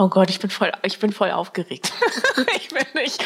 Oh 0.00 0.08
Gott, 0.08 0.30
ich 0.30 0.38
bin 0.38 0.48
voll, 0.48 0.70
ich 0.84 1.00
bin 1.00 1.12
voll 1.12 1.32
aufgeregt. 1.32 1.92
ich 2.56 2.68
bin 2.68 2.84
nicht, 2.94 3.20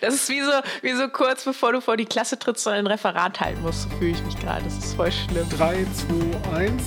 das 0.00 0.14
ist 0.14 0.28
wie 0.30 0.40
so, 0.40 0.50
wie 0.82 0.94
so 0.94 1.06
kurz 1.06 1.44
bevor 1.44 1.72
du 1.72 1.80
vor 1.80 1.96
die 1.96 2.06
Klasse 2.06 2.36
trittst 2.36 2.66
und 2.66 2.72
ein 2.72 2.88
Referat 2.88 3.38
halten 3.38 3.62
musst, 3.62 3.88
fühle 4.00 4.10
ich 4.10 4.22
mich 4.24 4.36
gerade. 4.40 4.64
Das 4.64 4.78
ist 4.78 4.94
voll 4.94 5.12
schlimm. 5.12 5.48
3, 5.50 5.86
2, 6.50 6.56
1. 6.56 6.82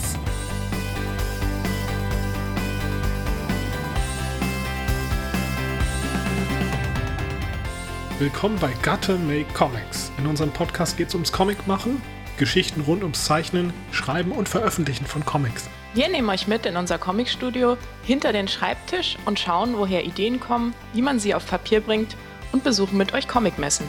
Willkommen 8.20 8.60
bei 8.60 8.74
Gatte 8.82 9.18
Make 9.18 9.54
Comics. 9.54 10.12
In 10.18 10.28
unserem 10.28 10.52
Podcast 10.52 10.98
geht 10.98 11.08
es 11.08 11.14
ums 11.14 11.32
Comic-Machen, 11.32 12.02
Geschichten 12.36 12.82
rund 12.82 13.02
ums 13.02 13.24
Zeichnen, 13.24 13.72
Schreiben 13.92 14.34
und 14.34 14.50
Veröffentlichen 14.50 15.06
von 15.06 15.24
Comics. 15.24 15.70
Wir 15.96 16.10
nehmen 16.10 16.30
euch 16.30 16.46
mit 16.46 16.66
in 16.66 16.76
unser 16.76 16.98
Comicstudio 16.98 17.78
hinter 18.04 18.34
den 18.34 18.50
Schreibtisch 18.50 19.16
und 19.24 19.40
schauen, 19.40 19.78
woher 19.78 20.04
Ideen 20.04 20.42
kommen, 20.42 20.74
wie 20.92 21.02
man 21.02 21.20
sie 21.20 21.34
auf 21.34 21.48
Papier 21.48 21.80
bringt 21.80 22.18
und 22.52 22.66
besuchen 22.66 22.98
mit 22.98 23.14
euch 23.14 23.30
Comicmessen. 23.30 23.88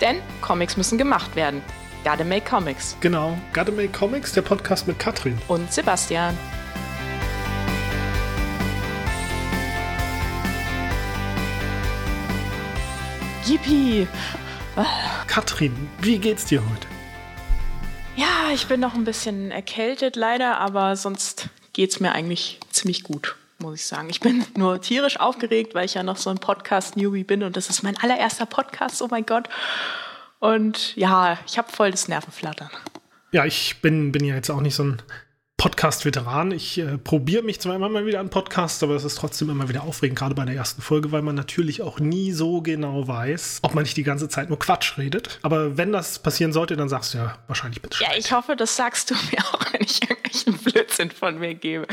Denn 0.00 0.16
Comics 0.40 0.78
müssen 0.78 0.96
gemacht 0.96 1.36
werden. 1.36 1.60
Gotta 2.04 2.24
Make 2.24 2.48
Comics. 2.48 2.96
Genau, 3.00 3.36
Gotta 3.52 3.70
Make 3.70 3.90
Comics, 3.90 4.32
der 4.32 4.40
Podcast 4.40 4.88
mit 4.88 4.98
Katrin. 4.98 5.36
Und 5.46 5.70
Sebastian. 5.70 6.38
Yippie! 13.44 14.08
Katrin, 15.26 15.90
wie 16.00 16.18
geht's 16.18 16.46
dir 16.46 16.62
heute? 16.62 16.91
Ja, 18.16 18.50
ich 18.52 18.66
bin 18.66 18.80
noch 18.80 18.94
ein 18.94 19.04
bisschen 19.04 19.50
erkältet 19.50 20.16
leider, 20.16 20.58
aber 20.58 20.96
sonst 20.96 21.48
geht's 21.72 21.98
mir 21.98 22.12
eigentlich 22.12 22.60
ziemlich 22.70 23.04
gut, 23.04 23.36
muss 23.58 23.76
ich 23.76 23.86
sagen. 23.86 24.10
Ich 24.10 24.20
bin 24.20 24.44
nur 24.56 24.80
tierisch 24.80 25.18
aufgeregt, 25.18 25.74
weil 25.74 25.86
ich 25.86 25.94
ja 25.94 26.02
noch 26.02 26.18
so 26.18 26.28
ein 26.28 26.38
Podcast-Newbie 26.38 27.24
bin 27.24 27.42
und 27.42 27.56
das 27.56 27.70
ist 27.70 27.82
mein 27.82 27.96
allererster 27.96 28.46
Podcast, 28.46 29.00
oh 29.00 29.08
mein 29.10 29.24
Gott. 29.24 29.48
Und 30.40 30.94
ja, 30.96 31.38
ich 31.46 31.56
habe 31.56 31.72
voll 31.72 31.90
das 31.90 32.08
Nervenflattern. 32.08 32.70
Ja, 33.30 33.46
ich 33.46 33.80
bin, 33.80 34.12
bin 34.12 34.24
ja 34.24 34.34
jetzt 34.34 34.50
auch 34.50 34.60
nicht 34.60 34.74
so 34.74 34.84
ein 34.84 35.02
Podcast-Veteran. 35.82 36.50
Ich 36.50 36.78
äh, 36.78 36.98
probiere 36.98 37.44
mich 37.44 37.60
zwar 37.60 37.76
immer 37.76 37.88
mal 37.88 38.04
wieder 38.04 38.18
an 38.18 38.30
Podcasts, 38.30 38.82
aber 38.82 38.96
es 38.96 39.04
ist 39.04 39.14
trotzdem 39.16 39.48
immer 39.48 39.68
wieder 39.68 39.84
aufregend, 39.84 40.18
gerade 40.18 40.34
bei 40.34 40.44
der 40.44 40.56
ersten 40.56 40.82
Folge, 40.82 41.12
weil 41.12 41.22
man 41.22 41.36
natürlich 41.36 41.82
auch 41.82 42.00
nie 42.00 42.32
so 42.32 42.62
genau 42.62 43.06
weiß, 43.06 43.60
ob 43.62 43.72
man 43.74 43.84
nicht 43.84 43.96
die 43.96 44.02
ganze 44.02 44.28
Zeit 44.28 44.48
nur 44.48 44.58
Quatsch 44.58 44.98
redet. 44.98 45.38
Aber 45.42 45.76
wenn 45.76 45.92
das 45.92 46.18
passieren 46.18 46.52
sollte, 46.52 46.76
dann 46.76 46.88
sagst 46.88 47.14
du 47.14 47.18
ja 47.18 47.38
wahrscheinlich 47.46 47.80
bitte. 47.80 47.98
Ja, 48.02 48.08
ich 48.18 48.32
hoffe, 48.32 48.56
das 48.56 48.74
sagst 48.74 49.12
du 49.12 49.14
mir 49.30 49.38
auch, 49.38 49.72
wenn 49.72 49.82
ich 49.82 50.02
irgendwelchen 50.02 50.58
Blödsinn 50.58 51.12
von 51.12 51.38
mir 51.38 51.54
gebe. 51.54 51.86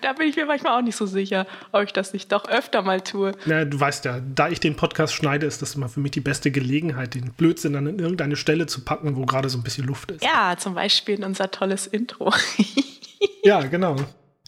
Da 0.00 0.12
bin 0.14 0.28
ich 0.28 0.34
mir 0.34 0.46
manchmal 0.46 0.76
auch 0.76 0.82
nicht 0.82 0.96
so 0.96 1.06
sicher, 1.06 1.46
ob 1.70 1.84
ich 1.84 1.92
das 1.92 2.12
nicht 2.14 2.32
doch 2.32 2.48
öfter 2.48 2.82
mal 2.82 3.00
tue. 3.00 3.30
Na, 3.46 3.64
du 3.64 3.78
weißt 3.78 4.06
ja, 4.06 4.20
da 4.34 4.48
ich 4.48 4.58
den 4.58 4.74
Podcast 4.74 5.14
schneide, 5.14 5.46
ist 5.46 5.62
das 5.62 5.76
immer 5.76 5.88
für 5.88 6.00
mich 6.00 6.10
die 6.10 6.20
beste 6.20 6.50
Gelegenheit, 6.50 7.14
den 7.14 7.32
Blödsinn 7.32 7.74
dann 7.74 7.86
in 7.86 8.00
irgendeine 8.00 8.34
Stelle 8.34 8.66
zu 8.66 8.80
packen, 8.80 9.14
wo 9.14 9.24
gerade 9.24 9.48
so 9.48 9.58
ein 9.58 9.62
bisschen 9.62 9.86
Luft 9.86 10.10
ist. 10.10 10.24
Ja, 10.24 10.56
zum 10.58 10.74
Beispiel 10.74 11.14
in 11.14 11.22
unser 11.22 11.52
tolles 11.52 11.86
Intro. 11.86 12.32
Ja, 13.44 13.60
genau. 13.60 13.96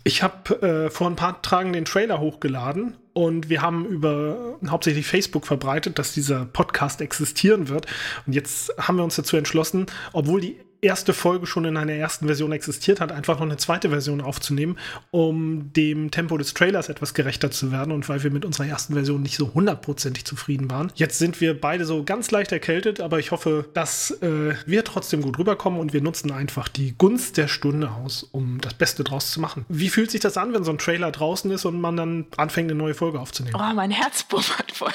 Ich 0.04 0.22
habe 0.22 0.86
äh, 0.86 0.90
vor 0.90 1.06
ein 1.06 1.16
paar 1.16 1.42
Tagen 1.42 1.72
den 1.72 1.84
Trailer 1.84 2.18
hochgeladen 2.18 2.96
und 3.12 3.50
wir 3.50 3.60
haben 3.60 3.84
über 3.84 4.58
hauptsächlich 4.68 5.06
Facebook 5.06 5.46
verbreitet, 5.46 5.98
dass 5.98 6.14
dieser 6.14 6.46
Podcast 6.46 7.00
existieren 7.00 7.68
wird. 7.68 7.86
Und 8.26 8.32
jetzt 8.32 8.72
haben 8.78 8.96
wir 8.96 9.04
uns 9.04 9.16
dazu 9.16 9.36
entschlossen, 9.36 9.86
obwohl 10.12 10.40
die 10.40 10.56
erste 10.86 11.12
Folge 11.12 11.46
schon 11.46 11.64
in 11.64 11.76
einer 11.76 11.92
ersten 11.92 12.26
Version 12.26 12.52
existiert 12.52 13.00
hat, 13.00 13.12
einfach 13.12 13.36
noch 13.36 13.46
eine 13.46 13.56
zweite 13.56 13.90
Version 13.90 14.20
aufzunehmen, 14.20 14.78
um 15.10 15.72
dem 15.72 16.10
Tempo 16.10 16.38
des 16.38 16.54
Trailers 16.54 16.88
etwas 16.88 17.12
gerechter 17.12 17.50
zu 17.50 17.72
werden 17.72 17.92
und 17.92 18.08
weil 18.08 18.22
wir 18.22 18.30
mit 18.30 18.44
unserer 18.44 18.66
ersten 18.66 18.94
Version 18.94 19.22
nicht 19.22 19.36
so 19.36 19.52
hundertprozentig 19.52 20.24
zufrieden 20.24 20.70
waren. 20.70 20.92
Jetzt 20.94 21.18
sind 21.18 21.40
wir 21.40 21.60
beide 21.60 21.84
so 21.84 22.04
ganz 22.04 22.30
leicht 22.30 22.52
erkältet, 22.52 23.00
aber 23.00 23.18
ich 23.18 23.30
hoffe, 23.30 23.66
dass 23.74 24.10
äh, 24.22 24.54
wir 24.64 24.84
trotzdem 24.84 25.22
gut 25.22 25.38
rüberkommen 25.38 25.80
und 25.80 25.92
wir 25.92 26.00
nutzen 26.00 26.30
einfach 26.30 26.68
die 26.68 26.96
Gunst 26.96 27.36
der 27.36 27.48
Stunde 27.48 27.90
aus, 27.90 28.22
um 28.22 28.60
das 28.60 28.74
Beste 28.74 29.04
draus 29.04 29.30
zu 29.30 29.40
machen. 29.40 29.64
Wie 29.68 29.88
fühlt 29.88 30.10
sich 30.10 30.20
das 30.20 30.36
an, 30.36 30.54
wenn 30.54 30.64
so 30.64 30.70
ein 30.70 30.78
Trailer 30.78 31.10
draußen 31.10 31.50
ist 31.50 31.64
und 31.64 31.80
man 31.80 31.96
dann 31.96 32.26
anfängt, 32.36 32.70
eine 32.70 32.78
neue 32.78 32.94
Folge 32.94 33.20
aufzunehmen? 33.20 33.56
Oh, 33.58 33.74
mein 33.74 33.90
Herz 33.90 34.22
bummert 34.22 34.72
voll. 34.72 34.92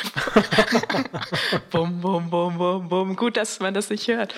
bum, 1.72 2.02
bum, 2.02 2.30
bum, 2.30 2.58
bum, 2.58 2.90
bum. 2.90 3.16
Gut, 3.16 3.38
dass 3.38 3.60
man 3.60 3.74
das 3.74 3.90
nicht 3.90 4.08
hört. 4.08 4.34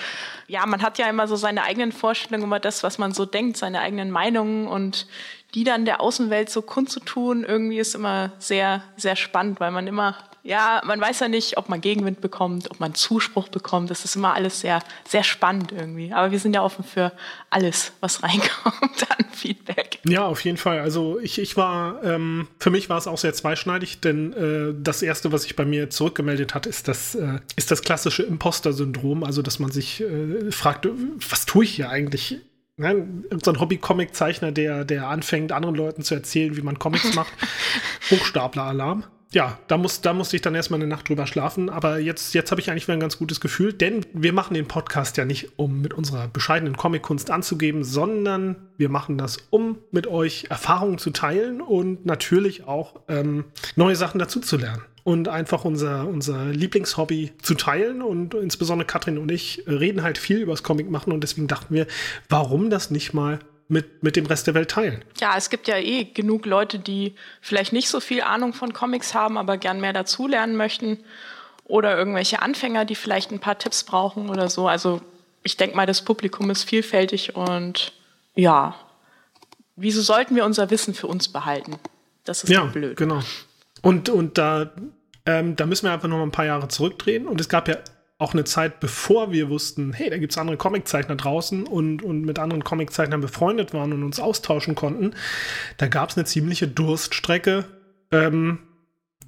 Ja, 0.46 0.66
man 0.66 0.82
hat 0.82 0.98
ja 0.98 1.08
immer 1.08 1.26
so 1.26 1.36
seine 1.44 1.62
eigenen 1.62 1.92
Vorstellungen 1.92 2.46
über 2.46 2.58
das, 2.58 2.82
was 2.82 2.96
man 2.96 3.12
so 3.12 3.26
denkt, 3.26 3.58
seine 3.58 3.80
eigenen 3.80 4.10
Meinungen 4.10 4.66
und 4.66 5.06
die 5.52 5.62
dann 5.62 5.84
der 5.84 6.00
Außenwelt 6.00 6.48
so 6.48 6.62
kundzutun, 6.62 7.44
irgendwie 7.44 7.78
ist 7.78 7.94
immer 7.94 8.32
sehr, 8.38 8.82
sehr 8.96 9.14
spannend, 9.14 9.60
weil 9.60 9.70
man 9.70 9.86
immer, 9.86 10.16
ja, 10.46 10.82
man 10.84 11.00
weiß 11.00 11.20
ja 11.20 11.28
nicht, 11.28 11.56
ob 11.56 11.70
man 11.70 11.80
Gegenwind 11.80 12.20
bekommt, 12.20 12.70
ob 12.70 12.78
man 12.78 12.94
Zuspruch 12.94 13.48
bekommt. 13.48 13.90
Das 13.90 14.04
ist 14.04 14.14
immer 14.14 14.34
alles 14.34 14.60
sehr, 14.60 14.80
sehr 15.08 15.24
spannend 15.24 15.72
irgendwie. 15.72 16.12
Aber 16.12 16.32
wir 16.32 16.38
sind 16.38 16.54
ja 16.54 16.62
offen 16.62 16.84
für 16.84 17.12
alles, 17.48 17.92
was 18.00 18.22
reinkommt 18.22 19.10
an 19.18 19.24
Feedback. 19.32 20.00
Ja, 20.06 20.26
auf 20.26 20.44
jeden 20.44 20.58
Fall. 20.58 20.80
Also 20.80 21.18
ich, 21.18 21.38
ich 21.38 21.56
war, 21.56 22.04
ähm, 22.04 22.46
für 22.60 22.68
mich 22.68 22.90
war 22.90 22.98
es 22.98 23.06
auch 23.06 23.16
sehr 23.16 23.32
zweischneidig, 23.32 24.02
denn 24.02 24.34
äh, 24.34 24.74
das 24.78 25.00
erste, 25.00 25.32
was 25.32 25.44
sich 25.44 25.56
bei 25.56 25.64
mir 25.64 25.88
zurückgemeldet 25.88 26.54
hat, 26.54 26.66
ist 26.66 26.88
das, 26.88 27.14
äh, 27.14 27.38
ist 27.56 27.70
das 27.70 27.80
klassische 27.80 28.22
Imposter-Syndrom. 28.22 29.24
Also, 29.24 29.40
dass 29.40 29.58
man 29.58 29.72
sich 29.72 30.02
äh, 30.02 30.52
fragt, 30.52 30.86
was 31.30 31.46
tue 31.46 31.64
ich 31.64 31.76
hier 31.76 31.88
eigentlich? 31.88 32.38
Ne, 32.76 33.06
so 33.42 33.50
ein 33.50 33.60
Hobby-Comic-Zeichner, 33.60 34.52
der, 34.52 34.84
der 34.84 35.08
anfängt, 35.08 35.52
anderen 35.52 35.74
Leuten 35.74 36.02
zu 36.02 36.14
erzählen, 36.14 36.54
wie 36.54 36.62
man 36.62 36.78
Comics 36.78 37.14
macht. 37.14 37.32
Hochstapler-Alarm. 38.10 39.04
Ja, 39.34 39.58
da, 39.66 39.76
muss, 39.76 40.00
da 40.00 40.12
musste 40.12 40.36
ich 40.36 40.42
dann 40.42 40.54
erstmal 40.54 40.78
eine 40.78 40.88
Nacht 40.88 41.08
drüber 41.08 41.26
schlafen. 41.26 41.68
Aber 41.68 41.98
jetzt, 41.98 42.34
jetzt 42.34 42.52
habe 42.52 42.60
ich 42.60 42.70
eigentlich 42.70 42.86
wieder 42.86 42.96
ein 42.96 43.00
ganz 43.00 43.18
gutes 43.18 43.40
Gefühl, 43.40 43.72
denn 43.72 44.06
wir 44.12 44.32
machen 44.32 44.54
den 44.54 44.68
Podcast 44.68 45.16
ja 45.16 45.24
nicht, 45.24 45.58
um 45.58 45.80
mit 45.80 45.92
unserer 45.92 46.28
bescheidenen 46.28 46.76
Comic-Kunst 46.76 47.32
anzugeben, 47.32 47.82
sondern 47.82 48.54
wir 48.78 48.88
machen 48.88 49.18
das, 49.18 49.38
um 49.50 49.78
mit 49.90 50.06
euch 50.06 50.46
Erfahrungen 50.50 50.98
zu 50.98 51.10
teilen 51.10 51.60
und 51.60 52.06
natürlich 52.06 52.68
auch 52.68 53.00
ähm, 53.08 53.44
neue 53.74 53.96
Sachen 53.96 54.20
dazu 54.20 54.38
zu 54.38 54.56
lernen 54.56 54.82
und 55.02 55.26
einfach 55.26 55.64
unser, 55.64 56.06
unser 56.06 56.46
Lieblingshobby 56.46 57.32
zu 57.42 57.56
teilen. 57.56 58.02
Und 58.02 58.34
insbesondere 58.34 58.86
Katrin 58.86 59.18
und 59.18 59.32
ich 59.32 59.64
reden 59.66 60.04
halt 60.04 60.16
viel 60.16 60.38
übers 60.38 60.62
Comic 60.62 60.88
machen 60.88 61.12
und 61.12 61.22
deswegen 61.22 61.48
dachten 61.48 61.74
wir, 61.74 61.88
warum 62.28 62.70
das 62.70 62.92
nicht 62.92 63.14
mal 63.14 63.40
mit, 63.68 64.02
mit 64.02 64.16
dem 64.16 64.26
Rest 64.26 64.46
der 64.46 64.54
Welt 64.54 64.70
teilen. 64.70 65.04
Ja, 65.20 65.34
es 65.36 65.50
gibt 65.50 65.68
ja 65.68 65.78
eh 65.78 66.04
genug 66.04 66.46
Leute, 66.46 66.78
die 66.78 67.14
vielleicht 67.40 67.72
nicht 67.72 67.88
so 67.88 68.00
viel 68.00 68.22
Ahnung 68.22 68.52
von 68.52 68.72
Comics 68.72 69.14
haben, 69.14 69.38
aber 69.38 69.56
gern 69.56 69.80
mehr 69.80 69.92
dazulernen 69.92 70.56
möchten. 70.56 70.98
Oder 71.64 71.96
irgendwelche 71.96 72.42
Anfänger, 72.42 72.84
die 72.84 72.94
vielleicht 72.94 73.30
ein 73.30 73.40
paar 73.40 73.58
Tipps 73.58 73.84
brauchen 73.84 74.28
oder 74.28 74.50
so. 74.50 74.68
Also 74.68 75.00
ich 75.42 75.56
denke 75.56 75.76
mal, 75.76 75.86
das 75.86 76.02
Publikum 76.02 76.50
ist 76.50 76.64
vielfältig 76.64 77.36
und 77.36 77.92
ja, 78.34 78.74
wieso 79.76 80.02
sollten 80.02 80.36
wir 80.36 80.44
unser 80.44 80.70
Wissen 80.70 80.94
für 80.94 81.06
uns 81.06 81.28
behalten? 81.28 81.76
Das 82.24 82.44
ist 82.44 82.50
ja 82.50 82.64
blöd. 82.64 82.96
Genau. 82.96 83.20
Und, 83.82 84.08
und 84.08 84.38
da, 84.38 84.72
ähm, 85.26 85.56
da 85.56 85.66
müssen 85.66 85.86
wir 85.86 85.92
einfach 85.92 86.08
noch 86.08 86.16
mal 86.16 86.24
ein 86.24 86.32
paar 86.32 86.46
Jahre 86.46 86.68
zurückdrehen. 86.68 87.26
Und 87.26 87.40
es 87.40 87.48
gab 87.48 87.68
ja 87.68 87.76
auch 88.24 88.32
eine 88.32 88.44
Zeit, 88.44 88.80
bevor 88.80 89.30
wir 89.30 89.50
wussten, 89.50 89.92
hey, 89.92 90.10
da 90.10 90.18
gibt 90.18 90.32
es 90.32 90.38
andere 90.38 90.56
Comiczeichner 90.56 91.14
draußen 91.14 91.66
und, 91.66 92.02
und 92.02 92.22
mit 92.22 92.38
anderen 92.38 92.64
Comiczeichnern 92.64 93.20
befreundet 93.20 93.74
waren 93.74 93.92
und 93.92 94.02
uns 94.02 94.18
austauschen 94.18 94.74
konnten. 94.74 95.14
Da 95.76 95.86
gab 95.86 96.10
es 96.10 96.16
eine 96.16 96.24
ziemliche 96.24 96.66
Durststrecke, 96.66 97.66
ähm, 98.10 98.58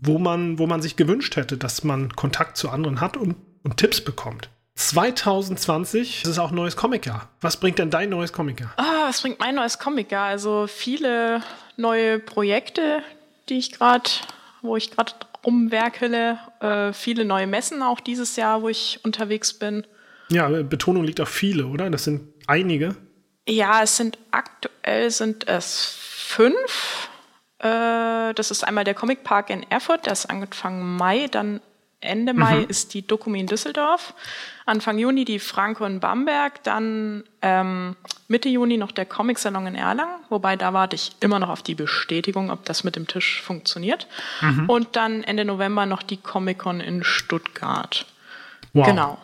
wo, 0.00 0.18
man, 0.18 0.58
wo 0.58 0.66
man 0.66 0.82
sich 0.82 0.96
gewünscht 0.96 1.36
hätte, 1.36 1.58
dass 1.58 1.84
man 1.84 2.16
Kontakt 2.16 2.56
zu 2.56 2.70
anderen 2.70 3.00
hat 3.00 3.16
und, 3.16 3.36
und 3.62 3.76
Tipps 3.76 4.00
bekommt. 4.00 4.48
2020 4.76 6.22
das 6.22 6.32
ist 6.32 6.38
auch 6.38 6.50
neues 6.50 6.76
Comicjahr. 6.76 7.28
Was 7.40 7.58
bringt 7.58 7.78
denn 7.78 7.90
dein 7.90 8.10
neues 8.10 8.32
Comicjahr? 8.32 8.72
Ah, 8.76 9.08
was 9.08 9.22
bringt 9.22 9.38
mein 9.40 9.54
neues 9.54 9.78
Comicjahr? 9.78 10.26
Also 10.26 10.66
viele 10.66 11.42
neue 11.76 12.18
Projekte, 12.18 13.02
die 13.48 13.58
ich 13.58 13.72
gerade 13.72 14.10
wo 14.62 14.76
ich 14.76 14.90
gerade 14.90 15.12
rumwerkele. 15.46 16.38
Äh, 16.60 16.92
viele 16.92 17.24
neue 17.24 17.46
Messen 17.46 17.82
auch 17.82 18.00
dieses 18.00 18.36
Jahr, 18.36 18.62
wo 18.62 18.68
ich 18.68 19.00
unterwegs 19.04 19.54
bin. 19.54 19.86
Ja, 20.28 20.48
Betonung 20.48 21.04
liegt 21.04 21.20
auf 21.20 21.28
viele, 21.28 21.66
oder? 21.66 21.88
Das 21.88 22.04
sind 22.04 22.22
einige. 22.46 22.96
Ja, 23.48 23.82
es 23.82 23.96
sind 23.96 24.18
aktuell 24.32 25.10
sind 25.10 25.46
es 25.46 25.96
fünf. 26.00 27.08
Äh, 27.60 28.34
das 28.34 28.50
ist 28.50 28.64
einmal 28.64 28.84
der 28.84 28.94
Comic 28.94 29.22
Park 29.22 29.50
in 29.50 29.62
Erfurt, 29.70 30.06
der 30.06 30.12
ist 30.12 30.26
angefangen 30.26 30.96
Mai, 30.96 31.28
dann 31.30 31.60
Ende 32.00 32.34
Mai 32.34 32.60
mhm. 32.60 32.66
ist 32.68 32.94
die 32.94 33.06
Dokumi 33.06 33.40
in 33.40 33.46
Düsseldorf, 33.46 34.14
Anfang 34.66 34.98
Juni 34.98 35.24
die 35.24 35.38
Franco 35.38 35.84
in 35.84 36.00
Bamberg, 36.00 36.62
dann 36.62 37.24
ähm, 37.40 37.96
Mitte 38.28 38.48
Juni 38.48 38.76
noch 38.76 38.92
der 38.92 39.06
Comic-Salon 39.06 39.66
in 39.68 39.74
Erlangen, 39.74 40.20
wobei 40.28 40.56
da 40.56 40.72
warte 40.72 40.96
ich 40.96 41.12
immer 41.20 41.38
noch 41.38 41.48
auf 41.48 41.62
die 41.62 41.74
Bestätigung, 41.74 42.50
ob 42.50 42.64
das 42.64 42.84
mit 42.84 42.96
dem 42.96 43.06
Tisch 43.06 43.40
funktioniert. 43.40 44.08
Mhm. 44.42 44.68
Und 44.68 44.96
dann 44.96 45.24
Ende 45.24 45.44
November 45.44 45.86
noch 45.86 46.02
die 46.02 46.18
Comic-Con 46.18 46.80
in 46.80 47.02
Stuttgart. 47.02 48.06
Wow. 48.72 48.86
Genau. 48.86 49.18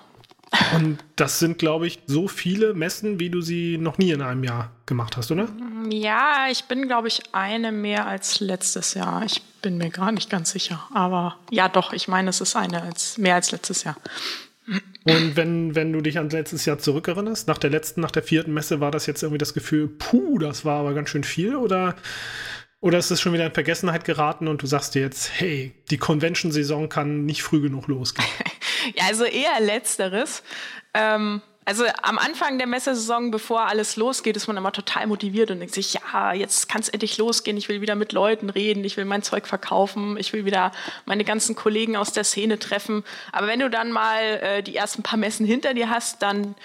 Und 0.75 0.99
das 1.17 1.39
sind, 1.39 1.59
glaube 1.59 1.87
ich, 1.87 2.01
so 2.07 2.29
viele 2.29 2.75
Messen, 2.75 3.19
wie 3.19 3.31
du 3.31 3.41
sie 3.41 3.79
noch 3.79 3.99
nie 3.99 4.11
in 4.11 4.23
einem 4.23 4.45
Jahr 4.45 4.71
gemacht 4.87 5.17
hast, 5.17 5.31
oder? 5.31 5.49
Ja, 5.93 6.47
ich 6.51 6.65
bin, 6.65 6.89
glaube 6.89 7.09
ich, 7.09 7.21
eine 7.33 7.71
mehr 7.71 8.07
als 8.07 8.41
letztes 8.41 8.95
Jahr. 8.95 9.25
Ich 9.27 9.43
bin 9.61 9.77
mir 9.77 9.91
gar 9.91 10.11
nicht 10.11 10.31
ganz 10.31 10.51
sicher. 10.51 10.89
Aber 10.95 11.37
ja, 11.51 11.69
doch, 11.69 11.93
ich 11.93 12.09
meine, 12.09 12.31
es 12.31 12.41
ist 12.41 12.57
eine 12.57 12.81
als, 12.81 13.19
mehr 13.19 13.35
als 13.35 13.53
letztes 13.53 13.85
Jahr. 13.85 13.97
Und 15.05 15.37
wenn, 15.37 15.75
wenn 15.75 15.93
du 15.93 16.01
dich 16.01 16.19
an 16.19 16.31
letztes 16.31 16.65
Jahr 16.65 16.79
zurückerinnerst, 16.79 17.47
nach 17.47 17.59
der 17.59 17.69
letzten, 17.69 18.01
nach 18.01 18.11
der 18.11 18.23
vierten 18.23 18.55
Messe, 18.55 18.81
war 18.81 18.91
das 18.91 19.05
jetzt 19.05 19.23
irgendwie 19.23 19.39
das 19.39 19.53
Gefühl, 19.53 19.87
puh, 19.87 20.39
das 20.39 20.65
war 20.65 20.81
aber 20.81 20.95
ganz 20.95 21.11
schön 21.11 21.25
viel? 21.25 21.57
Oder, 21.57 21.95
oder 22.81 22.97
ist 22.97 23.11
es 23.11 23.21
schon 23.21 23.35
wieder 23.35 23.45
in 23.45 23.53
Vergessenheit 23.53 24.07
geraten 24.07 24.49
und 24.49 24.63
du 24.63 24.67
sagst 24.67 24.95
dir 24.95 25.03
jetzt, 25.03 25.31
hey, 25.35 25.75
die 25.91 25.99
Convention-Saison 25.99 26.89
kann 26.89 27.27
nicht 27.27 27.43
früh 27.43 27.61
genug 27.61 27.89
losgehen? 27.89 28.29
ja, 28.95 29.05
also 29.09 29.25
eher 29.25 29.61
letzteres. 29.61 30.43
Ähm, 30.95 31.43
also 31.65 31.85
am 32.03 32.19
Anfang 32.19 32.59
der 32.59 32.67
Messesaison, 32.67 33.31
bevor 33.31 33.67
alles 33.67 33.97
losgeht, 33.97 34.37
ist 34.37 34.49
man 34.49 34.57
immer 34.57 34.73
total 34.73 35.07
motiviert 35.07 35.51
und 35.51 35.61
denkt 35.61 35.75
sich, 35.75 35.95
ja, 35.95 36.33
jetzt 36.33 36.69
kann 36.69 36.81
es 36.81 36.89
endlich 36.89 37.19
losgehen, 37.19 37.57
ich 37.57 37.69
will 37.69 37.81
wieder 37.81 37.95
mit 37.95 38.13
Leuten 38.13 38.51
reden, 38.51 38.85
ich 38.85 38.97
will 38.97 39.05
mein 39.05 39.23
Zeug 39.23 39.47
verkaufen, 39.47 40.17
ich 40.17 40.33
will 40.33 40.45
wieder 40.45 40.73
meine 41.05 41.25
ganzen 41.25 41.55
Kollegen 41.55 41.97
aus 41.97 42.13
der 42.13 42.25
Szene 42.25 42.59
treffen. 42.59 43.05
Aber 43.31 43.47
wenn 43.47 43.61
du 43.61 43.71
dann 43.71 43.93
mal 43.93 44.23
äh, 44.23 44.63
die 44.63 44.75
ersten 44.75 45.05
paar 45.05 45.19
Messen 45.19 45.47
hinter 45.47 45.73
dir 45.73 45.89
hast, 45.89 46.23
dann 46.23 46.57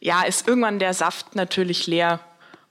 ja, 0.00 0.22
ist 0.22 0.48
irgendwann 0.48 0.78
der 0.78 0.94
Saft 0.94 1.34
natürlich 1.34 1.86
leer. 1.86 2.20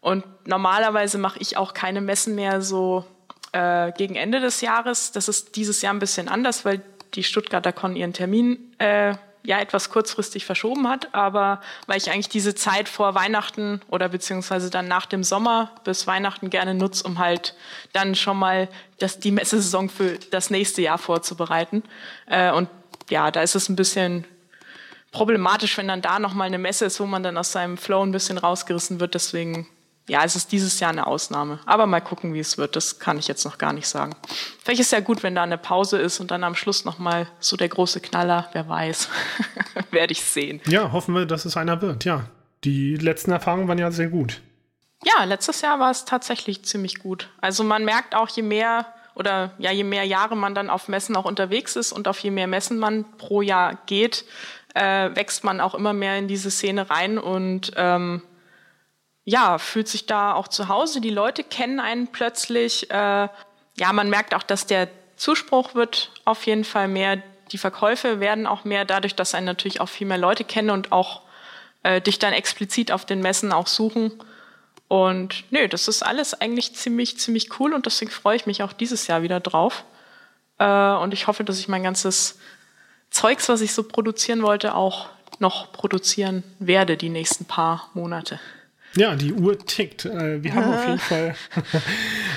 Und 0.01 0.24
normalerweise 0.45 1.18
mache 1.18 1.39
ich 1.39 1.57
auch 1.57 1.74
keine 1.74 2.01
Messen 2.01 2.33
mehr 2.35 2.62
so 2.62 3.06
äh, 3.51 3.91
gegen 3.91 4.15
Ende 4.15 4.39
des 4.39 4.62
Jahres. 4.62 5.12
Das 5.12 5.27
ist 5.27 5.56
dieses 5.56 5.81
Jahr 5.81 5.94
ein 5.94 6.00
bisschen 6.00 6.27
anders, 6.27 6.65
weil 6.65 6.81
die 7.13 7.24
Stuttgarter 7.24 7.74
Con 7.74 7.95
ihren 7.95 8.13
Termin 8.13 8.74
äh, 8.79 9.15
ja 9.44 9.60
etwas 9.60 9.89
kurzfristig 9.89 10.45
verschoben 10.45 10.88
hat, 10.88 11.13
aber 11.13 11.62
weil 11.86 11.98
ich 11.98 12.12
eigentlich 12.12 12.30
diese 12.30 12.56
Zeit 12.56 12.89
vor 12.89 13.16
Weihnachten 13.16 13.81
oder 13.89 14.10
beziehungsweise 14.10 14.69
dann 14.69 14.88
nach 14.88 15.06
dem 15.06 15.24
Sommer 15.24 15.72
bis 15.84 16.07
Weihnachten 16.07 16.50
gerne 16.50 16.74
nutze, 16.74 17.04
um 17.04 17.19
halt 17.19 17.56
dann 17.94 18.16
schon 18.16 18.38
mal 18.38 18.68
das, 19.00 19.19
die 19.19 19.31
Messesaison 19.31 19.89
für 19.89 20.18
das 20.31 20.50
nächste 20.50 20.81
Jahr 20.81 20.98
vorzubereiten. 20.98 21.84
Äh, 22.25 22.51
und 22.51 22.69
ja, 23.10 23.31
da 23.31 23.42
ist 23.42 23.56
es 23.56 23.69
ein 23.69 23.75
bisschen 23.75 24.25
problematisch, 25.12 25.78
wenn 25.78 25.88
dann 25.88 26.01
da 26.01 26.19
nochmal 26.19 26.48
eine 26.48 26.57
Messe 26.57 26.86
ist, 26.86 27.00
wo 27.00 27.06
man 27.06 27.24
dann 27.24 27.38
aus 27.38 27.51
seinem 27.51 27.78
Flow 27.78 28.04
ein 28.04 28.12
bisschen 28.12 28.38
rausgerissen 28.38 29.00
wird. 29.00 29.13
Deswegen 29.13 29.68
ja, 30.07 30.24
es 30.24 30.36
ist 30.36 30.51
dieses 30.51 30.80
Jahr 30.80 30.92
eine 30.92 31.06
Ausnahme. 31.06 31.59
Aber 31.65 31.86
mal 31.86 32.00
gucken, 32.00 32.33
wie 32.33 32.39
es 32.39 32.57
wird. 32.57 32.75
Das 32.75 33.00
kann 33.00 33.19
ich 33.19 33.27
jetzt 33.27 33.44
noch 33.44 33.57
gar 33.57 33.74
nicht 33.74 33.88
sagen. 33.88 34.15
Vielleicht 34.63 34.80
ist 34.80 34.88
es 34.88 34.92
ja 34.92 35.01
gut, 35.01 35.21
wenn 35.21 35.36
da 35.36 35.44
eine 35.44 35.57
Pause 35.57 35.98
ist 35.98 36.19
und 36.19 36.31
dann 36.31 36.44
am 36.45 36.56
Schluss 36.56 36.86
nochmal 36.86 37.27
so 37.39 37.57
der 37.57 37.68
große 37.68 38.00
Knaller. 38.00 38.50
Wer 38.54 38.69
weiß. 38.69 39.09
Werde 39.92 40.13
ich 40.13 40.21
sehen. 40.21 40.62
Ja, 40.68 40.94
hoffen 40.94 41.13
wir, 41.13 41.25
dass 41.25 41.44
es 41.44 41.57
einer 41.57 41.81
wird. 41.81 42.06
Ja, 42.06 42.25
die 42.63 42.95
letzten 42.95 43.31
Erfahrungen 43.31 43.68
waren 43.68 43.77
ja 43.77 43.92
sehr 43.92 44.07
gut. 44.07 44.42
Ja, 45.04 45.25
letztes 45.25 45.62
Jahr 45.62 45.80
war 45.80 45.92
es 45.92 46.06
tatsächlich 46.06 46.63
ziemlich 46.63 47.00
gut. 47.00 47.30
Also 47.42 47.63
man 47.63 47.83
merkt 47.83 48.15
auch, 48.15 48.30
je 48.30 48.44
mehr 48.44 48.86
oder 49.13 49.51
ja, 49.57 49.71
je 49.71 49.83
mehr 49.83 50.06
Jahre 50.06 50.38
man 50.38 50.56
dann 50.56 50.69
auf 50.69 50.88
Messen 50.88 51.15
auch 51.15 51.25
unterwegs 51.25 51.75
ist 51.75 51.92
und 51.92 52.07
auf 52.07 52.19
je 52.19 52.31
mehr 52.31 52.48
Messen 52.48 52.80
man 52.80 53.06
pro 53.18 53.42
Jahr 53.42 53.77
geht, 53.88 54.25
äh, 54.74 55.10
wächst 55.15 55.44
man 55.44 55.60
auch 55.60 55.75
immer 55.75 55.94
mehr 55.94 56.18
in 56.18 56.27
diese 56.27 56.51
Szene 56.51 56.89
rein 56.89 57.18
und 57.18 57.71
ähm, 57.75 58.21
ja, 59.27 59.57
fühlt 59.57 59.89
sich 59.89 60.06
da 60.06 60.33
auch 60.33 60.47
zu 60.47 60.69
Hause. 60.69 61.01
Die 61.01 61.09
Leute 61.09 61.44
kennen 61.44 61.81
einen 61.81 62.07
plötzlich. 62.07 62.89
Äh, 62.89 63.27
ja, 63.75 63.94
man 63.94 64.09
merkt 64.09 64.33
auch, 64.33 64.41
dass 64.41 64.68
der 64.68 64.88
Zuspruch 65.18 65.75
wird 65.75 66.12
auf 66.24 66.45
jeden 66.45 66.63
Fall 66.63 66.88
mehr. 66.88 67.21
Die 67.51 67.57
Verkäufe 67.57 68.21
werden 68.21 68.47
auch 68.47 68.63
mehr, 68.63 68.85
dadurch, 68.85 69.15
dass 69.15 69.35
einen 69.35 69.45
natürlich 69.45 69.81
auch 69.81 69.89
viel 69.89 70.07
mehr 70.07 70.18
Leute 70.18 70.45
kennen 70.45 70.69
und 70.69 70.94
auch 70.94 71.24
äh, 71.83 72.00
dich 72.00 72.19
dann 72.19 72.31
explizit 72.31 72.89
auf 72.89 73.03
den 73.03 73.19
Messen 73.19 73.51
auch 73.51 73.68
suchen. 73.68 74.13
Und 74.88 75.44
nö, 75.51 75.68
das 75.68 75.89
ist 75.89 76.03
alles 76.03 76.33
eigentlich 76.33 76.75
ziemlich, 76.75 77.19
ziemlich 77.19 77.59
cool 77.59 77.74
und 77.74 77.85
deswegen 77.85 78.12
freue 78.12 78.38
ich 78.38 78.45
mich 78.45 78.63
auch 78.63 78.71
dieses 78.71 79.07
Jahr 79.07 79.24
wieder 79.24 79.41
drauf. 79.41 79.83
Äh, 80.57 80.94
und 80.94 81.13
ich 81.13 81.27
hoffe, 81.27 81.44
dass 81.44 81.59
ich 81.59 81.68
mein 81.68 81.83
ganzes 81.83 82.39
Zeugs, 83.09 83.50
was 83.50 83.59
ich 83.59 83.74
so 83.74 83.83
produzieren 83.83 84.41
wollte, 84.41 84.74
auch 84.74 85.09
noch 85.39 85.74
produzieren 85.74 86.44
werde 86.59 86.95
die 86.95 87.09
nächsten 87.09 87.44
paar 87.44 87.89
Monate. 87.94 88.39
Ja, 88.98 89.16
die 89.16 89.32
Uhr 89.32 89.58
tickt. 89.60 90.06
Äh, 90.06 90.44
wir 90.44 90.56
haben 90.56 90.74
auf 90.74 90.86
jeden 90.86 91.00
Fall, 91.00 91.36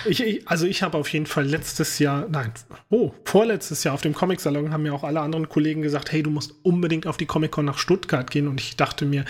ich, 0.05 0.23
ich, 0.23 0.49
also 0.49 0.67
ich 0.67 0.83
habe 0.83 0.99
auf 0.99 1.09
jeden 1.09 1.27
Fall 1.27 1.47
letztes 1.47 1.99
Jahr, 1.99 2.27
nein, 2.29 2.53
oh, 2.91 3.13
vorletztes 3.25 3.83
Jahr 3.83 3.95
auf 3.95 4.03
dem 4.03 4.15
Comic-Salon 4.15 4.71
haben 4.71 4.83
mir 4.83 4.95
auch 4.95 5.05
alle 5.05 5.21
anderen 5.21 5.49
Kollegen 5.49 5.81
gesagt, 5.83 6.13
hey, 6.13 6.23
du 6.23 6.31
musst 6.31 6.55
unbedingt 6.63 7.07
auf 7.07 7.17
die 7.17 7.27
Comic-Con 7.27 7.65
nach 7.65 7.79
Stuttgart 7.79 8.31
gehen. 8.31 8.47
Und 8.47 8.61
ich 8.61 8.77
dachte 8.77 9.07
mir, 9.07 9.25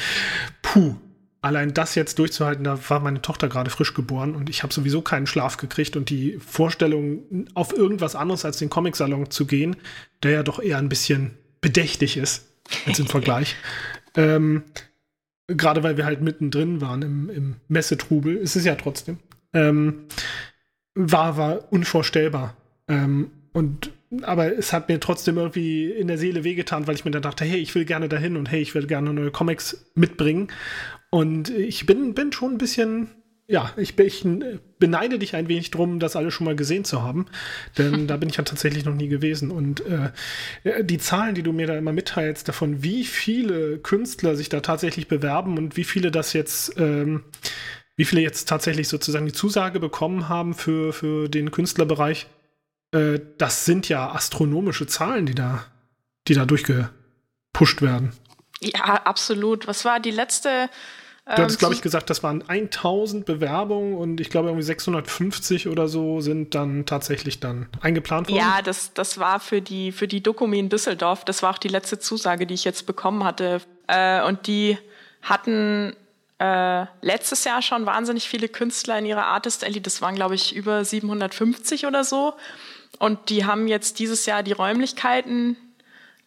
puh, 0.60 0.96
allein 1.40 1.72
das 1.72 1.94
jetzt 1.94 2.18
durchzuhalten, 2.18 2.64
da 2.64 2.78
war 2.88 3.00
meine 3.00 3.22
Tochter 3.22 3.48
gerade 3.48 3.70
frisch 3.70 3.94
geboren 3.94 4.34
und 4.34 4.50
ich 4.50 4.62
habe 4.62 4.74
sowieso 4.74 5.00
keinen 5.00 5.26
Schlaf 5.26 5.56
gekriegt 5.56 5.96
und 5.96 6.10
die 6.10 6.38
Vorstellung, 6.38 7.46
auf 7.54 7.72
irgendwas 7.72 8.16
anderes 8.16 8.44
als 8.44 8.58
den 8.58 8.70
Comic-Salon 8.70 9.30
zu 9.30 9.46
gehen, 9.46 9.76
der 10.22 10.32
ja 10.32 10.42
doch 10.42 10.60
eher 10.60 10.78
ein 10.78 10.88
bisschen 10.88 11.30
bedächtig 11.60 12.16
ist 12.16 12.48
als 12.86 12.98
im 12.98 13.06
Vergleich. 13.08 13.56
ähm, 14.16 14.64
gerade 15.56 15.82
weil 15.82 15.96
wir 15.96 16.04
halt 16.04 16.20
mittendrin 16.20 16.80
waren 16.80 17.02
im, 17.02 17.30
im 17.30 17.56
Messetrubel, 17.68 18.36
ist 18.36 18.56
es 18.56 18.64
ja 18.64 18.74
trotzdem, 18.74 19.18
ähm, 19.52 20.06
war, 20.94 21.36
war 21.36 21.72
unvorstellbar. 21.72 22.56
Ähm, 22.88 23.30
und 23.52 23.92
aber 24.22 24.56
es 24.56 24.72
hat 24.72 24.88
mir 24.88 24.98
trotzdem 24.98 25.36
irgendwie 25.36 25.90
in 25.90 26.08
der 26.08 26.18
Seele 26.18 26.42
wehgetan, 26.42 26.86
weil 26.86 26.96
ich 26.96 27.04
mir 27.04 27.12
dann 27.12 27.22
dachte, 27.22 27.44
hey, 27.44 27.58
ich 27.58 27.74
will 27.74 27.84
gerne 27.84 28.08
dahin 28.08 28.36
und 28.36 28.50
hey, 28.50 28.60
ich 28.60 28.74
will 28.74 28.86
gerne 28.86 29.12
neue 29.12 29.30
Comics 29.30 29.86
mitbringen. 29.94 30.48
Und 31.10 31.50
ich 31.50 31.86
bin, 31.86 32.14
bin 32.14 32.32
schon 32.32 32.52
ein 32.52 32.58
bisschen 32.58 33.08
ja, 33.50 33.72
ich, 33.76 33.98
ich, 33.98 34.24
beneide 34.78 35.18
dich 35.18 35.34
ein 35.34 35.48
wenig 35.48 35.72
drum, 35.72 35.98
das 35.98 36.14
alles 36.14 36.32
schon 36.32 36.44
mal 36.44 36.54
gesehen 36.54 36.84
zu 36.84 37.02
haben, 37.02 37.26
denn 37.76 38.06
da 38.06 38.16
bin 38.16 38.28
ich 38.28 38.36
ja 38.36 38.44
tatsächlich 38.44 38.84
noch 38.84 38.94
nie 38.94 39.08
gewesen. 39.08 39.50
Und 39.50 39.82
äh, 39.86 40.84
die 40.84 40.98
Zahlen, 40.98 41.34
die 41.34 41.42
du 41.42 41.52
mir 41.52 41.66
da 41.66 41.76
immer 41.76 41.92
mitteilst, 41.92 42.48
davon, 42.48 42.84
wie 42.84 43.04
viele 43.04 43.78
Künstler 43.78 44.36
sich 44.36 44.48
da 44.48 44.60
tatsächlich 44.60 45.08
bewerben 45.08 45.58
und 45.58 45.76
wie 45.76 45.84
viele 45.84 46.12
das 46.12 46.32
jetzt, 46.32 46.78
ähm, 46.78 47.24
wie 47.96 48.04
viele 48.04 48.22
jetzt 48.22 48.48
tatsächlich 48.48 48.88
sozusagen 48.88 49.26
die 49.26 49.32
Zusage 49.32 49.80
bekommen 49.80 50.28
haben 50.28 50.54
für, 50.54 50.92
für 50.92 51.28
den 51.28 51.50
Künstlerbereich, 51.50 52.28
äh, 52.92 53.18
das 53.36 53.64
sind 53.64 53.88
ja 53.88 54.12
astronomische 54.12 54.86
Zahlen, 54.86 55.26
die 55.26 55.34
da, 55.34 55.66
die 56.28 56.34
da 56.34 56.46
durchgepusht 56.46 57.82
werden. 57.82 58.12
Ja, 58.60 59.02
absolut. 59.04 59.66
Was 59.66 59.84
war 59.84 59.98
die 59.98 60.12
letzte 60.12 60.68
Du 61.26 61.32
hattest, 61.42 61.56
ähm, 61.56 61.58
glaube 61.58 61.74
ich, 61.74 61.82
gesagt, 61.82 62.10
das 62.10 62.22
waren 62.22 62.42
1000 62.48 63.24
Bewerbungen 63.24 63.96
und 63.96 64.20
ich 64.20 64.30
glaube, 64.30 64.48
irgendwie 64.48 64.64
650 64.64 65.68
oder 65.68 65.86
so 65.86 66.20
sind 66.20 66.54
dann 66.54 66.86
tatsächlich 66.86 67.40
dann 67.40 67.68
eingeplant 67.80 68.28
worden. 68.28 68.38
Ja, 68.38 68.62
das, 68.62 68.94
das 68.94 69.18
war 69.18 69.38
für 69.38 69.60
die, 69.60 69.92
für 69.92 70.08
die 70.08 70.22
Dokumi 70.22 70.58
in 70.58 70.68
Düsseldorf. 70.68 71.24
Das 71.24 71.42
war 71.42 71.50
auch 71.50 71.58
die 71.58 71.68
letzte 71.68 71.98
Zusage, 71.98 72.46
die 72.46 72.54
ich 72.54 72.64
jetzt 72.64 72.86
bekommen 72.86 73.22
hatte. 73.22 73.60
Äh, 73.86 74.22
und 74.24 74.46
die 74.46 74.78
hatten 75.22 75.94
äh, 76.38 76.86
letztes 77.02 77.44
Jahr 77.44 77.60
schon 77.60 77.84
wahnsinnig 77.86 78.28
viele 78.28 78.48
Künstler 78.48 78.98
in 78.98 79.04
ihrer 79.04 79.26
Artist 79.26 79.62
Alley. 79.62 79.80
Das 79.80 80.00
waren, 80.00 80.14
glaube 80.14 80.34
ich, 80.34 80.56
über 80.56 80.84
750 80.84 81.86
oder 81.86 82.02
so. 82.02 82.34
Und 82.98 83.28
die 83.28 83.44
haben 83.44 83.68
jetzt 83.68 83.98
dieses 83.98 84.26
Jahr 84.26 84.42
die 84.42 84.52
Räumlichkeiten 84.52 85.56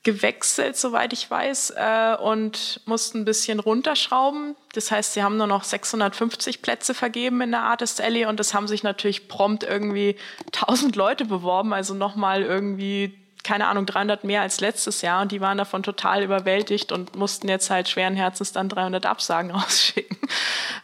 gewechselt, 0.03 0.75
soweit 0.77 1.13
ich 1.13 1.29
weiß, 1.29 1.73
äh, 1.77 2.15
und 2.21 2.81
mussten 2.85 3.19
ein 3.19 3.25
bisschen 3.25 3.59
runterschrauben. 3.59 4.55
Das 4.73 4.91
heißt, 4.91 5.13
sie 5.13 5.23
haben 5.23 5.37
nur 5.37 5.47
noch 5.47 5.63
650 5.63 6.61
Plätze 6.61 6.93
vergeben 6.93 7.41
in 7.41 7.51
der 7.51 7.61
Artist 7.61 8.01
Alley 8.01 8.25
und 8.25 8.39
es 8.39 8.53
haben 8.53 8.67
sich 8.67 8.83
natürlich 8.83 9.27
prompt 9.27 9.63
irgendwie 9.63 10.17
1000 10.53 10.95
Leute 10.95 11.25
beworben, 11.25 11.73
also 11.73 11.93
nochmal 11.93 12.43
irgendwie 12.43 13.17
keine 13.43 13.67
Ahnung, 13.67 13.85
300 13.85 14.23
mehr 14.23 14.41
als 14.41 14.61
letztes 14.61 15.01
Jahr 15.01 15.21
und 15.21 15.31
die 15.31 15.41
waren 15.41 15.57
davon 15.57 15.83
total 15.83 16.23
überwältigt 16.23 16.91
und 16.91 17.15
mussten 17.15 17.49
jetzt 17.49 17.69
halt 17.69 17.89
schweren 17.89 18.15
Herzens 18.15 18.53
dann 18.53 18.69
300 18.69 19.05
Absagen 19.05 19.51
rausschicken. 19.55 20.17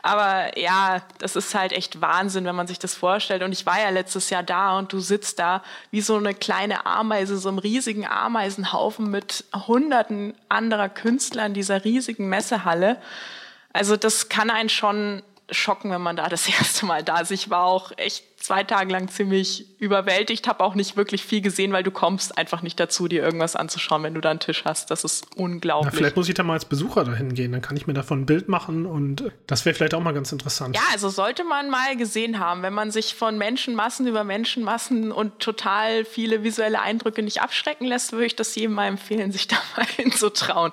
Aber 0.02 0.58
ja, 0.60 1.02
das 1.20 1.36
ist 1.36 1.56
halt 1.56 1.72
echt 1.72 2.02
Wahnsinn, 2.02 2.46
wenn 2.46 2.56
man 2.56 2.68
sich 2.68 2.80
das 2.80 2.96
vorstellt. 2.96 3.44
Und 3.44 3.52
ich 3.52 3.66
war 3.66 3.80
ja 3.80 3.90
letztes 3.90 4.30
Jahr 4.30 4.44
da 4.44 4.78
und 4.78 4.92
du 4.92 5.00
sitzt 5.00 5.40
da 5.40 5.64
wie 5.92 6.02
so 6.02 6.18
eine 6.18 6.34
kleine 6.34 6.86
Ameise, 6.86 7.38
so 7.38 7.50
einem 7.50 7.60
riesigen 7.60 8.06
Ameisenhaufen 8.06 9.10
mit 9.10 9.46
hunderten 9.68 10.34
anderer 10.50 10.90
Künstler 10.90 11.46
in 11.46 11.54
dieser 11.54 11.84
riesigen 11.86 12.28
Messehalle. 12.28 12.98
Also 13.72 13.96
das 13.98 14.30
kann 14.30 14.50
einen 14.50 14.70
schon 14.70 15.22
schocken, 15.52 15.92
wenn 15.92 16.02
man 16.02 16.16
da 16.16 16.30
das 16.30 16.48
erste 16.60 16.86
Mal 16.86 17.04
da 17.04 17.20
ist. 17.22 17.32
Ich 17.32 17.50
war 17.50 17.66
auch 17.66 17.92
echt 17.98 18.26
zwei 18.40 18.64
Tage 18.64 18.92
lang 18.92 19.10
ziemlich 19.10 19.66
überwältigt, 19.80 20.48
habe 20.48 20.64
auch 20.64 20.76
nicht 20.76 20.96
wirklich 20.96 21.24
viel 21.24 21.42
gesehen, 21.42 21.74
weil 21.74 21.84
du 21.84 21.92
kommst 21.92 22.38
einfach 22.38 22.62
nicht 22.62 22.80
dazu, 22.80 23.08
dir 23.08 23.22
irgendwas 23.22 23.56
anzuschauen, 23.56 24.04
wenn 24.04 24.14
du 24.14 24.22
da 24.22 24.32
einen 24.32 24.40
Tisch 24.40 24.64
hast. 24.66 24.92
Das 24.92 25.04
ist 25.04 25.26
unglaublich. 25.36 25.94
Na, 25.94 25.98
vielleicht 25.98 26.16
muss 26.16 26.30
ich 26.30 26.36
da 26.36 26.44
mal 26.44 26.54
als 26.54 26.66
Besucher 26.66 27.04
dahin 27.04 27.34
gehen, 27.34 27.52
dann 27.52 27.62
kann 27.62 27.76
ich 27.78 27.88
mir 27.88 27.94
davon 27.94 28.22
ein 28.22 28.26
Bild 28.26 28.48
machen 28.48 28.86
und 28.86 29.32
das 29.48 29.66
wäre 29.66 29.76
vielleicht 29.76 29.94
auch 29.94 30.02
mal 30.02 30.14
ganz 30.14 30.32
interessant. 30.32 30.76
Ja, 30.76 30.82
also 30.92 31.10
sollte 31.10 31.44
man 31.44 31.70
mal 31.70 31.98
gesehen 31.98 32.40
haben, 32.40 32.62
wenn 32.64 32.74
man 32.74 32.92
sich 32.92 33.16
von 33.16 33.38
Menschenmassen 33.38 34.08
über 34.08 34.24
Menschenmassen 34.24 35.12
und 35.12 35.40
total 35.40 36.06
viele 36.06 36.44
visuelle 36.44 36.82
Eindrücke 36.82 37.22
nicht 37.22 37.42
abschrecken 37.42 37.86
lässt, 37.86 38.14
würde 38.14 38.26
ich 38.26 38.36
das 38.36 38.56
jedem 38.56 38.74
mal 38.74 38.88
empfehlen, 38.88 39.32
sich 39.34 39.48
da 39.48 39.58
mal 39.76 39.86
hinzutrauen. 39.86 40.72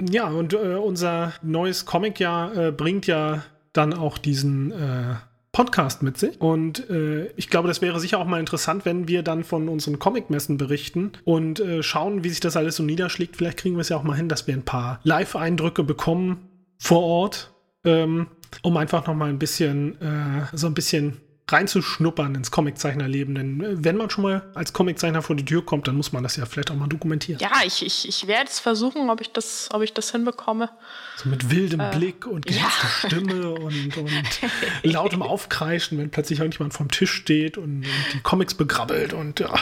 Ja, 0.00 0.26
und 0.26 0.54
äh, 0.54 0.74
unser 0.74 1.34
neues 1.42 1.86
Comic 1.86 2.18
ja 2.18 2.52
äh, 2.52 2.72
bringt 2.72 3.06
ja 3.06 3.44
dann 3.74 3.92
auch 3.92 4.16
diesen, 4.16 4.72
äh, 4.72 5.16
Podcast 5.54 6.02
mit 6.02 6.18
sich. 6.18 6.38
Und 6.40 6.90
äh, 6.90 7.28
ich 7.36 7.48
glaube, 7.48 7.68
das 7.68 7.80
wäre 7.80 7.98
sicher 8.00 8.18
auch 8.18 8.26
mal 8.26 8.40
interessant, 8.40 8.84
wenn 8.84 9.08
wir 9.08 9.22
dann 9.22 9.44
von 9.44 9.68
unseren 9.68 9.98
Comic-Messen 9.98 10.58
berichten 10.58 11.12
und 11.24 11.60
äh, 11.60 11.82
schauen, 11.82 12.24
wie 12.24 12.28
sich 12.28 12.40
das 12.40 12.56
alles 12.58 12.76
so 12.76 12.82
niederschlägt. 12.82 13.36
Vielleicht 13.36 13.58
kriegen 13.58 13.76
wir 13.76 13.80
es 13.80 13.88
ja 13.88 13.96
auch 13.96 14.02
mal 14.02 14.16
hin, 14.16 14.28
dass 14.28 14.46
wir 14.46 14.54
ein 14.54 14.64
paar 14.64 15.00
Live-Eindrücke 15.04 15.84
bekommen 15.84 16.48
vor 16.78 17.02
Ort, 17.02 17.54
ähm, 17.84 18.26
um 18.62 18.76
einfach 18.76 19.06
noch 19.06 19.14
mal 19.14 19.30
ein 19.30 19.38
bisschen, 19.38 20.00
äh, 20.02 20.46
so 20.52 20.66
ein 20.66 20.74
bisschen 20.74 21.18
reinzuschnuppern 21.48 22.34
ins 22.34 22.50
Comiczeichnerleben. 22.50 23.34
Denn 23.34 23.60
äh, 23.60 23.84
wenn 23.84 23.96
man 23.96 24.10
schon 24.10 24.24
mal 24.24 24.42
als 24.54 24.72
Comiczeichner 24.72 25.22
vor 25.22 25.36
die 25.36 25.44
Tür 25.44 25.64
kommt, 25.64 25.86
dann 25.88 25.96
muss 25.96 26.12
man 26.12 26.22
das 26.22 26.36
ja 26.36 26.46
vielleicht 26.46 26.70
auch 26.70 26.76
mal 26.76 26.88
dokumentieren. 26.88 27.40
Ja, 27.40 27.50
ich, 27.64 27.84
ich, 27.84 28.08
ich 28.08 28.26
werde 28.26 28.50
es 28.50 28.60
versuchen, 28.60 29.10
ob 29.10 29.20
ich 29.20 29.32
das, 29.32 29.68
ob 29.72 29.82
ich 29.82 29.92
das 29.92 30.10
hinbekomme. 30.10 30.70
So 31.16 31.28
mit 31.28 31.50
wildem 31.50 31.80
äh, 31.80 31.90
Blick 31.94 32.26
und 32.26 32.46
gehetzter 32.46 32.88
ja. 33.02 33.08
Stimme 33.08 33.50
und, 33.58 33.96
und 33.96 34.40
lautem 34.82 35.22
Aufkreischen, 35.22 35.98
wenn 35.98 36.10
plötzlich 36.10 36.38
irgendjemand 36.38 36.74
vom 36.74 36.90
Tisch 36.90 37.12
steht 37.12 37.58
und, 37.58 37.84
und 37.84 38.12
die 38.14 38.20
Comics 38.20 38.54
begrabbelt 38.54 39.12
und 39.12 39.40
ja. 39.40 39.54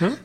Ne? 0.00 0.16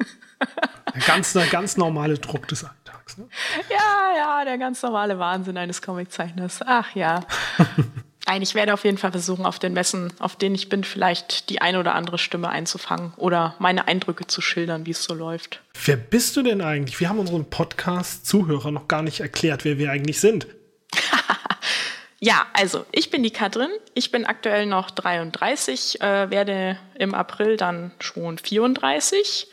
Der 0.93 1.01
ganz, 1.01 1.33
der 1.33 1.47
ganz 1.47 1.77
normale 1.77 2.17
Druck 2.17 2.47
des 2.47 2.63
Alltags. 2.63 3.17
Ne? 3.17 3.27
Ja, 3.69 4.17
ja, 4.17 4.45
der 4.45 4.57
ganz 4.57 4.81
normale 4.81 5.19
Wahnsinn 5.19 5.57
eines 5.57 5.81
Comiczeichners. 5.81 6.61
Ach 6.65 6.95
ja. 6.95 7.25
Nein, 8.27 8.41
ich 8.41 8.55
werde 8.55 8.73
auf 8.73 8.83
jeden 8.83 8.97
Fall 8.97 9.11
versuchen, 9.11 9.45
auf 9.45 9.57
den 9.57 9.71
Messen, 9.71 10.11
auf 10.19 10.35
denen 10.35 10.53
ich 10.53 10.67
bin, 10.67 10.83
vielleicht 10.83 11.49
die 11.49 11.61
eine 11.61 11.79
oder 11.79 11.95
andere 11.95 12.17
Stimme 12.17 12.49
einzufangen 12.49 13.13
oder 13.15 13.55
meine 13.57 13.87
Eindrücke 13.87 14.27
zu 14.27 14.41
schildern, 14.41 14.85
wie 14.85 14.91
es 14.91 15.05
so 15.05 15.13
läuft. 15.13 15.61
Wer 15.85 15.95
bist 15.95 16.35
du 16.35 16.43
denn 16.43 16.61
eigentlich? 16.61 16.99
Wir 16.99 17.07
haben 17.07 17.19
unseren 17.19 17.49
Podcast-Zuhörer 17.49 18.71
noch 18.71 18.89
gar 18.89 19.01
nicht 19.01 19.21
erklärt, 19.21 19.63
wer 19.63 19.77
wir 19.77 19.91
eigentlich 19.91 20.19
sind. 20.19 20.45
ja, 22.19 22.45
also 22.51 22.85
ich 22.91 23.11
bin 23.11 23.23
die 23.23 23.31
Katrin. 23.31 23.69
Ich 23.93 24.11
bin 24.11 24.25
aktuell 24.25 24.65
noch 24.65 24.91
33, 24.91 26.01
äh, 26.01 26.29
werde 26.29 26.77
im 26.99 27.15
April 27.15 27.55
dann 27.55 27.93
schon 28.01 28.39
34. 28.39 29.47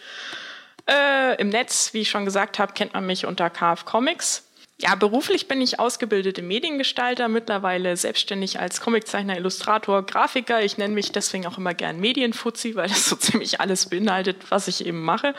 Äh, 0.90 1.40
Im 1.40 1.48
Netz, 1.48 1.94
wie 1.94 2.00
ich 2.00 2.10
schon 2.10 2.24
gesagt 2.24 2.58
habe, 2.58 2.72
kennt 2.72 2.92
man 2.92 3.06
mich 3.06 3.24
unter 3.24 3.50
KF 3.50 3.84
Comics. 3.84 4.43
Ja, 4.80 4.96
beruflich 4.96 5.46
bin 5.46 5.60
ich 5.60 5.78
ausgebildete 5.78 6.42
Mediengestalter, 6.42 7.28
mittlerweile 7.28 7.96
selbstständig 7.96 8.58
als 8.58 8.80
Comiczeichner, 8.80 9.36
Illustrator, 9.36 10.04
Grafiker. 10.04 10.62
Ich 10.64 10.78
nenne 10.78 10.94
mich 10.94 11.12
deswegen 11.12 11.46
auch 11.46 11.58
immer 11.58 11.74
gern 11.74 12.00
Medienfuzzi, 12.00 12.74
weil 12.74 12.88
das 12.88 13.08
so 13.08 13.16
ziemlich 13.16 13.60
alles 13.60 13.88
beinhaltet, 13.88 14.50
was 14.50 14.66
ich 14.66 14.84
eben 14.84 15.02
mache. 15.02 15.34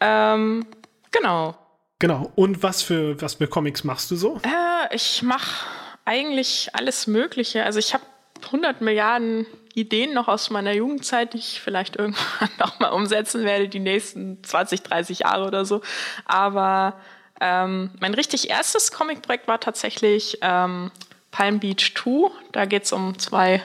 Ähm, 0.00 0.66
genau. 1.10 1.56
Genau. 1.98 2.30
Und 2.34 2.62
was 2.62 2.82
für, 2.82 3.20
was 3.22 3.34
für 3.34 3.48
Comics 3.48 3.84
machst 3.84 4.10
du 4.10 4.16
so? 4.16 4.40
Äh, 4.44 4.94
ich 4.94 5.22
mache 5.22 5.66
eigentlich 6.04 6.68
alles 6.74 7.06
Mögliche. 7.06 7.64
Also 7.64 7.78
ich 7.78 7.94
habe 7.94 8.04
100 8.44 8.82
Milliarden 8.82 9.46
Ideen 9.74 10.12
noch 10.12 10.28
aus 10.28 10.50
meiner 10.50 10.72
Jugendzeit, 10.72 11.32
die 11.32 11.38
ich 11.38 11.60
vielleicht 11.60 11.96
irgendwann 11.96 12.50
nochmal 12.58 12.92
umsetzen 12.92 13.44
werde, 13.44 13.68
die 13.68 13.80
nächsten 13.80 14.42
20, 14.44 14.82
30 14.82 15.20
Jahre 15.20 15.46
oder 15.46 15.64
so. 15.64 15.80
Aber 16.26 17.00
ähm, 17.40 17.90
mein 18.00 18.14
richtig 18.14 18.50
erstes 18.50 18.92
Comic-Projekt 18.92 19.48
war 19.48 19.60
tatsächlich 19.60 20.38
ähm, 20.42 20.90
Palm 21.30 21.60
Beach 21.60 21.94
2. 21.94 22.30
Da 22.52 22.64
geht 22.64 22.84
es 22.84 22.92
um 22.92 23.18
zwei 23.18 23.62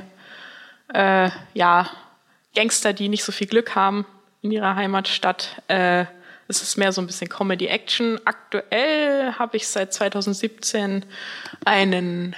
äh, 0.94 1.30
ja, 1.53 1.89
Gangster, 2.56 2.94
die 2.94 3.10
nicht 3.10 3.24
so 3.24 3.32
viel 3.32 3.48
Glück 3.48 3.74
haben 3.75 4.06
in 4.42 4.51
ihrer 4.51 4.75
Heimatstadt. 4.75 5.63
Äh, 5.68 6.06
es 6.48 6.62
ist 6.62 6.77
mehr 6.77 6.92
so 6.92 7.01
ein 7.01 7.08
bisschen 7.08 7.30
Comedy-Action. 7.30 8.20
Aktuell 8.25 9.34
habe 9.34 9.58
ich 9.58 9.68
seit 9.68 9.92
2017 9.94 11.03
einen, 11.65 12.36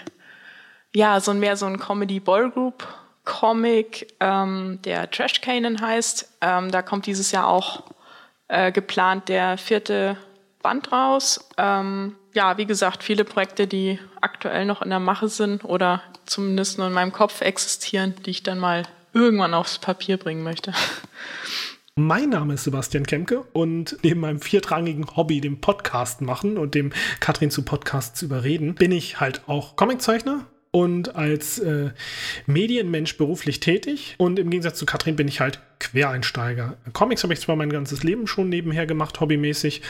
ja, 0.95 1.19
so 1.19 1.33
mehr 1.33 1.57
so 1.57 1.65
ein 1.65 1.77
Comedy-Ballgroup-Comic, 1.79 4.13
ähm, 4.19 4.79
der 4.83 5.11
Trash 5.11 5.41
Cannon 5.41 5.81
heißt. 5.81 6.29
Ähm, 6.41 6.71
da 6.71 6.81
kommt 6.81 7.05
dieses 7.07 7.31
Jahr 7.31 7.47
auch 7.47 7.83
äh, 8.47 8.71
geplant 8.71 9.27
der 9.27 9.57
vierte 9.57 10.15
Band 10.65 10.91
raus. 10.91 11.47
Ähm, 11.59 12.15
ja, 12.33 12.57
wie 12.57 12.65
gesagt, 12.65 13.03
viele 13.03 13.23
Projekte, 13.23 13.67
die 13.67 13.99
aktuell 14.19 14.65
noch 14.65 14.81
in 14.81 14.89
der 14.89 14.99
Mache 14.99 15.27
sind 15.27 15.63
oder 15.63 16.01
zumindest 16.25 16.79
nur 16.79 16.87
in 16.87 16.93
meinem 16.93 17.11
Kopf 17.11 17.41
existieren, 17.41 18.15
die 18.25 18.31
ich 18.31 18.41
dann 18.41 18.57
mal 18.57 18.81
irgendwann 19.13 19.53
aufs 19.53 19.77
Papier 19.77 20.17
bringen 20.17 20.41
möchte. 20.41 20.73
Mein 21.95 22.29
Name 22.29 22.55
ist 22.55 22.63
Sebastian 22.63 23.05
Kemke 23.05 23.41
und 23.53 23.97
neben 24.01 24.21
meinem 24.21 24.41
viertrangigen 24.41 25.15
Hobby, 25.15 25.39
dem 25.39 25.61
Podcast 25.61 26.21
machen 26.21 26.57
und 26.57 26.73
dem 26.73 26.91
Katrin 27.19 27.51
zu 27.51 27.61
Podcasts 27.61 28.23
überreden, 28.23 28.73
bin 28.73 28.91
ich 28.91 29.19
halt 29.19 29.43
auch 29.47 29.75
Comiczeichner 29.75 30.47
und 30.75 31.15
als 31.15 31.57
äh, 31.59 31.91
Medienmensch 32.47 33.15
beruflich 33.15 33.61
tätig. 33.61 34.15
Und 34.17 34.39
im 34.39 34.49
Gegensatz 34.49 34.77
zu 34.77 34.85
Katrin 34.85 35.15
bin 35.15 35.29
ich 35.29 35.39
halt 35.39 35.61
Quereinsteiger. 35.79 36.75
Comics 36.91 37.23
habe 37.23 37.33
ich 37.33 37.39
zwar 37.39 37.55
mein 37.55 37.69
ganzes 37.69 38.03
Leben 38.03 38.27
schon 38.27 38.49
nebenher 38.49 38.85
gemacht, 38.85 39.21
hobbymäßig, 39.21 39.83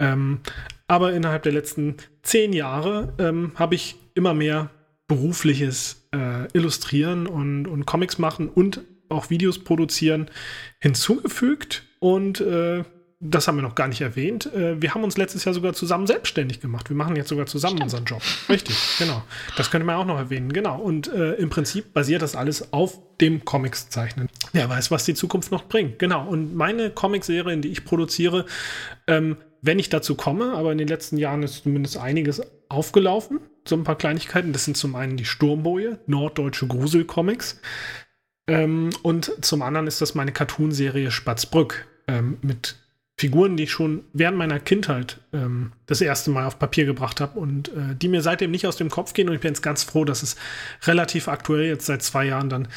ähm, 0.00 0.40
aber 0.88 1.12
innerhalb 1.12 1.44
der 1.44 1.52
letzten 1.52 1.96
zehn 2.22 2.52
Jahre 2.52 3.14
ähm, 3.18 3.52
habe 3.54 3.76
ich 3.76 3.96
immer 4.14 4.34
mehr 4.34 4.70
berufliches 5.06 6.08
äh, 6.12 6.46
Illustrieren 6.52 7.26
und, 7.26 7.66
und 7.66 7.86
Comics 7.86 8.18
machen 8.18 8.48
und 8.48 8.80
auch 9.08 9.30
Videos 9.30 9.62
produzieren 9.62 10.30
hinzugefügt. 10.78 11.84
Und 11.98 12.40
äh, 12.40 12.84
das 13.22 13.46
haben 13.46 13.56
wir 13.56 13.62
noch 13.62 13.74
gar 13.74 13.88
nicht 13.88 14.00
erwähnt. 14.00 14.46
Äh, 14.54 14.80
wir 14.80 14.94
haben 14.94 15.04
uns 15.04 15.18
letztes 15.18 15.44
Jahr 15.44 15.54
sogar 15.54 15.74
zusammen 15.74 16.06
selbstständig 16.06 16.60
gemacht. 16.60 16.88
Wir 16.88 16.96
machen 16.96 17.16
jetzt 17.16 17.28
sogar 17.28 17.46
zusammen 17.46 17.76
Stimmt. 17.76 17.92
unseren 17.92 18.04
Job. 18.06 18.22
Richtig, 18.48 18.76
genau. 18.98 19.22
Das 19.56 19.70
könnte 19.70 19.84
man 19.84 19.96
auch 19.96 20.06
noch 20.06 20.16
erwähnen. 20.16 20.52
Genau. 20.52 20.80
Und 20.80 21.12
äh, 21.12 21.34
im 21.34 21.50
Prinzip 21.50 21.92
basiert 21.92 22.22
das 22.22 22.34
alles 22.34 22.72
auf 22.72 22.98
dem 23.20 23.44
Comics-Zeichnen. 23.44 24.28
Wer 24.52 24.68
weiß, 24.68 24.90
was 24.90 25.04
die 25.04 25.14
Zukunft 25.14 25.52
noch 25.52 25.64
bringt. 25.64 25.98
Genau. 25.98 26.26
Und 26.26 26.54
meine 26.54 26.90
Comicserien, 26.90 27.60
die 27.60 27.68
ich 27.68 27.84
produziere, 27.84 28.46
ähm, 29.06 29.36
wenn 29.62 29.78
ich 29.78 29.88
dazu 29.88 30.14
komme, 30.14 30.52
aber 30.52 30.72
in 30.72 30.78
den 30.78 30.88
letzten 30.88 31.16
Jahren 31.16 31.42
ist 31.42 31.62
zumindest 31.62 31.96
einiges 31.98 32.42
aufgelaufen. 32.68 33.40
So 33.66 33.76
ein 33.76 33.84
paar 33.84 33.98
Kleinigkeiten. 33.98 34.52
Das 34.52 34.64
sind 34.64 34.76
zum 34.76 34.94
einen 34.94 35.16
die 35.16 35.24
Sturmboje, 35.24 35.98
norddeutsche 36.06 36.66
Gruselcomics. 36.66 37.60
Ähm, 38.46 38.90
und 39.02 39.32
zum 39.44 39.62
anderen 39.62 39.86
ist 39.86 40.00
das 40.00 40.14
meine 40.14 40.32
Cartoonserie 40.32 41.10
Spatzbrück 41.10 41.86
ähm, 42.08 42.38
mit 42.42 42.76
Figuren, 43.20 43.58
die 43.58 43.64
ich 43.64 43.70
schon 43.70 44.04
während 44.14 44.38
meiner 44.38 44.58
Kindheit 44.58 45.20
ähm, 45.34 45.72
das 45.84 46.00
erste 46.00 46.30
Mal 46.30 46.46
auf 46.46 46.58
Papier 46.58 46.86
gebracht 46.86 47.20
habe 47.20 47.38
und 47.38 47.68
äh, 47.68 47.94
die 47.94 48.08
mir 48.08 48.22
seitdem 48.22 48.50
nicht 48.50 48.66
aus 48.66 48.76
dem 48.76 48.88
Kopf 48.88 49.12
gehen. 49.12 49.28
Und 49.28 49.34
ich 49.34 49.42
bin 49.42 49.50
jetzt 49.50 49.60
ganz 49.60 49.84
froh, 49.84 50.06
dass 50.06 50.22
es 50.22 50.36
relativ 50.84 51.28
aktuell 51.28 51.66
jetzt 51.66 51.84
seit 51.84 52.02
zwei 52.02 52.24
Jahren 52.24 52.48
dann 52.48 52.68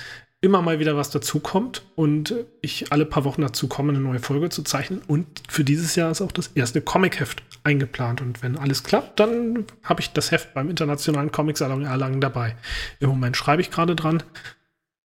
immer 0.43 0.61
mal 0.61 0.77
wieder 0.77 0.97
was 0.97 1.09
dazukommt 1.09 1.83
und 1.95 2.35
ich 2.61 2.91
alle 2.91 3.05
paar 3.05 3.23
Wochen 3.23 3.41
dazu 3.41 3.69
komme, 3.69 3.93
eine 3.93 4.01
neue 4.01 4.19
Folge 4.19 4.49
zu 4.49 4.61
zeichnen. 4.61 5.01
Und 5.07 5.25
für 5.47 5.63
dieses 5.63 5.95
Jahr 5.95 6.11
ist 6.11 6.19
auch 6.19 6.33
das 6.33 6.47
erste 6.47 6.81
Comic-Heft 6.81 7.41
eingeplant. 7.63 8.19
Und 8.19 8.43
wenn 8.43 8.57
alles 8.57 8.83
klappt, 8.83 9.21
dann 9.21 9.65
habe 9.83 10.01
ich 10.01 10.11
das 10.11 10.31
Heft 10.31 10.53
beim 10.53 10.69
Internationalen 10.69 11.31
Comic-Salon 11.31 11.85
Erlangen 11.85 12.19
dabei. 12.19 12.57
Im 12.99 13.07
Moment 13.07 13.37
schreibe 13.37 13.61
ich 13.61 13.71
gerade 13.71 13.95
dran. 13.95 14.21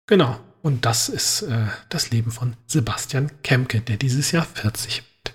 Genau. 0.06 0.38
Und 0.62 0.84
das 0.84 1.08
ist 1.08 1.42
äh, 1.42 1.66
das 1.88 2.12
Leben 2.12 2.30
von 2.30 2.54
Sebastian 2.66 3.32
Kemke, 3.42 3.80
der 3.80 3.96
dieses 3.96 4.30
Jahr 4.30 4.44
40 4.44 5.02
wird. 5.24 5.34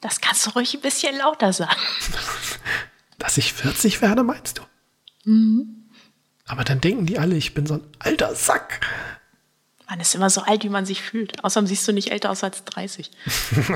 Das 0.00 0.20
kannst 0.20 0.46
du 0.46 0.50
ruhig 0.50 0.74
ein 0.74 0.80
bisschen 0.80 1.18
lauter 1.18 1.52
sagen. 1.52 1.80
Dass 3.18 3.36
ich 3.36 3.52
40 3.52 4.00
werde, 4.00 4.22
meinst 4.22 4.58
du? 4.58 4.62
Mhm. 5.28 5.85
Aber 6.46 6.64
dann 6.64 6.80
denken 6.80 7.06
die 7.06 7.18
alle, 7.18 7.36
ich 7.36 7.54
bin 7.54 7.66
so 7.66 7.74
ein 7.74 7.82
alter 7.98 8.34
Sack. 8.34 8.80
Man 9.88 10.00
ist 10.00 10.14
immer 10.16 10.30
so 10.30 10.42
alt, 10.42 10.64
wie 10.64 10.68
man 10.68 10.84
sich 10.84 11.00
fühlt. 11.00 11.44
Außerdem 11.44 11.68
siehst 11.68 11.86
du 11.86 11.92
nicht 11.92 12.10
älter 12.10 12.30
aus 12.30 12.42
als 12.42 12.64
30. 12.64 13.10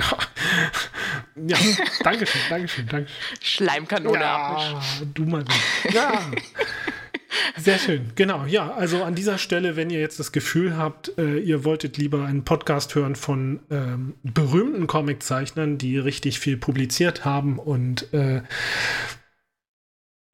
ja, 1.37 1.57
danke 2.03 2.27
schön, 2.27 2.41
danke 2.49 2.69
schön, 2.69 2.87
danke 2.89 3.11
Schleimkanone 3.41 4.19
ja, 4.19 4.81
du 5.15 5.25
mal. 5.25 5.45
Ja. 5.93 6.21
Sehr 7.57 7.79
schön, 7.79 8.11
genau. 8.17 8.45
Ja, 8.47 8.73
also 8.73 9.05
an 9.05 9.15
dieser 9.15 9.39
Stelle, 9.39 9.77
wenn 9.77 9.89
ihr 9.91 10.01
jetzt 10.01 10.19
das 10.19 10.33
Gefühl 10.33 10.77
habt, 10.77 11.17
äh, 11.17 11.39
ihr 11.39 11.65
wolltet 11.65 11.97
lieber 11.97 12.25
einen 12.25 12.45
Podcast 12.45 12.95
hören 12.97 13.15
von 13.15 13.61
ähm, 13.71 14.15
berühmten 14.25 14.89
Comiczeichnern, 14.89 15.79
die 15.79 15.99
richtig 15.99 16.41
viel 16.41 16.57
publiziert 16.57 17.25
haben 17.25 17.59
und 17.59 18.13
äh, 18.13 18.43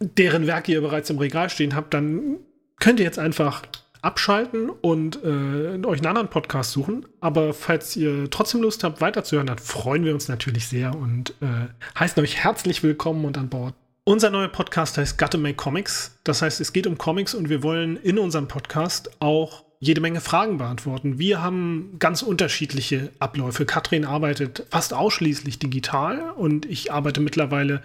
deren 0.00 0.46
Werke 0.46 0.72
ihr 0.72 0.80
bereits 0.80 1.10
im 1.10 1.18
Regal 1.18 1.50
stehen 1.50 1.74
habt, 1.74 1.94
dann 1.94 2.38
könnt 2.78 3.00
ihr 3.00 3.06
jetzt 3.06 3.18
einfach 3.18 3.62
abschalten 4.02 4.70
und 4.70 5.16
äh, 5.24 5.84
euch 5.84 5.98
einen 5.98 6.06
anderen 6.06 6.28
Podcast 6.28 6.72
suchen. 6.72 7.06
Aber 7.20 7.54
falls 7.54 7.96
ihr 7.96 8.30
trotzdem 8.30 8.62
Lust 8.62 8.84
habt, 8.84 9.00
weiterzuhören, 9.00 9.46
dann 9.46 9.58
freuen 9.58 10.04
wir 10.04 10.14
uns 10.14 10.28
natürlich 10.28 10.68
sehr 10.68 10.94
und 10.94 11.30
äh, 11.40 11.68
heißen 11.98 12.22
euch 12.22 12.36
herzlich 12.36 12.82
willkommen 12.82 13.24
und 13.24 13.38
an 13.38 13.48
Bord. 13.48 13.74
Unser 14.04 14.30
neuer 14.30 14.48
Podcast 14.48 14.98
heißt 14.98 15.18
Gotta 15.18 15.38
Make 15.38 15.56
Comics. 15.56 16.16
Das 16.22 16.40
heißt, 16.40 16.60
es 16.60 16.72
geht 16.72 16.86
um 16.86 16.96
Comics 16.96 17.34
und 17.34 17.48
wir 17.48 17.64
wollen 17.64 17.96
in 17.96 18.18
unserem 18.18 18.46
Podcast 18.46 19.10
auch 19.20 19.64
jede 19.80 20.00
Menge 20.00 20.20
Fragen 20.20 20.58
beantworten. 20.58 21.18
Wir 21.18 21.42
haben 21.42 21.96
ganz 21.98 22.22
unterschiedliche 22.22 23.10
Abläufe. 23.18 23.66
Katrin 23.66 24.04
arbeitet 24.04 24.64
fast 24.70 24.94
ausschließlich 24.94 25.58
digital 25.58 26.30
und 26.36 26.66
ich 26.66 26.92
arbeite 26.92 27.20
mittlerweile 27.20 27.82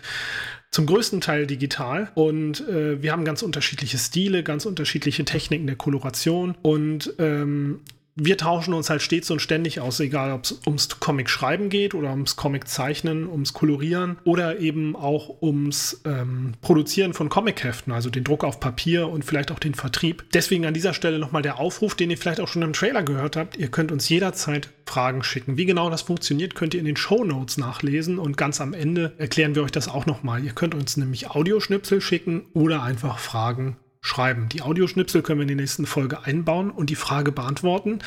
zum 0.72 0.86
größten 0.86 1.22
Teil 1.22 1.48
digital. 1.48 2.12
Und 2.16 2.68
äh, 2.68 3.02
wir 3.02 3.12
haben 3.12 3.26
ganz 3.26 3.42
unterschiedliche 3.42 3.98
Stile, 3.98 4.44
ganz 4.44 4.66
unterschiedliche 4.66 5.26
Techniken 5.26 5.68
der 5.68 5.76
Koloration. 5.76 6.56
Und 6.62 7.14
ähm, 7.20 7.82
wir 8.24 8.38
tauschen 8.38 8.76
uns 8.76 8.90
halt 8.92 9.02
stets 9.02 9.32
und 9.32 9.42
ständig 9.42 9.80
aus, 9.80 10.00
egal 10.00 10.32
ob 10.32 10.44
es 10.44 10.60
ums 10.68 11.00
Comic 11.00 11.28
schreiben 11.28 11.70
geht 11.70 11.96
oder 11.96 12.12
ums 12.12 12.36
Comic 12.36 12.68
zeichnen, 12.68 13.28
ums 13.28 13.54
Kolorieren 13.54 14.20
oder 14.26 14.60
eben 14.60 14.96
auch 14.96 15.42
ums 15.42 16.02
ähm, 16.06 16.54
Produzieren 16.62 17.14
von 17.14 17.30
Comicheften, 17.30 17.92
also 17.92 18.12
den 18.12 18.24
Druck 18.24 18.44
auf 18.44 18.60
Papier 18.60 19.08
und 19.08 19.26
vielleicht 19.26 19.52
auch 19.52 19.58
den 19.58 19.74
Vertrieb. 19.74 20.24
Deswegen 20.34 20.68
an 20.68 20.76
dieser 20.76 20.94
Stelle 20.94 21.18
nochmal 21.18 21.42
der 21.42 21.60
Aufruf, 21.60 21.96
den 21.96 22.12
ihr 22.12 22.18
vielleicht 22.18 22.40
auch 22.40 22.48
schon 22.48 22.62
im 22.62 22.74
Trailer 22.74 23.02
gehört 23.02 23.36
habt. 23.36 23.58
Ihr 23.58 23.70
könnt 23.70 23.92
uns 23.92 24.08
jederzeit 24.08 24.70
Fragen 24.86 25.24
schicken. 25.24 25.58
Wie 25.58 25.66
genau 25.66 25.90
das 25.90 26.04
funktioniert, 26.04 26.54
könnt 26.54 26.76
ihr 26.76 26.80
in 26.80 26.86
den 26.86 26.98
Show 26.98 27.24
Notes 27.24 27.58
nachlesen 27.58 28.20
und 28.20 28.38
ganz 28.38 28.62
am 28.62 28.74
Ende 28.74 29.14
erklären 29.18 29.56
wir 29.56 29.64
euch 29.64 29.72
das 29.72 29.88
auch 29.88 30.06
nochmal. 30.06 30.44
Ihr 30.44 30.52
könnt 30.52 30.76
uns 30.76 30.96
nämlich 30.96 31.32
Audioschnipsel 31.32 32.02
schicken 32.02 32.44
oder 32.54 32.84
einfach 32.84 33.18
Fragen 33.18 33.78
schreiben. 34.02 34.50
Die 34.50 34.64
Audioschnipsel 34.64 35.22
können 35.22 35.40
wir 35.40 35.44
in 35.44 35.50
die 35.50 35.56
nächsten 35.56 35.86
Folge 35.86 36.24
einbauen 36.26 36.72
und 36.72 36.90
die 36.90 36.96
Frage 36.96 37.32
beantworten. 37.32 38.00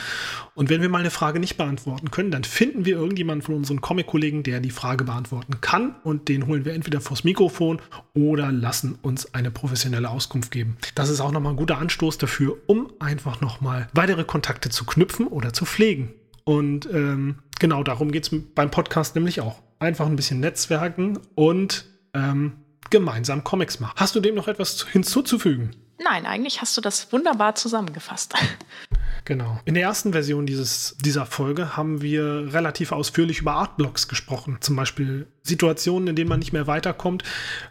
Und 0.54 0.68
wenn 0.68 0.82
wir 0.82 0.88
mal 0.88 0.98
eine 0.98 1.10
Frage 1.10 1.38
nicht 1.38 1.56
beantworten 1.56 2.10
können, 2.10 2.32
dann 2.32 2.42
finden 2.42 2.84
wir 2.84 2.96
irgendjemanden 2.96 3.46
von 3.46 3.54
unseren 3.54 3.80
Comic-Kollegen, 3.80 4.42
der 4.42 4.58
die 4.58 4.70
Frage 4.70 5.04
beantworten 5.04 5.60
kann 5.60 5.94
und 6.02 6.28
den 6.28 6.48
holen 6.48 6.64
wir 6.64 6.74
entweder 6.74 7.00
vors 7.00 7.22
Mikrofon 7.22 7.80
oder 8.12 8.50
lassen 8.50 8.98
uns 9.02 9.34
eine 9.34 9.52
professionelle 9.52 10.10
Auskunft 10.10 10.50
geben. 10.50 10.76
Das 10.96 11.08
ist 11.08 11.20
auch 11.20 11.30
nochmal 11.30 11.52
ein 11.52 11.56
guter 11.56 11.78
Anstoß 11.78 12.18
dafür, 12.18 12.56
um 12.66 12.92
einfach 12.98 13.40
nochmal 13.40 13.88
weitere 13.92 14.24
Kontakte 14.24 14.70
zu 14.70 14.84
knüpfen 14.84 15.28
oder 15.28 15.52
zu 15.52 15.64
pflegen. 15.64 16.12
Und 16.42 16.88
ähm, 16.92 17.36
genau 17.60 17.84
darum 17.84 18.10
geht 18.10 18.24
es 18.24 18.40
beim 18.54 18.70
Podcast 18.70 19.14
nämlich 19.14 19.40
auch. 19.40 19.62
Einfach 19.78 20.06
ein 20.06 20.16
bisschen 20.16 20.40
Netzwerken 20.40 21.18
und 21.36 21.86
ähm, 22.14 22.54
gemeinsam 22.90 23.44
Comics 23.44 23.80
machen. 23.80 23.94
Hast 23.96 24.16
du 24.16 24.20
dem 24.20 24.34
noch 24.34 24.48
etwas 24.48 24.86
hinzuzufügen? 24.88 25.70
Nein, 26.04 26.26
eigentlich 26.26 26.60
hast 26.60 26.76
du 26.76 26.80
das 26.80 27.12
wunderbar 27.12 27.54
zusammengefasst. 27.54 28.34
Genau. 29.26 29.58
In 29.64 29.72
der 29.72 29.84
ersten 29.84 30.12
Version 30.12 30.44
dieses, 30.44 30.98
dieser 31.02 31.24
Folge 31.24 31.78
haben 31.78 32.02
wir 32.02 32.52
relativ 32.52 32.92
ausführlich 32.92 33.40
über 33.40 33.54
Artblocks 33.54 34.06
gesprochen. 34.06 34.58
Zum 34.60 34.76
Beispiel 34.76 35.26
Situationen, 35.42 36.08
in 36.08 36.16
denen 36.16 36.28
man 36.28 36.40
nicht 36.40 36.52
mehr 36.52 36.66
weiterkommt, 36.66 37.22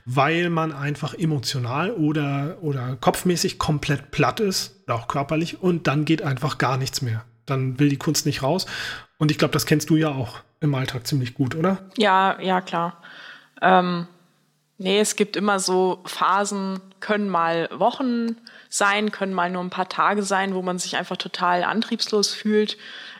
weil 0.06 0.50
man 0.50 0.72
einfach 0.72 1.13
emotional 1.13 1.92
oder, 1.92 2.58
oder 2.62 2.96
kopfmäßig 2.96 3.60
komplett 3.60 4.10
platt 4.10 4.40
ist, 4.40 4.90
auch 4.90 5.08
körperlich, 5.08 5.62
und 5.62 5.86
dann 5.86 6.06
geht 6.06 6.24
einfach 6.24 6.58
gar 6.58 6.78
nichts 6.78 7.04
mehr. 7.04 7.24
Dann 7.46 7.80
will 7.80 7.90
die 7.90 7.98
Kunst 7.98 8.25
nicht 8.25 8.42
raus. 8.42 8.66
Und 9.20 9.30
ich 9.30 9.38
glaube, 9.38 9.52
das 9.52 9.68
kennst 9.68 9.92
du 9.92 9.96
ja 9.96 10.10
auch 10.10 10.40
im 10.60 10.74
Alltag 10.74 11.06
ziemlich 11.06 11.36
gut, 11.36 11.54
oder? 11.54 11.78
Ja, 11.98 12.42
ja, 12.42 12.62
klar. 12.62 13.00
Ähm, 13.62 14.08
Nee, 14.84 15.00
es 15.00 15.16
gibt 15.16 15.38
immer 15.38 15.62
so 15.62 16.02
Phasen, 16.04 16.82
können 17.00 17.30
mal 17.30 17.70
Wochen 17.72 18.36
sein, 18.68 19.13
können 19.13 19.34
mal 19.34 19.50
nur 19.50 19.63
ein 19.63 19.70
paar 19.70 19.88
Tage 19.88 20.24
sein, 20.24 20.54
wo 20.56 20.62
man 20.62 20.78
sich 20.78 20.98
einfach 20.98 21.16
total 21.16 21.63
antriebslos 21.63 22.34
fühlt. 22.34 22.78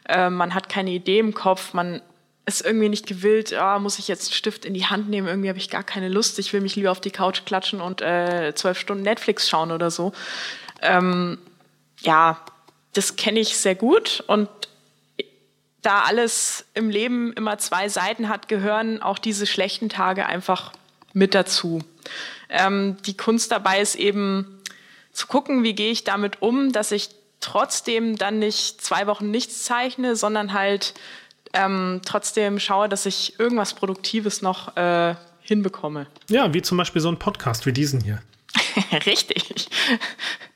Äh, 0.10 0.30
man 0.30 0.56
hat 0.56 0.68
keine 0.68 0.92
Idee 0.92 1.20
im 1.20 1.34
Kopf, 1.34 1.74
man 1.74 2.02
ist 2.46 2.66
irgendwie 2.66 2.90
nicht 2.90 3.08
gewillt, 3.08 3.54
ah, 3.54 3.80
muss 3.80 3.98
ich 3.98 4.10
jetzt 4.10 4.26
einen 4.26 4.34
Stift 4.34 4.66
in 4.66 4.74
die 4.74 4.88
Hand 4.88 5.10
nehmen, 5.10 5.26
irgendwie 5.26 5.48
habe 5.48 5.58
ich 5.58 5.70
gar 5.70 5.84
keine 5.84 6.10
Lust, 6.10 6.38
ich 6.38 6.52
will 6.52 6.60
mich 6.60 6.76
lieber 6.76 6.92
auf 6.92 7.00
die 7.00 7.12
Couch 7.12 7.46
klatschen 7.46 7.80
und 7.80 8.02
äh, 8.02 8.52
zwölf 8.56 8.78
Stunden 8.78 9.04
Netflix 9.04 9.48
schauen 9.48 9.72
oder 9.72 9.90
so. 9.90 10.12
Ähm, 10.82 11.38
ja, 12.02 12.42
das 12.92 13.16
kenne 13.16 13.40
ich 13.40 13.58
sehr 13.58 13.76
gut 13.76 14.22
und 14.28 14.50
da 15.82 16.02
alles 16.02 16.66
im 16.74 16.90
Leben 16.90 17.32
immer 17.32 17.58
zwei 17.58 17.88
Seiten 17.88 18.28
hat, 18.28 18.50
gehören 18.50 19.02
auch 19.02 19.18
diese 19.18 19.48
schlechten 19.48 19.88
Tage 19.88 20.26
einfach 20.26 20.74
mit 21.14 21.34
dazu. 21.34 21.82
Ähm, 22.50 22.98
die 23.06 23.16
Kunst 23.16 23.52
dabei 23.52 23.82
ist 23.82 23.96
eben 23.96 24.62
zu 25.12 25.28
gucken, 25.28 25.64
wie 25.64 25.74
gehe 25.74 25.92
ich 25.92 26.04
damit 26.04 26.42
um, 26.42 26.72
dass 26.72 26.92
ich 26.92 27.10
trotzdem 27.40 28.18
dann 28.18 28.40
nicht 28.40 28.82
zwei 28.82 29.08
Wochen 29.08 29.30
nichts 29.30 29.64
zeichne, 29.64 30.16
sondern 30.16 30.54
halt 30.54 30.94
ähm, 31.54 32.02
trotzdem 32.06 32.60
schaue, 32.60 32.90
dass 32.90 33.06
ich 33.06 33.40
irgendwas 33.40 33.74
Produktives 33.74 34.42
noch 34.42 34.76
äh, 34.76 35.16
hinbekomme. 35.42 36.08
Ja, 36.30 36.54
wie 36.54 36.62
zum 36.62 36.78
Beispiel 36.78 37.02
so 37.02 37.10
ein 37.10 37.20
Podcast 37.20 37.66
wie 37.66 37.74
diesen 37.74 38.02
hier. 38.02 38.22
Richtig. 39.06 39.70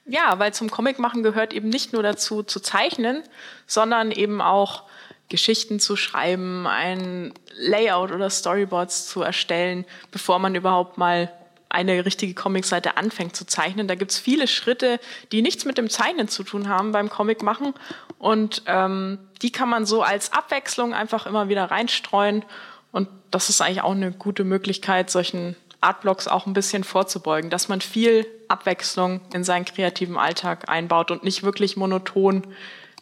Ja, 0.06 0.40
weil 0.40 0.54
zum 0.54 0.72
Comic 0.72 1.00
machen 1.00 1.24
gehört 1.24 1.54
eben 1.54 1.70
nicht 1.70 1.94
nur 1.94 2.02
dazu 2.02 2.42
zu 2.42 2.60
zeichnen, 2.60 3.22
sondern 3.68 4.12
eben 4.12 4.42
auch 4.42 4.84
Geschichten 5.30 5.80
zu 5.80 5.96
schreiben, 5.96 6.68
ein 6.68 7.34
Layout 7.58 8.12
oder 8.12 8.30
Storyboards 8.30 9.08
zu 9.08 9.22
erstellen, 9.22 9.86
bevor 10.12 10.40
man 10.40 10.56
überhaupt 10.56 10.98
mal 10.98 11.32
eine 11.70 12.06
richtige 12.06 12.34
Comicseite 12.34 12.98
anfängt 12.98 13.36
zu 13.36 13.46
zeichnen. 13.46 13.88
Da 13.88 13.96
gibt 13.96 14.12
es 14.12 14.20
viele 14.20 14.48
Schritte, 14.48 15.00
die 15.32 15.42
nichts 15.42 15.66
mit 15.66 15.78
dem 15.78 15.90
Zeichnen 15.90 16.28
zu 16.28 16.44
tun 16.44 16.70
haben 16.70 16.92
beim 16.92 17.10
Comic 17.10 17.44
machen. 17.44 17.74
Und 18.20 18.64
ähm, 18.68 19.20
die 19.42 19.52
kann 19.52 19.70
man 19.70 19.86
so 19.86 20.02
als 20.02 20.32
Abwechslung 20.32 20.94
einfach 20.94 21.26
immer 21.26 21.50
wieder 21.50 21.66
reinstreuen. 21.66 22.46
Und 22.92 23.10
das 23.32 23.50
ist 23.50 23.62
eigentlich 23.62 23.82
auch 23.82 23.92
eine 23.92 24.12
gute 24.12 24.46
Möglichkeit, 24.46 25.10
solchen 25.10 25.56
Artblocks 25.82 26.28
auch 26.28 26.46
ein 26.46 26.54
bisschen 26.54 26.84
vorzubeugen, 26.84 27.50
dass 27.50 27.68
man 27.68 27.82
viel 27.82 28.26
Abwechslung 28.48 29.22
in 29.34 29.44
seinen 29.44 29.66
kreativen 29.66 30.18
Alltag 30.18 30.70
einbaut 30.70 31.12
und 31.12 31.24
nicht 31.24 31.44
wirklich 31.44 31.78
monoton 31.78 32.48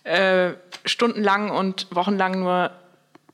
äh, 0.06 0.54
stundenlang 0.86 1.52
und 1.52 1.88
wochenlang 1.92 2.40
nur 2.40 2.72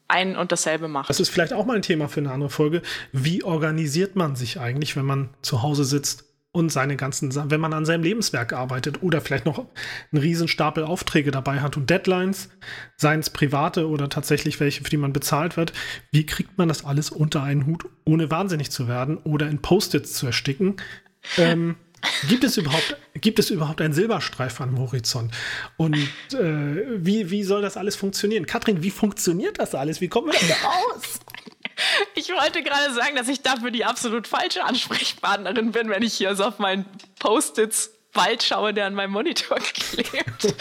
ein 0.08 0.36
und 0.36 0.52
dasselbe 0.52 0.88
macht. 0.88 1.10
Das 1.10 1.20
ist 1.20 1.30
vielleicht 1.30 1.54
auch 1.54 1.66
mal 1.66 1.76
ein 1.76 1.82
Thema 1.82 2.08
für 2.10 2.20
eine 2.20 2.32
andere 2.32 2.50
Folge. 2.50 2.82
Wie 3.12 3.44
organisiert 3.44 4.16
man 4.16 4.36
sich 4.36 4.60
eigentlich, 4.60 4.96
wenn 4.98 5.06
man 5.06 5.30
zu 5.42 5.62
Hause 5.62 5.86
sitzt 5.86 6.26
und 6.54 6.70
seine 6.70 6.98
ganzen, 6.98 7.34
wenn 7.50 7.62
man 7.62 7.74
an 7.74 7.86
seinem 7.86 8.04
Lebenswerk 8.04 8.52
arbeitet 8.52 9.02
oder 9.04 9.22
vielleicht 9.22 9.46
noch 9.46 9.60
einen 9.60 10.22
riesen 10.22 10.50
Stapel 10.50 10.84
Aufträge 10.84 11.32
dabei 11.32 11.62
hat 11.62 11.78
und 11.78 11.90
Deadlines, 11.90 12.50
seien 12.98 13.22
es 13.22 13.30
private 13.30 13.88
oder 13.88 14.10
tatsächlich 14.10 14.60
welche, 14.60 14.84
für 14.84 14.90
die 14.90 14.98
man 14.98 15.14
bezahlt 15.14 15.56
wird. 15.56 15.72
Wie 16.12 16.26
kriegt 16.26 16.58
man 16.58 16.68
das 16.68 16.84
alles 16.84 17.10
unter 17.10 17.42
einen 17.44 17.66
Hut, 17.66 17.86
ohne 18.06 18.30
wahnsinnig 18.30 18.70
zu 18.70 18.90
werden 18.90 19.18
oder 19.18 19.48
in 19.48 19.62
Post-its 19.62 20.14
zu 20.14 20.26
ersticken? 20.26 20.76
Ähm, 21.38 21.78
Gibt 22.28 22.44
es 22.44 22.58
überhaupt, 22.58 22.98
gibt 23.16 23.40
es 23.40 23.50
überhaupt 23.50 23.82
einen 23.82 23.94
Silberstreif 23.94 24.60
am 24.62 24.78
Horizont? 24.80 25.34
Und 25.78 25.96
äh, 25.96 26.86
wie, 26.98 27.30
wie 27.30 27.44
soll 27.44 27.62
das 27.62 27.78
alles 27.78 27.96
funktionieren? 27.96 28.46
Katrin, 28.46 28.84
wie 28.84 28.92
funktioniert 28.92 29.60
das 29.60 29.76
alles? 29.76 30.02
Wie 30.02 30.08
kommen 30.08 30.32
wir 30.32 30.40
da 30.48 30.68
raus? 30.68 31.20
Ich 32.16 32.30
wollte 32.30 32.62
gerade 32.62 32.94
sagen, 32.94 33.16
dass 33.16 33.28
ich 33.28 33.42
dafür 33.42 33.72
die 33.72 33.86
absolut 33.86 34.28
falsche 34.28 34.64
Ansprechpartnerin 34.64 35.72
bin, 35.72 35.90
wenn 35.90 36.04
ich 36.04 36.14
hier 36.14 36.36
so 36.36 36.46
auf 36.46 36.60
meinen 36.60 36.86
Post-its 37.20 37.92
Wald 38.14 38.44
schaue, 38.44 38.74
der 38.74 38.88
an 38.88 38.94
meinem 38.94 39.12
Monitor 39.12 39.58
klebt. 39.74 40.56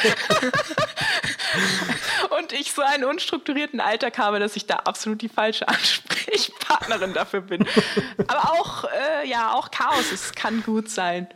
und 2.39 2.53
ich 2.53 2.73
so 2.73 2.83
einen 2.83 3.05
unstrukturierten 3.05 3.81
Alltag 3.81 4.19
habe, 4.19 4.39
dass 4.39 4.57
ich 4.57 4.67
da 4.67 4.77
absolut 4.77 5.21
die 5.23 5.29
falsche 5.29 5.67
Ansprechpartnerin 5.69 7.13
dafür 7.13 7.41
bin. 7.41 7.67
Aber 8.29 8.53
auch, 8.53 8.85
äh, 8.85 9.29
ja, 9.29 9.53
auch 9.53 9.71
Chaos, 9.71 10.13
es 10.13 10.33
kann 10.33 10.63
gut 10.63 10.89
sein. 10.89 11.29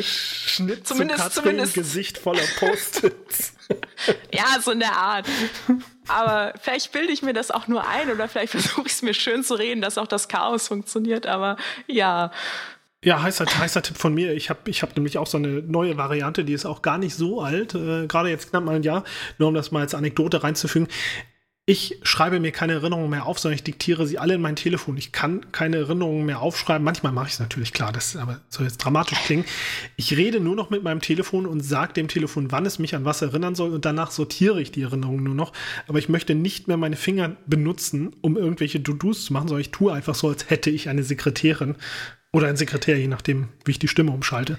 Schnitt 0.00 0.86
zumindest, 0.86 1.34
zumindest 1.34 1.74
Gesicht 1.74 2.18
voller 2.18 2.44
Post-its. 2.58 3.54
ja, 4.32 4.60
so 4.60 4.70
in 4.70 4.80
der 4.80 4.96
Art. 4.96 5.26
Aber 6.08 6.54
vielleicht 6.60 6.92
bilde 6.92 7.12
ich 7.12 7.22
mir 7.22 7.34
das 7.34 7.50
auch 7.50 7.68
nur 7.68 7.86
ein 7.86 8.10
oder 8.10 8.28
vielleicht 8.28 8.52
versuche 8.52 8.86
ich 8.86 8.92
es 8.92 9.02
mir 9.02 9.14
schön 9.14 9.44
zu 9.44 9.54
reden, 9.54 9.82
dass 9.82 9.98
auch 9.98 10.06
das 10.06 10.28
Chaos 10.28 10.68
funktioniert. 10.68 11.26
Aber 11.26 11.56
ja, 11.86 12.32
ja, 13.04 13.22
heißer, 13.22 13.46
heißer 13.46 13.82
Tipp 13.82 13.96
von 13.96 14.12
mir. 14.12 14.32
Ich 14.34 14.50
habe 14.50 14.68
ich 14.68 14.82
hab 14.82 14.96
nämlich 14.96 15.18
auch 15.18 15.26
so 15.26 15.38
eine 15.38 15.62
neue 15.62 15.96
Variante, 15.96 16.44
die 16.44 16.52
ist 16.52 16.66
auch 16.66 16.82
gar 16.82 16.98
nicht 16.98 17.14
so 17.14 17.42
alt, 17.42 17.74
äh, 17.74 18.06
gerade 18.08 18.28
jetzt 18.28 18.50
knapp 18.50 18.64
mal 18.64 18.76
ein 18.76 18.82
Jahr, 18.82 19.04
nur 19.38 19.48
um 19.48 19.54
das 19.54 19.70
mal 19.70 19.80
als 19.80 19.94
Anekdote 19.94 20.42
reinzufügen. 20.42 20.88
Ich 21.64 21.98
schreibe 22.02 22.40
mir 22.40 22.50
keine 22.50 22.72
Erinnerungen 22.72 23.10
mehr 23.10 23.26
auf, 23.26 23.38
sondern 23.38 23.56
ich 23.56 23.62
diktiere 23.62 24.06
sie 24.06 24.18
alle 24.18 24.36
in 24.36 24.40
mein 24.40 24.56
Telefon. 24.56 24.96
Ich 24.96 25.12
kann 25.12 25.52
keine 25.52 25.76
Erinnerungen 25.76 26.24
mehr 26.24 26.40
aufschreiben. 26.40 26.82
Manchmal 26.82 27.12
mache 27.12 27.26
ich 27.26 27.34
es 27.34 27.40
natürlich, 27.40 27.74
klar, 27.74 27.92
das 27.92 28.16
aber 28.16 28.40
soll 28.48 28.64
jetzt 28.64 28.78
dramatisch 28.78 29.18
klingen. 29.26 29.44
Ich 29.96 30.16
rede 30.16 30.40
nur 30.40 30.56
noch 30.56 30.70
mit 30.70 30.82
meinem 30.82 31.02
Telefon 31.02 31.44
und 31.44 31.60
sage 31.60 31.92
dem 31.92 32.08
Telefon, 32.08 32.50
wann 32.50 32.64
es 32.64 32.78
mich 32.78 32.94
an 32.94 33.04
was 33.04 33.20
erinnern 33.20 33.54
soll 33.54 33.74
und 33.74 33.84
danach 33.84 34.12
sortiere 34.12 34.62
ich 34.62 34.72
die 34.72 34.80
Erinnerungen 34.80 35.22
nur 35.22 35.34
noch. 35.34 35.52
Aber 35.88 35.98
ich 35.98 36.08
möchte 36.08 36.34
nicht 36.34 36.68
mehr 36.68 36.78
meine 36.78 36.96
Finger 36.96 37.36
benutzen, 37.46 38.16
um 38.22 38.38
irgendwelche 38.38 38.82
To-Dos 38.82 39.26
zu 39.26 39.34
machen, 39.34 39.48
sondern 39.48 39.60
ich 39.60 39.70
tue 39.70 39.92
einfach 39.92 40.14
so, 40.14 40.30
als 40.30 40.48
hätte 40.48 40.70
ich 40.70 40.88
eine 40.88 41.02
Sekretärin 41.02 41.76
oder 42.32 42.48
ein 42.48 42.56
Sekretär, 42.56 42.98
je 42.98 43.08
nachdem, 43.08 43.48
wie 43.64 43.72
ich 43.72 43.78
die 43.78 43.88
Stimme 43.88 44.12
umschalte. 44.12 44.58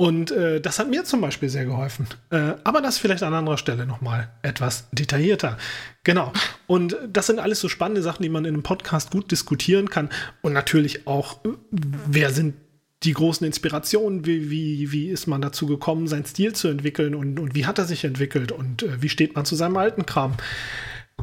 Und 0.00 0.30
äh, 0.30 0.62
das 0.62 0.78
hat 0.78 0.88
mir 0.88 1.04
zum 1.04 1.20
Beispiel 1.20 1.50
sehr 1.50 1.66
geholfen. 1.66 2.06
Äh, 2.30 2.54
aber 2.64 2.80
das 2.80 2.96
vielleicht 2.96 3.22
an 3.22 3.34
anderer 3.34 3.58
Stelle 3.58 3.84
nochmal 3.84 4.30
etwas 4.40 4.88
detaillierter. 4.92 5.58
Genau. 6.04 6.32
Und 6.66 6.96
das 7.06 7.26
sind 7.26 7.38
alles 7.38 7.60
so 7.60 7.68
spannende 7.68 8.00
Sachen, 8.00 8.22
die 8.22 8.30
man 8.30 8.46
in 8.46 8.54
einem 8.54 8.62
Podcast 8.62 9.10
gut 9.10 9.30
diskutieren 9.30 9.90
kann. 9.90 10.08
Und 10.40 10.54
natürlich 10.54 11.06
auch, 11.06 11.40
wer 11.70 12.30
sind 12.30 12.54
die 13.02 13.12
großen 13.12 13.46
Inspirationen? 13.46 14.24
Wie, 14.24 14.50
wie, 14.50 14.90
wie 14.90 15.08
ist 15.08 15.26
man 15.26 15.42
dazu 15.42 15.66
gekommen, 15.66 16.08
seinen 16.08 16.24
Stil 16.24 16.54
zu 16.54 16.68
entwickeln? 16.68 17.14
Und, 17.14 17.38
und 17.38 17.54
wie 17.54 17.66
hat 17.66 17.78
er 17.78 17.84
sich 17.84 18.02
entwickelt? 18.04 18.52
Und 18.52 18.82
äh, 18.82 19.02
wie 19.02 19.10
steht 19.10 19.34
man 19.36 19.44
zu 19.44 19.54
seinem 19.54 19.76
alten 19.76 20.06
Kram? 20.06 20.32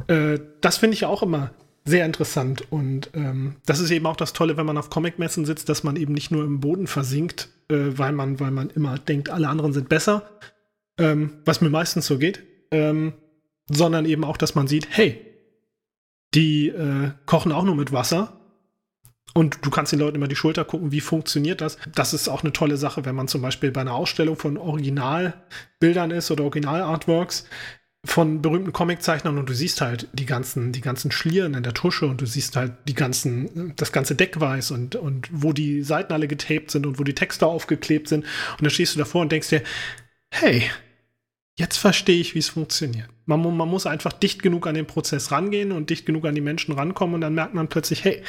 Äh, 0.05 0.37
das 0.61 0.77
finde 0.77 0.93
ich 0.93 1.05
auch 1.05 1.23
immer 1.23 1.49
sehr 1.87 2.05
interessant. 2.05 2.65
Und 2.69 3.09
ähm, 3.13 3.55
das 3.65 3.79
ist 3.79 3.91
eben 3.91 4.05
auch 4.05 4.17
das 4.17 4.33
Tolle, 4.33 4.57
wenn 4.57 4.65
man 4.65 4.77
auf 4.77 4.89
Comic-Messen 4.89 5.45
sitzt, 5.45 5.69
dass 5.69 5.83
man 5.83 5.95
eben 5.95 6.13
nicht 6.13 6.31
nur 6.31 6.43
im 6.43 6.59
Boden 6.59 6.85
versinkt, 6.85 7.49
äh, 7.69 7.75
weil, 7.97 8.11
man, 8.11 8.39
weil 8.39 8.51
man 8.51 8.69
immer 8.69 8.99
denkt, 8.99 9.29
alle 9.29 9.47
anderen 9.47 9.71
sind 9.71 9.87
besser, 9.87 10.29
ähm, 10.99 11.37
was 11.45 11.61
mir 11.61 11.69
meistens 11.69 12.05
so 12.05 12.17
geht, 12.17 12.43
ähm, 12.71 13.13
sondern 13.69 14.05
eben 14.05 14.25
auch, 14.25 14.35
dass 14.35 14.53
man 14.53 14.67
sieht, 14.67 14.87
hey, 14.89 15.19
die 16.33 16.67
äh, 16.67 17.11
kochen 17.25 17.53
auch 17.53 17.63
nur 17.63 17.75
mit 17.75 17.93
Wasser. 17.93 18.33
Und 19.33 19.65
du 19.65 19.69
kannst 19.69 19.91
den 19.91 19.99
Leuten 19.99 20.15
immer 20.15 20.27
die 20.27 20.35
Schulter 20.35 20.65
gucken, 20.65 20.91
wie 20.91 20.99
funktioniert 20.99 21.61
das. 21.61 21.77
Das 21.95 22.13
ist 22.13 22.27
auch 22.27 22.43
eine 22.43 22.53
tolle 22.53 22.75
Sache, 22.75 23.05
wenn 23.05 23.15
man 23.15 23.27
zum 23.27 23.41
Beispiel 23.41 23.71
bei 23.71 23.81
einer 23.81 23.93
Ausstellung 23.93 24.35
von 24.35 24.57
Originalbildern 24.57 26.11
ist 26.11 26.31
oder 26.31 26.43
Original-Artworks 26.43 27.45
von 28.07 28.41
berühmten 28.41 28.73
Comiczeichnern 28.73 29.37
und 29.37 29.49
du 29.49 29.53
siehst 29.53 29.81
halt 29.81 30.07
die 30.13 30.25
ganzen, 30.25 30.71
die 30.71 30.81
ganzen 30.81 31.11
Schlieren 31.11 31.53
in 31.53 31.63
der 31.63 31.73
Tusche 31.73 32.07
und 32.07 32.21
du 32.21 32.25
siehst 32.25 32.55
halt 32.55 32.73
die 32.87 32.93
ganzen, 32.93 33.73
das 33.75 33.91
ganze 33.91 34.15
Deck 34.15 34.39
weiß 34.39 34.71
und, 34.71 34.95
und 34.95 35.27
wo 35.31 35.53
die 35.53 35.83
Seiten 35.83 36.13
alle 36.13 36.27
getaped 36.27 36.71
sind 36.71 36.85
und 36.85 36.99
wo 36.99 37.03
die 37.03 37.15
Texte 37.15 37.45
aufgeklebt 37.45 38.07
sind. 38.07 38.23
Und 38.23 38.61
dann 38.61 38.69
stehst 38.69 38.95
du 38.95 38.99
davor 38.99 39.21
und 39.21 39.31
denkst 39.31 39.49
dir, 39.49 39.61
hey, 40.31 40.63
jetzt 41.55 41.77
verstehe 41.77 42.19
ich, 42.19 42.33
wie 42.33 42.39
es 42.39 42.49
funktioniert. 42.49 43.09
Man, 43.25 43.41
man 43.41 43.67
muss 43.67 43.85
einfach 43.85 44.13
dicht 44.13 44.41
genug 44.41 44.67
an 44.67 44.75
den 44.75 44.87
Prozess 44.87 45.31
rangehen 45.31 45.71
und 45.71 45.89
dicht 45.89 46.05
genug 46.05 46.25
an 46.25 46.35
die 46.35 46.41
Menschen 46.41 46.73
rankommen 46.73 47.15
und 47.15 47.21
dann 47.21 47.35
merkt 47.35 47.53
man 47.53 47.67
plötzlich, 47.67 48.03
hey, 48.03 48.23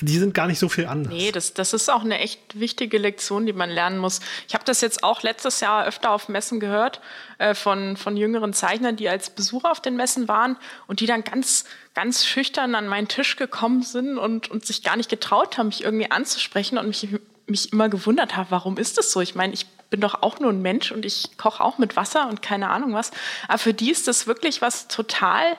die 0.00 0.18
sind 0.18 0.34
gar 0.34 0.46
nicht 0.46 0.58
so 0.58 0.68
viel 0.68 0.86
anders. 0.86 1.12
Nee, 1.12 1.32
das, 1.32 1.54
das 1.54 1.72
ist 1.72 1.88
auch 1.88 2.04
eine 2.04 2.18
echt 2.18 2.60
wichtige 2.60 2.98
Lektion, 2.98 3.46
die 3.46 3.54
man 3.54 3.70
lernen 3.70 3.98
muss. 3.98 4.20
Ich 4.46 4.52
habe 4.52 4.64
das 4.64 4.82
jetzt 4.82 5.02
auch 5.02 5.22
letztes 5.22 5.60
Jahr 5.60 5.86
öfter 5.86 6.10
auf 6.10 6.28
Messen 6.28 6.60
gehört 6.60 7.00
äh, 7.38 7.54
von, 7.54 7.96
von 7.96 8.14
jüngeren 8.18 8.52
Zeichnern, 8.52 8.96
die 8.96 9.08
als 9.08 9.30
Besucher 9.30 9.70
auf 9.70 9.80
den 9.80 9.96
Messen 9.96 10.28
waren 10.28 10.58
und 10.86 11.00
die 11.00 11.06
dann 11.06 11.24
ganz, 11.24 11.64
ganz 11.94 12.26
schüchtern 12.26 12.74
an 12.74 12.88
meinen 12.88 13.08
Tisch 13.08 13.36
gekommen 13.36 13.82
sind 13.82 14.18
und, 14.18 14.50
und 14.50 14.66
sich 14.66 14.82
gar 14.82 14.96
nicht 14.96 15.08
getraut 15.08 15.56
haben, 15.56 15.68
mich 15.68 15.84
irgendwie 15.84 16.10
anzusprechen 16.10 16.76
und 16.76 16.88
mich, 16.88 17.08
mich 17.46 17.72
immer 17.72 17.88
gewundert 17.88 18.36
haben, 18.36 18.48
warum 18.50 18.76
ist 18.76 18.98
das 18.98 19.10
so? 19.12 19.22
Ich 19.22 19.34
meine, 19.34 19.54
ich 19.54 19.66
bin 19.88 20.02
doch 20.02 20.22
auch 20.22 20.40
nur 20.40 20.52
ein 20.52 20.60
Mensch 20.60 20.92
und 20.92 21.06
ich 21.06 21.38
koche 21.38 21.64
auch 21.64 21.78
mit 21.78 21.96
Wasser 21.96 22.28
und 22.28 22.42
keine 22.42 22.68
Ahnung 22.68 22.92
was. 22.92 23.12
Aber 23.48 23.58
für 23.58 23.72
die 23.72 23.90
ist 23.90 24.08
das 24.08 24.26
wirklich 24.26 24.60
was 24.60 24.88
total 24.88 25.56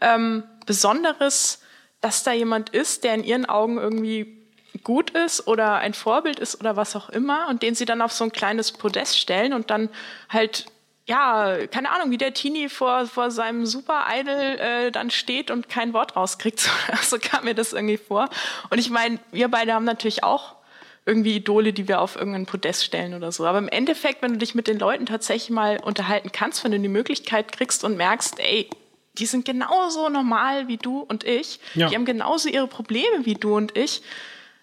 ähm, 0.00 0.42
Besonderes, 0.66 1.60
dass 2.00 2.22
da 2.22 2.32
jemand 2.32 2.70
ist, 2.70 3.04
der 3.04 3.14
in 3.14 3.24
ihren 3.24 3.46
Augen 3.46 3.78
irgendwie 3.78 4.38
gut 4.84 5.10
ist 5.10 5.46
oder 5.46 5.76
ein 5.76 5.94
Vorbild 5.94 6.38
ist 6.38 6.60
oder 6.60 6.76
was 6.76 6.96
auch 6.96 7.10
immer 7.10 7.48
und 7.48 7.62
den 7.62 7.74
sie 7.74 7.84
dann 7.84 8.00
auf 8.02 8.12
so 8.12 8.24
ein 8.24 8.32
kleines 8.32 8.72
Podest 8.72 9.18
stellen 9.18 9.52
und 9.52 9.70
dann 9.70 9.90
halt 10.28 10.66
ja, 11.06 11.66
keine 11.66 11.90
Ahnung, 11.90 12.12
wie 12.12 12.18
der 12.18 12.34
Teenie 12.34 12.68
vor, 12.68 13.06
vor 13.06 13.32
seinem 13.32 13.66
Super 13.66 14.04
Idol 14.14 14.32
äh, 14.34 14.92
dann 14.92 15.10
steht 15.10 15.50
und 15.50 15.68
kein 15.68 15.92
Wort 15.92 16.14
rauskriegt. 16.14 16.60
So, 17.02 17.16
so 17.16 17.18
kam 17.18 17.46
mir 17.46 17.54
das 17.54 17.72
irgendwie 17.72 17.96
vor. 17.96 18.28
Und 18.68 18.78
ich 18.78 18.90
meine, 18.90 19.18
wir 19.32 19.48
beide 19.48 19.74
haben 19.74 19.84
natürlich 19.84 20.22
auch 20.22 20.54
irgendwie 21.06 21.34
Idole, 21.34 21.72
die 21.72 21.88
wir 21.88 22.00
auf 22.00 22.14
irgendein 22.14 22.46
Podest 22.46 22.84
stellen 22.84 23.14
oder 23.14 23.32
so. 23.32 23.44
Aber 23.44 23.58
im 23.58 23.66
Endeffekt, 23.66 24.22
wenn 24.22 24.34
du 24.34 24.38
dich 24.38 24.54
mit 24.54 24.68
den 24.68 24.78
Leuten 24.78 25.06
tatsächlich 25.06 25.50
mal 25.50 25.80
unterhalten 25.82 26.30
kannst, 26.30 26.62
wenn 26.62 26.70
du 26.70 26.78
die 26.78 26.88
Möglichkeit 26.88 27.50
kriegst 27.50 27.82
und 27.82 27.96
merkst, 27.96 28.38
ey, 28.38 28.70
die 29.18 29.26
sind 29.26 29.44
genauso 29.44 30.08
normal 30.08 30.68
wie 30.68 30.76
du 30.76 31.00
und 31.00 31.24
ich. 31.24 31.60
Ja. 31.74 31.88
Die 31.88 31.94
haben 31.94 32.04
genauso 32.04 32.48
ihre 32.48 32.66
Probleme 32.66 33.24
wie 33.24 33.34
du 33.34 33.56
und 33.56 33.76
ich. 33.76 34.02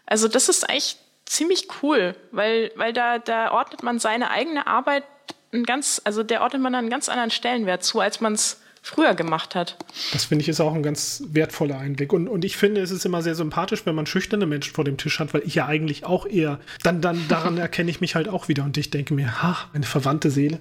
Also 0.06 0.28
das 0.28 0.50
ist 0.50 0.70
eigentlich 0.70 0.98
ziemlich 1.26 1.68
cool, 1.82 2.16
weil, 2.32 2.72
weil 2.76 2.94
da, 2.94 3.20
da 3.20 3.52
ordnet 3.52 3.84
man 3.84 4.00
seine 4.00 4.32
eigene 4.32 4.68
Arbeit 4.68 5.04
einen 5.52 5.66
ganz, 5.66 6.02
also 6.04 6.24
der 6.24 6.42
ordnet 6.42 6.62
man 6.62 6.76
einen 6.76 6.90
ganz 6.90 7.10
anderen 7.10 7.32
Stellenwert 7.32 7.84
zu, 7.84 8.00
als 8.00 8.22
man 8.22 8.34
es 8.34 8.62
früher 8.82 9.16
gemacht 9.16 9.54
hat. 9.54 9.78
Das 10.14 10.26
finde 10.26 10.44
ich 10.44 10.50
ist 10.50 10.62
auch 10.62 10.74
ein 10.74 10.84
ganz 10.84 11.24
wertvoller 11.28 11.78
Einblick. 11.78 12.14
Und, 12.14 12.28
und 12.30 12.46
ich 12.46 12.56
finde, 12.56 12.82
es 12.82 12.92
ist 12.92 13.06
immer 13.06 13.22
sehr 13.22 13.36
sympathisch, 13.36 13.86
wenn 13.86 13.96
man 13.96 14.06
schüchterne 14.06 14.46
Menschen 14.46 14.74
vor 14.74 14.86
dem 14.86 14.98
Tisch 14.98 15.20
hat, 15.20 15.34
weil 15.34 15.42
ich 15.46 15.56
ja 15.56 15.66
eigentlich 15.66 16.06
auch 16.06 16.26
eher, 16.26 16.60
dann, 16.84 17.02
dann 17.02 17.28
daran 17.28 17.58
erkenne 17.58 17.92
ich 17.92 18.00
mich 18.00 18.16
halt 18.16 18.30
auch 18.30 18.48
wieder 18.48 18.64
und 18.64 18.78
ich 18.78 18.90
denke 18.90 19.14
mir, 19.14 19.44
ha, 19.44 19.58
eine 19.74 19.86
verwandte 19.86 20.32
Seele. 20.32 20.60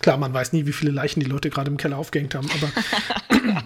Klar, 0.00 0.16
man 0.16 0.32
weiß 0.32 0.54
nie, 0.54 0.66
wie 0.66 0.72
viele 0.72 0.92
Leichen 0.92 1.20
die 1.20 1.26
Leute 1.26 1.50
gerade 1.50 1.70
im 1.70 1.76
Keller 1.76 1.98
aufgehängt 1.98 2.34
haben, 2.34 2.48
aber 2.50 2.72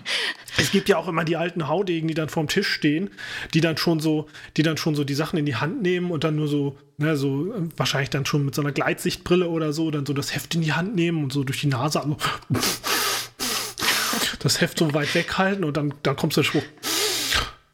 es 0.59 0.73
gibt 0.73 0.89
ja 0.89 0.97
auch 0.97 1.07
immer 1.07 1.25
die 1.25 1.37
alten 1.37 1.69
Haudegen, 1.69 2.09
die 2.09 2.15
dann 2.15 2.29
vorm 2.29 2.49
Tisch 2.49 2.69
stehen, 2.69 3.11
die 3.55 3.61
dann 3.61 3.77
schon 3.77 4.01
so, 4.01 4.29
die 4.57 4.65
dann 4.65 4.77
schon 4.77 4.97
so 4.97 5.05
die 5.05 5.15
Sachen 5.15 5.39
in 5.39 5.47
die 5.47 5.55
Hand 5.55 5.83
nehmen 5.83 6.11
und 6.11 6.25
dann 6.25 6.35
nur 6.35 6.49
so, 6.49 6.77
ne, 6.99 7.17
so 7.17 7.55
wahrscheinlich 7.77 8.11
dann 8.11 8.27
schon 8.27 8.45
mit 8.45 8.55
so 8.57 8.63
einer 8.63 8.73
Gleitsichtbrille 8.73 9.49
oder 9.49 9.73
so, 9.73 9.93
dann 9.93 10.07
so 10.07 10.13
das 10.13 10.35
Heft 10.35 10.57
in 10.57 10.63
die 10.63 10.73
Hand 10.73 10.97
nehmen 10.97 11.23
und 11.23 11.33
so 11.33 11.45
durch 11.45 11.61
die 11.61 11.69
Nase 11.69 12.01
also, 12.01 12.17
das 14.41 14.61
Heft 14.61 14.79
so 14.79 14.93
weit 14.93 15.15
weghalten 15.15 15.63
und 15.63 15.77
dann, 15.77 15.95
dann 16.03 16.17
kommst 16.17 16.37
du 16.37 16.43
schon. 16.43 16.63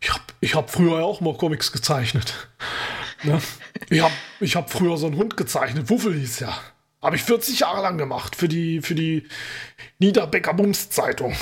Ich 0.00 0.10
habe 0.10 0.22
ich 0.40 0.54
hab 0.54 0.70
früher 0.70 1.02
auch 1.02 1.22
mal 1.22 1.34
Comics 1.34 1.72
gezeichnet. 1.72 2.48
Ne? 3.22 3.40
Ich 3.88 4.02
habe 4.02 4.14
ich 4.40 4.54
hab 4.54 4.70
früher 4.70 4.98
so 4.98 5.06
einen 5.06 5.16
Hund 5.16 5.38
gezeichnet. 5.38 5.88
Wuffel 5.88 6.14
hieß 6.14 6.40
ja. 6.40 6.58
Habe 7.02 7.16
ich 7.16 7.22
40 7.22 7.60
Jahre 7.60 7.82
lang 7.82 7.98
gemacht 7.98 8.36
für 8.36 8.48
die, 8.48 8.82
für 8.82 8.94
die 8.94 9.26
Niederbecker 9.98 10.54
Bums 10.54 10.90
Zeitung. 10.90 11.34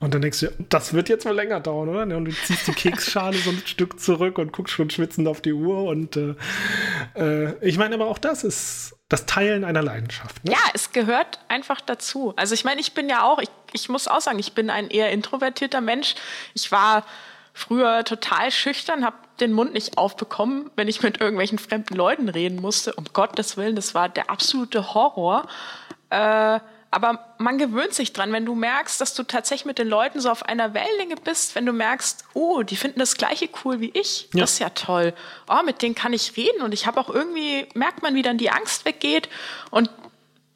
Und 0.00 0.14
dann 0.14 0.22
denkst 0.22 0.40
du, 0.40 0.52
das 0.68 0.92
wird 0.92 1.08
jetzt 1.08 1.26
wohl 1.26 1.34
länger 1.34 1.58
dauern, 1.58 1.88
oder? 1.88 2.02
Und 2.16 2.26
du 2.26 2.30
ziehst 2.30 2.68
die 2.68 2.72
Keksschale 2.72 3.36
so 3.36 3.50
ein 3.50 3.62
Stück 3.66 3.98
zurück 3.98 4.38
und 4.38 4.52
guckst 4.52 4.74
schon 4.74 4.90
schwitzend 4.90 5.26
auf 5.26 5.40
die 5.40 5.52
Uhr. 5.52 5.84
Und 5.84 6.16
äh, 6.16 6.34
äh, 7.16 7.54
ich 7.66 7.78
meine, 7.78 7.96
aber 7.96 8.06
auch 8.06 8.18
das 8.18 8.44
ist 8.44 8.94
das 9.08 9.26
Teilen 9.26 9.64
einer 9.64 9.82
Leidenschaft. 9.82 10.44
Ne? 10.44 10.52
Ja, 10.52 10.58
es 10.72 10.92
gehört 10.92 11.40
einfach 11.48 11.80
dazu. 11.80 12.32
Also 12.36 12.54
ich 12.54 12.64
meine, 12.64 12.80
ich 12.80 12.94
bin 12.94 13.08
ja 13.08 13.24
auch, 13.24 13.40
ich, 13.40 13.48
ich 13.72 13.88
muss 13.88 14.06
auch 14.06 14.20
sagen, 14.20 14.38
ich 14.38 14.52
bin 14.52 14.70
ein 14.70 14.88
eher 14.88 15.10
introvertierter 15.10 15.80
Mensch. 15.80 16.14
Ich 16.54 16.70
war 16.70 17.04
früher 17.58 18.04
total 18.04 18.50
schüchtern, 18.50 19.04
habe 19.04 19.16
den 19.40 19.52
Mund 19.52 19.72
nicht 19.72 19.98
aufbekommen, 19.98 20.70
wenn 20.76 20.88
ich 20.88 21.02
mit 21.02 21.20
irgendwelchen 21.20 21.58
fremden 21.58 21.94
Leuten 21.94 22.28
reden 22.28 22.60
musste. 22.60 22.94
Um 22.94 23.04
Gottes 23.12 23.56
Willen, 23.56 23.76
das 23.76 23.94
war 23.94 24.08
der 24.08 24.30
absolute 24.30 24.94
Horror. 24.94 25.46
Äh, 26.10 26.60
aber 26.90 27.34
man 27.36 27.58
gewöhnt 27.58 27.92
sich 27.92 28.14
dran, 28.14 28.32
wenn 28.32 28.46
du 28.46 28.54
merkst, 28.54 29.00
dass 29.00 29.14
du 29.14 29.22
tatsächlich 29.22 29.66
mit 29.66 29.78
den 29.78 29.88
Leuten 29.88 30.20
so 30.20 30.30
auf 30.30 30.44
einer 30.44 30.72
Wellenlänge 30.72 31.16
bist, 31.16 31.54
wenn 31.54 31.66
du 31.66 31.72
merkst, 31.72 32.24
oh, 32.32 32.62
die 32.62 32.76
finden 32.76 32.98
das 33.00 33.16
gleiche 33.16 33.48
cool 33.64 33.80
wie 33.80 33.90
ich. 33.90 34.28
Ja. 34.32 34.40
Das 34.40 34.52
ist 34.52 34.58
ja 34.60 34.70
toll. 34.70 35.12
Oh, 35.50 35.62
mit 35.64 35.82
denen 35.82 35.94
kann 35.94 36.14
ich 36.14 36.36
reden 36.36 36.62
und 36.62 36.72
ich 36.72 36.86
habe 36.86 36.98
auch 36.98 37.10
irgendwie, 37.10 37.68
merkt 37.74 38.02
man, 38.02 38.14
wie 38.14 38.22
dann 38.22 38.38
die 38.38 38.50
Angst 38.50 38.86
weggeht. 38.86 39.28
Und 39.70 39.90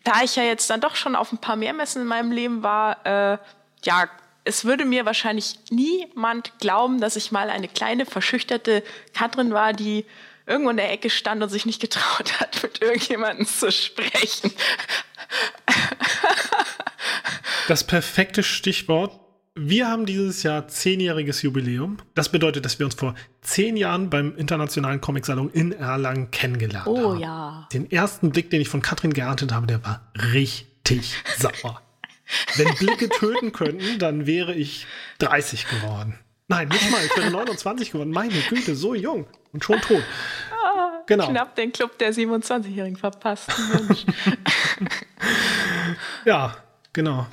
da 0.05 0.23
ich 0.23 0.37
ja 0.37 0.43
jetzt 0.43 0.71
dann 0.71 0.81
doch 0.81 0.97
schon 0.97 1.17
auf 1.17 1.33
ein 1.33 1.39
paar 1.39 1.57
mehr 1.57 1.75
Messen 1.75 2.03
in 2.03 2.09
meinem 2.09 2.33
Leben 2.33 2.63
war, 2.63 3.05
äh, 3.05 3.39
ja, 3.85 4.09
es 4.45 4.65
würde 4.65 4.85
mir 4.85 5.07
wahrscheinlich 5.07 5.55
niemand 5.71 6.59
glauben, 6.59 7.01
dass 7.01 7.17
ich 7.17 7.33
mal 7.33 7.51
eine 7.51 7.69
kleine, 7.69 8.07
verschüchterte 8.07 8.83
Katrin 9.15 9.53
war, 9.53 9.73
die 9.73 10.05
irgendwo 10.47 10.71
in 10.71 10.77
der 10.77 10.91
Ecke 10.91 11.11
stand 11.11 11.43
und 11.43 11.49
sich 11.49 11.67
nicht 11.67 11.81
getraut 11.81 12.41
hat, 12.41 12.63
mit 12.63 12.83
irgendjemandem 12.83 13.47
zu 13.47 13.71
sprechen. 13.71 14.53
Das 17.69 17.85
perfekte 17.85 18.43
Stichwort. 18.43 19.19
Wir 19.55 19.87
haben 19.87 20.07
dieses 20.07 20.43
Jahr 20.43 20.67
zehnjähriges 20.67 21.43
Jubiläum. 21.43 21.99
Das 22.15 22.31
bedeutet, 22.31 22.65
dass 22.65 22.79
wir 22.79 22.87
uns 22.87 22.95
vor 22.95 23.15
zehn 23.43 23.77
Jahren 23.77 24.09
beim 24.09 24.35
Internationalen 24.37 25.01
Comic-Salon 25.01 25.51
in 25.51 25.73
Erlangen 25.73 26.31
kennengelernt 26.31 26.87
oh, 26.87 26.97
haben. 26.97 27.19
Oh 27.19 27.21
ja. 27.21 27.69
Den 27.73 27.91
ersten 27.91 28.31
Blick, 28.31 28.51
den 28.51 28.63
ich 28.63 28.69
von 28.69 28.81
Katrin 28.81 29.13
geerntet 29.13 29.53
habe, 29.53 29.67
der 29.67 29.85
war 29.85 30.11
richtig 30.33 31.15
sauer. 31.37 31.83
Wenn 32.57 32.75
Blicke 32.75 33.09
töten 33.09 33.53
könnten, 33.53 33.99
dann 33.99 34.27
wäre 34.27 34.55
ich 34.55 34.87
30 35.19 35.69
geworden. 35.69 36.19
Nein, 36.49 36.69
nicht 36.69 36.91
mal, 36.91 37.01
ich 37.05 37.17
wäre 37.17 37.31
29 37.31 37.93
geworden. 37.93 38.11
Meine 38.11 38.41
Güte, 38.49 38.75
so 38.75 38.95
jung 38.95 39.27
und 39.53 39.65
schon 39.65 39.81
tot. 39.81 40.03
Ah, 40.51 41.03
genau. 41.07 41.29
Knapp 41.29 41.57
den 41.57 41.73
Club 41.73 41.99
der 41.99 42.13
27-Jährigen 42.13 42.97
verpasst. 42.97 43.51
ja, 46.25 46.57
genau. 46.93 47.27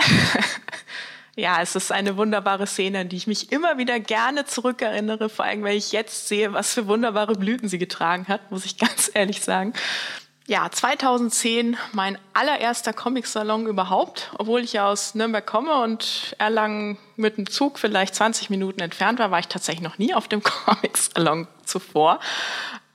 Ja, 1.36 1.62
es 1.62 1.74
ist 1.74 1.92
eine 1.92 2.18
wunderbare 2.18 2.68
Szene, 2.68 3.00
an 3.00 3.10
die 3.10 3.16
ich 3.16 3.26
mich 3.26 3.54
immer 3.54 3.78
wieder 3.78 4.02
gerne 4.02 4.44
zurückerinnere, 4.44 5.30
vor 5.30 5.46
allem, 5.46 5.64
weil 5.64 5.78
ich 5.78 5.94
jetzt 5.94 6.28
sehe, 6.28 6.52
was 6.52 6.74
für 6.74 6.88
wunderbare 6.88 7.34
Blüten 7.34 7.70
sie 7.70 7.78
getragen 7.78 8.28
hat, 8.28 8.52
muss 8.52 8.66
ich 8.66 8.78
ganz 8.78 9.10
ehrlich 9.14 9.40
sagen. 9.40 9.74
Ja, 10.50 10.68
2010 10.72 11.78
mein 11.92 12.18
allererster 12.34 12.92
Comic-Salon 12.92 13.68
überhaupt, 13.68 14.32
obwohl 14.36 14.62
ich 14.62 14.74
ja 14.74 14.90
aus 14.90 15.14
Nürnberg 15.14 15.46
komme 15.46 15.84
und 15.84 16.36
Erlangen 16.40 16.98
mit 17.20 17.38
dem 17.38 17.50
Zug 17.50 17.78
vielleicht 17.78 18.16
20 18.16 18.50
Minuten 18.50 18.82
entfernt 18.82 19.20
war, 19.20 19.32
war 19.32 19.40
ich 19.40 19.48
tatsächlich 19.48 19.84
noch 19.84 19.98
nie 19.98 20.14
auf 20.14 20.28
dem 20.28 20.42
Comic-Salon 20.44 21.48
zuvor. 21.66 22.20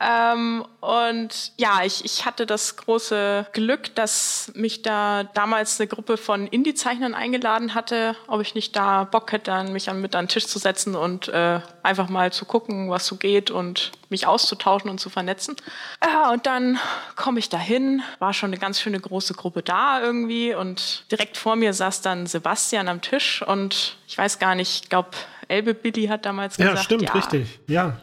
Ähm, 0.00 0.64
und 0.80 1.52
ja, 1.56 1.80
ich, 1.84 2.04
ich 2.04 2.26
hatte 2.26 2.46
das 2.46 2.76
große 2.76 3.46
Glück, 3.52 3.94
dass 3.94 4.52
mich 4.54 4.82
da 4.82 5.24
damals 5.24 5.80
eine 5.80 5.86
Gruppe 5.86 6.16
von 6.16 6.46
Indie-Zeichnern 6.46 7.14
eingeladen 7.14 7.74
hatte, 7.74 8.16
ob 8.26 8.42
ich 8.42 8.54
nicht 8.54 8.76
da 8.76 9.04
Bock 9.04 9.32
hätte, 9.32 9.64
mich 9.64 9.88
an, 9.88 10.00
mit 10.00 10.14
an 10.14 10.24
den 10.24 10.28
Tisch 10.28 10.46
zu 10.46 10.58
setzen 10.58 10.94
und 10.94 11.28
äh, 11.28 11.60
einfach 11.82 12.08
mal 12.08 12.32
zu 12.32 12.44
gucken, 12.44 12.90
was 12.90 13.06
so 13.06 13.16
geht 13.16 13.50
und 13.50 13.92
mich 14.10 14.26
auszutauschen 14.26 14.90
und 14.90 14.98
zu 14.98 15.10
vernetzen. 15.10 15.56
Ja, 16.04 16.30
und 16.30 16.44
dann 16.46 16.78
komme 17.16 17.38
ich 17.38 17.48
dahin, 17.48 18.02
war 18.18 18.34
schon 18.34 18.50
eine 18.50 18.58
ganz 18.58 18.80
schöne 18.80 19.00
große 19.00 19.34
Gruppe 19.34 19.62
da 19.62 20.02
irgendwie 20.02 20.54
und 20.54 21.10
direkt 21.10 21.36
vor 21.36 21.56
mir 21.56 21.72
saß 21.72 22.02
dann 22.02 22.26
Sebastian 22.26 22.88
am 22.88 23.00
Tisch 23.00 23.42
und 23.42 23.96
ich 24.14 24.18
weiß 24.18 24.38
gar 24.38 24.54
nicht, 24.54 24.84
ich 24.84 24.88
glaube, 24.88 25.08
Elbe 25.48 25.74
Billy 25.74 26.06
hat 26.06 26.24
damals 26.24 26.56
ja, 26.56 26.66
gesagt, 26.66 26.84
stimmt, 26.84 27.02
ja, 27.02 27.12
richtig, 27.14 27.58
ja. 27.66 27.96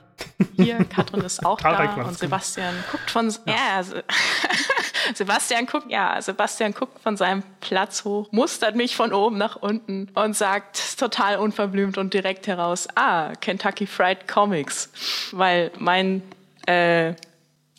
Hier, 0.57 0.83
Katrin 0.83 1.21
ist 1.21 1.45
auch 1.45 1.57
da 1.61 1.93
und 2.03 2.19
Sebastian 2.19 2.75
guckt 2.91 3.09
von 3.09 3.33
ja. 3.45 3.55
ja 3.55 3.83
Sebastian 5.13 5.67
guckt 5.67 5.89
ja 5.89 6.21
Sebastian 6.21 6.73
guckt 6.73 7.01
von 7.01 7.15
seinem 7.15 7.43
Platz 7.61 8.03
hoch, 8.03 8.27
mustert 8.33 8.75
mich 8.75 8.97
von 8.97 9.13
oben 9.13 9.37
nach 9.37 9.55
unten 9.55 10.09
und 10.13 10.35
sagt 10.35 10.99
total 10.99 11.37
unverblümt 11.37 11.97
und 11.97 12.13
direkt 12.13 12.45
heraus: 12.45 12.89
Ah, 12.95 13.31
Kentucky 13.39 13.87
Fried 13.87 14.27
Comics, 14.27 14.91
weil 15.31 15.71
mein 15.79 16.23
äh, 16.67 17.15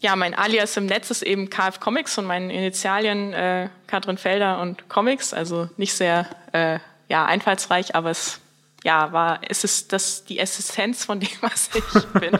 ja, 0.00 0.16
mein 0.16 0.34
Alias 0.34 0.74
im 0.78 0.86
Netz 0.86 1.10
ist 1.10 1.22
eben 1.22 1.50
KF 1.50 1.80
Comics 1.80 2.16
und 2.16 2.24
meine 2.24 2.50
Initialien 2.50 3.34
äh, 3.34 3.68
Katrin 3.86 4.16
Felder 4.16 4.58
und 4.62 4.88
Comics, 4.88 5.34
also 5.34 5.68
nicht 5.76 5.92
sehr 5.92 6.26
äh, 6.52 6.78
ja, 7.12 7.26
einfallsreich, 7.26 7.94
aber 7.94 8.10
es 8.10 8.40
ja, 8.84 9.12
war, 9.12 9.40
es 9.46 9.64
ist 9.64 9.92
das 9.92 10.24
die 10.24 10.38
Essenz 10.38 11.04
von 11.04 11.20
dem, 11.20 11.28
was 11.42 11.68
ich 11.74 12.06
bin. 12.18 12.38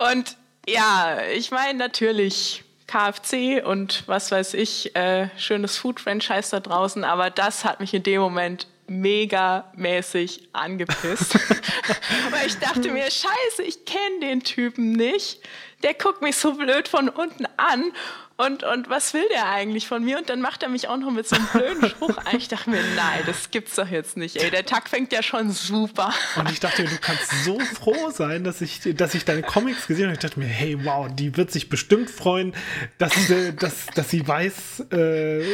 und 0.00 0.36
ja, 0.66 1.20
ich 1.32 1.52
meine 1.52 1.78
natürlich 1.78 2.64
KFC 2.88 3.64
und 3.64 4.02
was 4.06 4.32
weiß 4.32 4.54
ich, 4.54 4.96
äh, 4.96 5.28
schönes 5.38 5.78
Food-Franchise 5.78 6.50
da 6.50 6.58
draußen, 6.58 7.04
aber 7.04 7.30
das 7.30 7.64
hat 7.64 7.78
mich 7.78 7.94
in 7.94 8.02
dem 8.02 8.20
Moment 8.20 8.66
mega 8.88 9.70
mäßig 9.76 10.48
angepisst. 10.52 11.34
Weil 12.30 12.46
ich 12.46 12.58
dachte 12.58 12.90
mir, 12.90 13.04
scheiße, 13.04 13.62
ich 13.62 13.84
kenne 13.84 14.20
den 14.20 14.40
Typen 14.42 14.92
nicht. 14.92 15.40
Der 15.84 15.94
guckt 15.94 16.22
mich 16.22 16.36
so 16.36 16.54
blöd 16.54 16.88
von 16.88 17.08
unten 17.08 17.46
an 17.56 17.92
und, 18.38 18.62
und 18.62 18.88
was 18.88 19.14
will 19.14 19.26
der 19.32 19.50
eigentlich 19.50 19.88
von 19.88 20.04
mir? 20.04 20.16
Und 20.18 20.30
dann 20.30 20.40
macht 20.40 20.62
er 20.62 20.68
mich 20.68 20.86
auch 20.86 20.96
noch 20.96 21.10
mit 21.10 21.28
so 21.28 21.34
einem 21.34 21.46
blöden 21.52 21.90
Spruch 21.90 22.16
ein. 22.18 22.36
Ich 22.36 22.46
dachte 22.46 22.70
mir, 22.70 22.80
nein, 22.94 23.22
das 23.26 23.50
gibt's 23.50 23.74
doch 23.74 23.88
jetzt 23.88 24.16
nicht. 24.16 24.36
Ey, 24.36 24.48
der 24.52 24.64
Tag 24.64 24.88
fängt 24.88 25.12
ja 25.12 25.24
schon 25.24 25.50
super. 25.50 26.14
Und 26.36 26.48
ich 26.52 26.60
dachte 26.60 26.84
du 26.84 26.98
kannst 27.00 27.44
so 27.44 27.58
froh 27.58 28.10
sein, 28.10 28.44
dass 28.44 28.60
ich, 28.60 28.80
dass 28.94 29.16
ich 29.16 29.24
deine 29.24 29.42
Comics 29.42 29.88
gesehen 29.88 30.04
habe. 30.04 30.14
Ich 30.14 30.20
dachte 30.20 30.38
mir, 30.38 30.46
hey, 30.46 30.78
wow, 30.84 31.08
die 31.12 31.36
wird 31.36 31.50
sich 31.50 31.68
bestimmt 31.68 32.10
freuen, 32.10 32.54
dass, 32.98 33.12
dass, 33.58 33.86
dass 33.86 34.08
sie 34.08 34.26
weiß, 34.26 34.86
äh, 34.92 35.44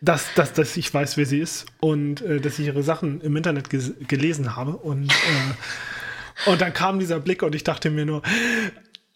dass, 0.00 0.32
dass, 0.34 0.54
dass 0.54 0.78
ich 0.78 0.94
weiß, 0.94 1.18
wer 1.18 1.26
sie 1.26 1.40
ist 1.40 1.66
und 1.80 2.22
äh, 2.22 2.40
dass 2.40 2.58
ich 2.58 2.64
ihre 2.64 2.82
Sachen 2.82 3.20
im 3.20 3.36
Internet 3.36 3.68
gelesen 3.68 4.56
habe. 4.56 4.78
Und, 4.78 5.12
äh, 5.12 6.50
und 6.50 6.62
dann 6.62 6.72
kam 6.72 6.98
dieser 7.00 7.20
Blick 7.20 7.42
und 7.42 7.54
ich 7.54 7.64
dachte 7.64 7.90
mir 7.90 8.06
nur, 8.06 8.22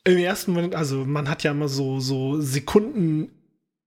im 0.05 0.19
ersten 0.19 0.53
Moment, 0.53 0.75
also 0.75 1.05
man 1.05 1.29
hat 1.29 1.43
ja 1.43 1.51
immer 1.51 1.69
so, 1.69 1.99
so 2.01 2.41
Sekunden 2.41 3.31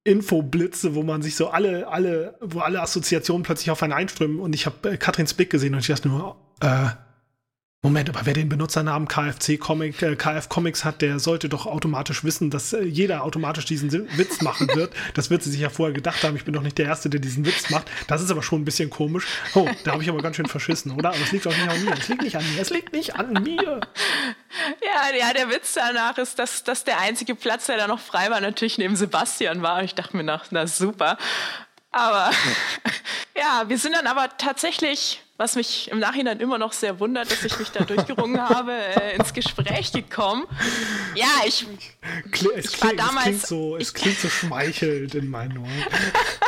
Infoblitze, 0.04 0.96
wo 0.96 1.04
man 1.04 1.22
sich 1.22 1.36
so 1.36 1.50
alle, 1.50 1.88
alle, 1.88 2.38
wo 2.42 2.60
alle 2.60 2.82
Assoziationen 2.82 3.44
plötzlich 3.44 3.72
auf 3.72 3.84
einen 3.84 3.94
einströmen. 3.94 4.40
Und 4.40 4.56
ich 4.56 4.66
habe 4.66 4.92
äh, 4.92 4.98
Katrins 4.98 5.34
Blick 5.34 5.50
gesehen 5.50 5.74
und 5.74 5.82
ich 5.82 5.88
dachte 5.88 6.08
nur, 6.08 6.38
äh, 6.62 6.88
Moment, 7.88 8.10
aber 8.10 8.26
wer 8.26 8.34
den 8.34 8.50
Benutzernamen 8.50 9.08
KFC 9.08 9.58
Comic, 9.58 10.02
äh, 10.02 10.18
KF 10.18 10.50
Comics 10.50 10.84
hat, 10.84 11.02
der 11.02 11.20
sollte 11.20 11.48
doch 11.48 11.66
automatisch 11.66 12.26
wissen, 12.26 12.50
dass 12.50 12.74
äh, 12.74 12.84
jeder 12.84 13.24
automatisch 13.24 13.64
diesen 13.64 13.94
Witz 14.18 14.42
machen 14.42 14.68
wird. 14.76 14.94
Das 15.14 15.30
wird 15.30 15.42
sie 15.42 15.52
sich 15.52 15.62
ja 15.62 15.70
vorher 15.70 15.94
gedacht 15.94 16.22
haben. 16.24 16.36
Ich 16.36 16.44
bin 16.44 16.54
doch 16.54 16.62
nicht 16.62 16.78
der 16.78 16.86
Erste, 16.86 17.10
der 17.10 17.22
diesen 17.22 17.46
Witz 17.46 17.70
macht. 17.70 17.90
Das 18.08 18.22
ist 18.22 18.30
aber 18.30 18.44
schon 18.44 18.62
ein 18.62 18.66
bisschen 18.66 18.90
komisch. 18.90 19.26
Oh, 19.54 19.70
da 19.86 19.94
habe 19.94 20.04
ich 20.04 20.10
aber 20.10 20.22
ganz 20.22 20.36
schön 20.36 20.48
verschissen, 20.48 20.92
oder? 20.92 21.10
Aber 21.10 21.22
es 21.22 21.32
liegt 21.32 21.46
doch 21.46 21.56
nicht 21.56 21.70
an 21.70 21.86
mir. 21.86 21.94
Es 21.94 22.10
liegt 22.10 22.22
nicht 22.24 22.36
an 22.36 22.44
mir. 22.54 22.62
Es 22.62 22.70
liegt 22.70 22.92
nicht 22.92 23.16
an 23.16 23.32
mir. 23.42 23.80
Ja, 24.84 25.16
ja, 25.18 25.34
der 25.34 25.50
Witz 25.50 25.74
danach 25.74 26.18
ist, 26.18 26.40
dass, 26.40 26.66
dass 26.66 26.84
der 26.84 27.00
einzige 27.00 27.36
Platz, 27.36 27.68
der 27.68 27.78
da 27.78 27.88
noch 27.88 28.02
frei 28.02 28.30
war, 28.30 28.42
natürlich 28.42 28.78
neben 28.78 28.98
Sebastian 28.98 29.62
war. 29.62 29.82
Ich 29.84 29.96
dachte 29.96 30.18
mir 30.18 30.24
nach, 30.24 30.48
na 30.52 30.68
super. 30.68 31.18
Aber 31.92 32.32
ja, 33.38 33.64
wir 33.68 33.78
sind 33.78 33.94
dann 33.94 34.08
aber 34.08 34.38
tatsächlich 34.38 35.22
was 35.38 35.56
mich 35.56 35.90
im 35.92 36.00
Nachhinein 36.00 36.40
immer 36.40 36.58
noch 36.58 36.74
sehr 36.74 37.00
wundert, 37.00 37.32
dass 37.32 37.44
ich 37.44 37.58
mich 37.60 37.70
da 37.70 37.84
durchgerungen 37.84 38.42
habe, 38.42 38.74
äh, 38.74 39.16
ins 39.16 39.34
Gespräch 39.34 39.92
gekommen. 39.92 40.46
Ja, 41.16 41.28
ich, 41.46 41.68
es 42.56 42.74
ich 42.74 42.84
war 42.84 42.94
damals. 42.94 43.18
Es 43.18 43.24
klingt, 43.24 43.48
so, 43.48 43.78
es 43.78 43.94
klingt 43.94 44.18
so 44.18 44.30
schmeichelnd 44.30 45.14
in 45.14 45.30
meinen 45.30 45.60
Ohren. 45.60 45.86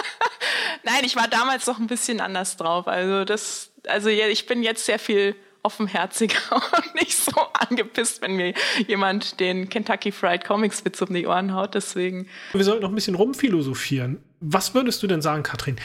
Nein, 0.83 1.03
ich 1.03 1.15
war 1.15 1.27
damals 1.27 1.67
noch 1.67 1.77
ein 1.77 1.87
bisschen 1.87 2.19
anders 2.19 2.57
drauf. 2.57 2.87
Also 2.87 3.25
das, 3.25 3.71
also 3.87 4.09
ich 4.09 4.47
bin 4.47 4.63
jetzt 4.63 4.85
sehr 4.85 4.97
viel 4.99 5.35
offenherziger 5.61 6.39
und 6.51 6.95
nicht 6.95 7.15
so 7.15 7.33
angepisst, 7.53 8.21
wenn 8.21 8.35
mir 8.35 8.53
jemand 8.87 9.39
den 9.39 9.69
Kentucky 9.69 10.11
Fried 10.11 10.45
Comics 10.45 10.83
Witz 10.83 11.01
um 11.01 11.13
die 11.13 11.27
Ohren 11.27 11.53
haut. 11.53 11.75
Deswegen. 11.75 12.27
Wir 12.53 12.63
sollten 12.63 12.81
noch 12.81 12.89
ein 12.89 12.95
bisschen 12.95 13.15
rumphilosophieren. 13.15 14.23
Was 14.39 14.73
würdest 14.73 15.03
du 15.03 15.07
denn 15.07 15.21
sagen, 15.21 15.43
Katrin? 15.43 15.75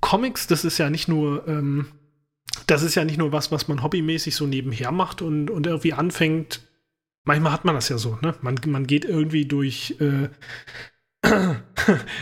Comics, 0.00 0.46
das 0.46 0.64
ist 0.64 0.78
ja 0.78 0.90
nicht 0.90 1.08
nur 1.08 1.46
ähm, 1.46 1.86
das 2.66 2.82
ist 2.82 2.94
ja 2.94 3.04
nicht 3.04 3.18
nur 3.18 3.32
was, 3.32 3.50
was 3.50 3.68
man 3.68 3.82
hobbymäßig 3.82 4.34
so 4.34 4.46
nebenher 4.46 4.92
macht 4.92 5.22
und, 5.22 5.50
und 5.50 5.66
irgendwie 5.66 5.92
anfängt. 5.92 6.60
Manchmal 7.24 7.52
hat 7.52 7.64
man 7.64 7.74
das 7.74 7.88
ja 7.88 7.98
so, 7.98 8.18
ne? 8.20 8.34
Man, 8.40 8.56
man 8.66 8.86
geht 8.86 9.04
irgendwie 9.04 9.46
durch, 9.46 9.96
äh, 10.00 10.28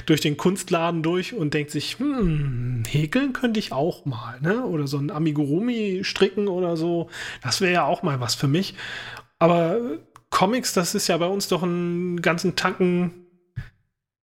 durch 0.06 0.20
den 0.20 0.36
Kunstladen 0.36 1.02
durch 1.02 1.32
und 1.32 1.54
denkt 1.54 1.70
sich, 1.70 1.98
hm, 1.98 2.84
häkeln 2.86 3.32
könnte 3.32 3.58
ich 3.58 3.72
auch 3.72 4.04
mal, 4.04 4.40
ne? 4.40 4.64
Oder 4.64 4.86
so 4.86 4.98
ein 4.98 5.10
Amigurumi 5.10 6.00
stricken 6.04 6.48
oder 6.48 6.76
so. 6.76 7.08
Das 7.42 7.60
wäre 7.60 7.72
ja 7.72 7.84
auch 7.84 8.02
mal 8.02 8.20
was 8.20 8.34
für 8.34 8.48
mich. 8.48 8.74
Aber 9.38 9.78
Comics, 10.28 10.74
das 10.74 10.94
ist 10.94 11.08
ja 11.08 11.16
bei 11.16 11.26
uns 11.26 11.48
doch 11.48 11.62
einen 11.62 12.20
ganzen 12.20 12.56
Tanken 12.56 13.26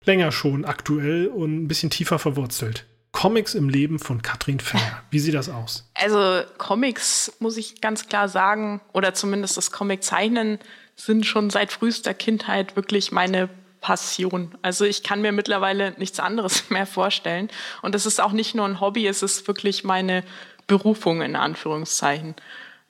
länger 0.05 0.31
schon 0.31 0.64
aktuell 0.64 1.27
und 1.29 1.64
ein 1.64 1.69
bisschen 1.69 1.90
tiefer 1.90 2.19
verwurzelt. 2.19 2.87
Comics 3.16 3.55
im 3.55 3.70
Leben 3.70 3.98
von 3.98 4.20
Katrin 4.20 4.61
Feller. 4.61 5.02
Wie 5.11 5.18
sieht 5.20 5.33
das 5.33 5.48
aus? 5.48 5.88
Also 5.94 6.42
Comics, 6.59 7.33
muss 7.38 7.57
ich 7.57 7.81
ganz 7.81 8.11
klar 8.11 8.29
sagen, 8.29 8.83
oder 8.92 9.14
zumindest 9.14 9.57
das 9.57 9.70
Comic-Zeichnen, 9.70 10.59
sind 10.96 11.24
schon 11.24 11.48
seit 11.48 11.72
frühester 11.72 12.12
Kindheit 12.12 12.76
wirklich 12.76 13.12
meine 13.12 13.48
Passion. 13.81 14.55
Also 14.61 14.85
ich 14.85 15.02
kann 15.02 15.22
mir 15.22 15.33
mittlerweile 15.33 15.92
nichts 15.92 16.20
anderes 16.20 16.68
mehr 16.70 16.85
vorstellen. 16.85 17.48
Und 17.81 17.94
es 17.94 18.05
ist 18.05 18.20
auch 18.20 18.33
nicht 18.33 18.55
nur 18.55 18.66
ein 18.66 18.81
Hobby, 18.83 19.07
es 19.07 19.22
ist 19.22 19.48
wirklich 19.48 19.83
meine 19.83 20.22
Berufung 20.66 21.22
in 21.22 21.37
Anführungszeichen. 21.37 22.35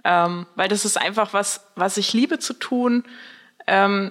Ähm, 0.02 0.46
weil 0.56 0.68
das 0.68 0.84
ist 0.84 1.00
einfach 1.00 1.34
was, 1.34 1.68
was 1.76 1.98
ich 1.98 2.12
liebe 2.12 2.40
zu 2.40 2.54
tun. 2.54 3.04
Ähm, 3.68 4.10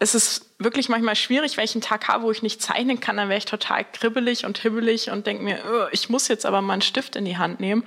es 0.00 0.14
ist 0.14 0.46
wirklich 0.58 0.88
manchmal 0.88 1.14
schwierig, 1.14 1.56
wenn 1.56 1.64
ich 1.64 1.74
einen 1.74 1.82
Tag 1.82 2.08
habe, 2.08 2.24
wo 2.24 2.30
ich 2.30 2.42
nicht 2.42 2.62
zeichnen 2.62 3.00
kann, 3.00 3.18
dann 3.18 3.28
wäre 3.28 3.38
ich 3.38 3.44
total 3.44 3.84
kribbelig 3.84 4.46
und 4.46 4.58
hibbelig 4.58 5.10
und 5.10 5.26
denke 5.26 5.44
mir, 5.44 5.58
oh, 5.70 5.86
ich 5.92 6.08
muss 6.08 6.26
jetzt 6.26 6.46
aber 6.46 6.62
mal 6.62 6.72
einen 6.72 6.82
Stift 6.82 7.16
in 7.16 7.26
die 7.26 7.36
Hand 7.36 7.60
nehmen. 7.60 7.86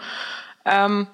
Ähm, 0.63 1.07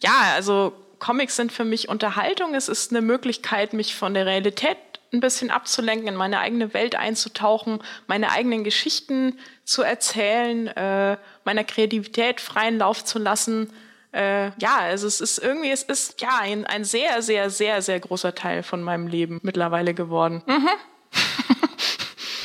ja, 0.00 0.12
also 0.34 0.72
Comics 1.00 1.34
sind 1.34 1.50
für 1.50 1.64
mich 1.64 1.88
Unterhaltung. 1.88 2.54
Es 2.54 2.68
ist 2.68 2.92
eine 2.92 3.02
Möglichkeit, 3.02 3.72
mich 3.72 3.96
von 3.96 4.14
der 4.14 4.26
Realität 4.26 4.78
ein 5.12 5.20
bisschen 5.20 5.50
abzulenken, 5.50 6.06
in 6.06 6.14
meine 6.14 6.38
eigene 6.38 6.72
Welt 6.72 6.94
einzutauchen, 6.94 7.80
meine 8.06 8.30
eigenen 8.30 8.62
Geschichten 8.62 9.38
zu 9.64 9.82
erzählen, 9.82 10.68
äh, 10.68 11.16
meiner 11.44 11.64
Kreativität 11.64 12.40
freien 12.40 12.78
Lauf 12.78 13.04
zu 13.04 13.18
lassen 13.18 13.72
äh, 14.14 14.52
ja, 14.58 14.78
also 14.78 15.06
es 15.06 15.20
ist 15.20 15.38
irgendwie, 15.38 15.70
es 15.70 15.82
ist 15.82 16.20
ja 16.20 16.38
ein, 16.40 16.64
ein 16.64 16.84
sehr, 16.84 17.20
sehr, 17.22 17.50
sehr, 17.50 17.82
sehr 17.82 18.00
großer 18.00 18.34
Teil 18.34 18.62
von 18.62 18.82
meinem 18.82 19.06
Leben 19.06 19.40
mittlerweile 19.42 19.94
geworden. 19.94 20.42
Mhm. 20.46 20.68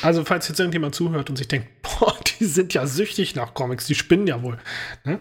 Also, 0.02 0.24
falls 0.24 0.48
jetzt 0.48 0.58
irgendjemand 0.58 0.94
zuhört 0.94 1.28
und 1.28 1.36
sich 1.36 1.48
denkt, 1.48 1.68
boah, 1.82 2.16
die 2.38 2.46
sind 2.46 2.72
ja 2.72 2.86
süchtig 2.86 3.34
nach 3.34 3.52
Comics, 3.52 3.86
die 3.86 3.94
spinnen 3.94 4.26
ja 4.26 4.42
wohl. 4.42 4.58
Ne? 5.04 5.20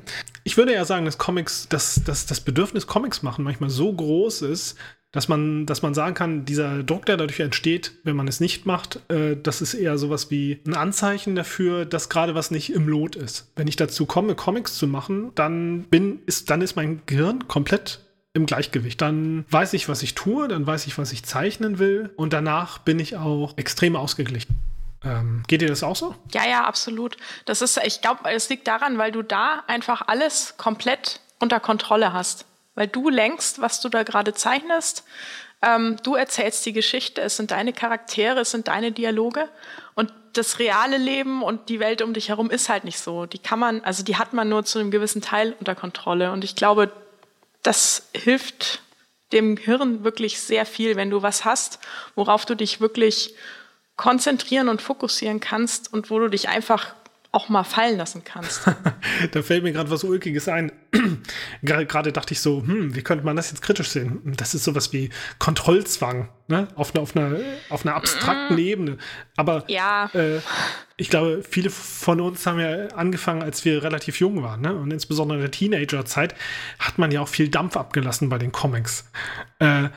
Ich 0.50 0.58
würde 0.58 0.74
ja 0.74 0.84
sagen, 0.84 1.06
dass 1.06 1.20
Comics, 1.20 1.70
dass, 1.70 2.04
dass 2.04 2.26
das 2.26 2.42
Bedürfnis 2.42 2.88
Comics 2.88 3.22
machen 3.22 3.44
manchmal 3.44 3.70
so 3.70 3.94
groß 3.94 4.42
ist, 4.42 4.80
dass 5.12 5.28
man, 5.28 5.68
dass 5.68 5.84
man 5.84 5.94
sagen 5.94 6.16
kann, 6.16 6.44
dieser 6.44 6.82
Druck, 6.82 7.06
der 7.06 7.18
dadurch 7.18 7.40
entsteht, 7.40 7.92
wenn 8.04 8.16
man 8.16 8.28
es 8.28 8.40
nicht 8.40 8.66
macht, 8.66 9.00
äh, 9.12 9.38
das 9.38 9.62
ist 9.62 9.76
eher 9.76 10.00
sowas 10.00 10.32
wie 10.32 10.60
ein 10.66 10.74
Anzeichen 10.74 11.36
dafür, 11.36 11.86
dass 11.86 12.10
gerade 12.10 12.34
was 12.34 12.50
nicht 12.50 12.74
im 12.74 12.88
Lot 12.88 13.16
ist. 13.16 13.52
Wenn 13.58 13.68
ich 13.68 13.76
dazu 13.76 14.08
komme, 14.08 14.34
Comics 14.34 14.76
zu 14.76 14.88
machen, 14.88 15.30
dann 15.36 15.84
bin, 15.84 16.24
ist, 16.26 16.50
dann 16.50 16.64
ist 16.64 16.76
mein 16.76 17.02
Gehirn 17.06 17.48
komplett 17.48 18.00
im 18.34 18.48
Gleichgewicht. 18.48 19.00
Dann 19.02 19.46
weiß 19.52 19.74
ich, 19.74 19.88
was 19.88 20.02
ich 20.02 20.16
tue, 20.16 20.48
dann 20.48 20.66
weiß 20.66 20.88
ich, 20.88 20.98
was 20.98 21.12
ich 21.12 21.22
zeichnen 21.26 21.78
will 21.78 22.10
und 22.16 22.34
danach 22.34 22.80
bin 22.80 22.98
ich 22.98 23.18
auch 23.18 23.56
extrem 23.56 23.96
ausgeglichen. 23.96 24.56
Ähm, 25.04 25.44
geht 25.48 25.62
dir 25.62 25.70
das 25.70 25.84
auch 25.84 25.96
so? 25.96 26.16
Ja, 26.34 26.46
ja, 26.46 26.64
absolut. 26.66 27.18
Das 27.46 27.62
ist, 27.62 27.80
ich 27.84 28.02
glaube, 28.02 28.30
es 28.32 28.50
liegt 28.50 28.68
daran, 28.68 28.98
weil 28.98 29.12
du 29.12 29.22
da 29.22 29.64
einfach 29.68 30.08
alles 30.08 30.56
komplett 30.58 31.22
unter 31.40 31.60
Kontrolle 31.60 32.12
hast 32.12 32.46
weil 32.80 32.88
du 32.88 33.10
lenkst, 33.10 33.60
was 33.60 33.82
du 33.82 33.90
da 33.90 34.04
gerade 34.04 34.34
zeichnest. 34.34 35.04
Ähm, 35.62 35.98
du 36.02 36.16
erzählst 36.16 36.66
die 36.66 36.72
Geschichte, 36.72 37.20
es 37.20 37.36
sind 37.36 37.52
deine 37.52 37.74
Charaktere, 37.74 38.40
es 38.40 38.52
sind 38.52 38.70
deine 38.70 38.94
Dialoge 38.94 39.50
und 39.96 40.14
das 40.32 40.60
reale 40.60 40.96
Leben 40.96 41.44
und 41.44 41.68
die 41.68 41.82
Welt 41.82 42.02
um 42.02 42.14
dich 42.14 42.30
herum 42.30 42.50
ist 42.50 42.70
halt 42.70 42.86
nicht 42.86 42.98
so. 42.98 43.26
Die 43.26 43.38
kann 43.38 43.60
man, 43.60 43.82
also 43.84 44.02
die 44.02 44.16
hat 44.16 44.32
man 44.32 44.48
nur 44.48 44.64
zu 44.64 44.80
einem 44.80 44.92
gewissen 44.92 45.22
Teil 45.22 45.58
unter 45.60 45.76
Kontrolle 45.76 46.32
und 46.32 46.46
ich 46.46 46.56
glaube, 46.56 46.90
das 47.64 48.08
hilft 48.14 48.82
dem 49.34 49.58
Hirn 49.58 50.06
wirklich 50.06 50.40
sehr 50.40 50.66
viel, 50.66 50.96
wenn 50.96 51.10
du 51.10 51.22
was 51.22 51.44
hast, 51.44 51.80
worauf 52.16 52.46
du 52.46 52.56
dich 52.56 52.80
wirklich 52.80 53.36
konzentrieren 54.00 54.70
und 54.70 54.82
fokussieren 54.82 55.42
kannst 55.42 55.92
und 55.92 56.10
wo 56.10 56.20
du 56.20 56.30
dich 56.30 56.48
einfach 56.48 56.96
auch 57.34 57.50
mal 57.50 57.66
fallen 57.66 57.98
lassen 57.98 58.24
kannst. 58.24 58.62
da 59.34 59.42
fällt 59.42 59.62
mir 59.62 59.74
gerade 59.74 59.92
was 59.92 60.06
Ulkiges 60.06 60.48
ein. 60.48 60.72
gerade 61.62 62.14
dachte 62.14 62.34
ich 62.34 62.40
so, 62.40 62.64
hm, 62.66 62.96
wie 62.96 63.02
könnte 63.02 63.26
man 63.26 63.36
das 63.36 63.52
jetzt 63.52 63.62
kritisch 63.62 63.90
sehen? 63.90 64.22
Das 64.38 64.56
ist 64.56 64.64
sowas 64.64 64.94
wie 64.94 65.10
Kontrollzwang, 65.38 66.30
ne? 66.48 66.70
Auf, 66.76 66.96
einer, 66.96 67.04
auf, 67.04 67.14
einer, 67.14 67.38
auf 67.70 67.86
einer 67.86 67.96
abstrakten 67.96 68.56
mm. 68.56 68.60
Ebene. 68.60 68.98
Aber 69.36 69.66
ja. 69.68 70.10
äh, 70.14 70.40
ich 70.96 71.10
glaube, 71.10 71.44
viele 71.48 71.70
von 71.70 72.22
uns 72.22 72.48
haben 72.48 72.62
ja 72.62 72.88
angefangen, 72.96 73.44
als 73.44 73.66
wir 73.66 73.84
relativ 73.84 74.22
jung 74.22 74.42
waren, 74.44 74.62
ne? 74.62 74.74
Und 74.74 74.92
insbesondere 74.92 75.40
in 75.40 75.42
der 75.42 75.52
Teenagerzeit 75.52 76.36
hat 76.80 77.00
man 77.00 77.12
ja 77.12 77.20
auch 77.20 77.28
viel 77.28 77.50
Dampf 77.50 77.76
abgelassen 77.76 78.30
bei 78.30 78.38
den 78.38 78.54
Comics. 78.54 79.12
Äh, 79.60 79.90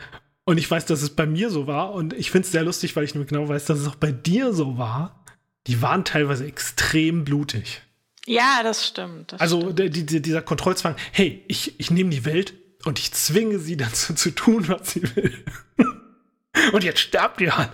und 0.45 0.59
ich 0.59 0.71
weiß, 0.71 0.87
dass 0.87 1.03
es 1.03 1.11
bei 1.11 1.27
mir 1.27 1.51
so 1.51 1.67
war. 1.67 1.93
Und 1.93 2.13
ich 2.13 2.31
finde 2.31 2.47
es 2.47 2.53
sehr 2.53 2.65
lustig, 2.65 2.97
weil 2.97 3.05
ich 3.05 3.15
nur 3.15 3.25
genau 3.25 3.49
weiß, 3.49 3.67
dass 3.67 3.79
es 3.79 3.89
auch 3.89 3.95
bei 3.95 4.13
dir 4.13 4.53
so 4.53 4.79
war 4.79 5.23
die 5.67 5.81
waren 5.83 6.05
teilweise 6.05 6.47
extrem 6.47 7.25
blutig. 7.25 7.83
Ja, 8.27 8.63
das 8.63 8.87
stimmt. 8.87 9.33
Das 9.33 9.41
also 9.41 9.61
stimmt. 9.61 9.79
Der, 9.79 9.89
die, 9.89 10.23
dieser 10.23 10.43
Kontrollzwang, 10.43 10.97
hey, 11.13 11.45
ich, 11.49 11.79
ich 11.79 11.91
nehme 11.91 12.11
die 12.11 12.25
Welt 12.25 12.55
und 12.85 12.99
ich 12.99 13.13
zwinge 13.13 13.59
sie 13.59 13.77
dazu 13.77 14.15
zu 14.15 14.31
tun, 14.33 14.69
was 14.69 14.93
sie 14.93 15.03
will. 15.17 15.45
und 16.73 16.85
jetzt 16.85 17.01
sterbt 17.01 17.41
ihr 17.41 17.57
alle. 17.57 17.73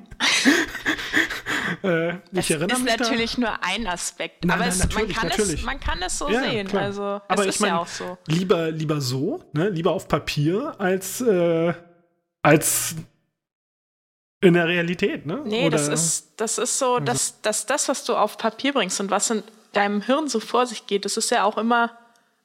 äh, 1.86 2.20
das 2.32 2.50
ist 2.50 2.86
natürlich 2.86 3.36
da. 3.36 3.42
nur 3.42 3.64
ein 3.64 3.88
Aspekt. 3.88 4.46
Nein, 4.46 4.52
aber 4.52 4.66
nein, 4.66 4.70
es, 4.70 4.80
man, 4.80 5.08
kann 5.10 5.30
es, 5.30 5.62
man, 5.64 5.80
kann 5.80 6.02
es, 6.02 6.18
so 6.18 6.30
ja, 6.30 6.42
sehen. 6.42 6.68
Klar. 6.68 6.84
Also, 6.84 7.22
aber 7.28 7.46
ich 7.46 7.60
meine, 7.60 7.74
ja 7.74 7.80
auch 7.80 7.88
so. 7.88 8.18
Lieber, 8.28 8.72
lieber 8.72 9.02
so, 9.02 9.44
ne? 9.54 9.70
lieber 9.70 9.92
auf 9.92 10.08
Papier, 10.08 10.76
als, 10.78 11.22
äh, 11.22 11.74
als 12.42 12.96
in 14.42 14.54
der 14.54 14.68
Realität, 14.68 15.26
ne? 15.26 15.42
Nee, 15.46 15.68
Oder? 15.68 15.78
das 15.78 15.88
ist, 15.88 16.34
das 16.38 16.58
ist 16.58 16.78
so, 16.78 16.96
also. 16.96 17.06
dass, 17.06 17.42
dass 17.42 17.66
das, 17.66 17.90
was 17.90 18.04
du 18.04 18.16
auf 18.16 18.38
Papier 18.38 18.74
bringst 18.74 19.00
und 19.00 19.10
was 19.10 19.30
in 19.30 19.44
deinem 19.74 20.02
Hirn 20.02 20.28
so 20.28 20.40
vor 20.40 20.68
sich 20.68 20.88
geht, 20.88 21.06
das 21.06 21.18
ist 21.18 21.32
ja 21.32 21.44
auch 21.44 21.58
immer, 21.58 21.92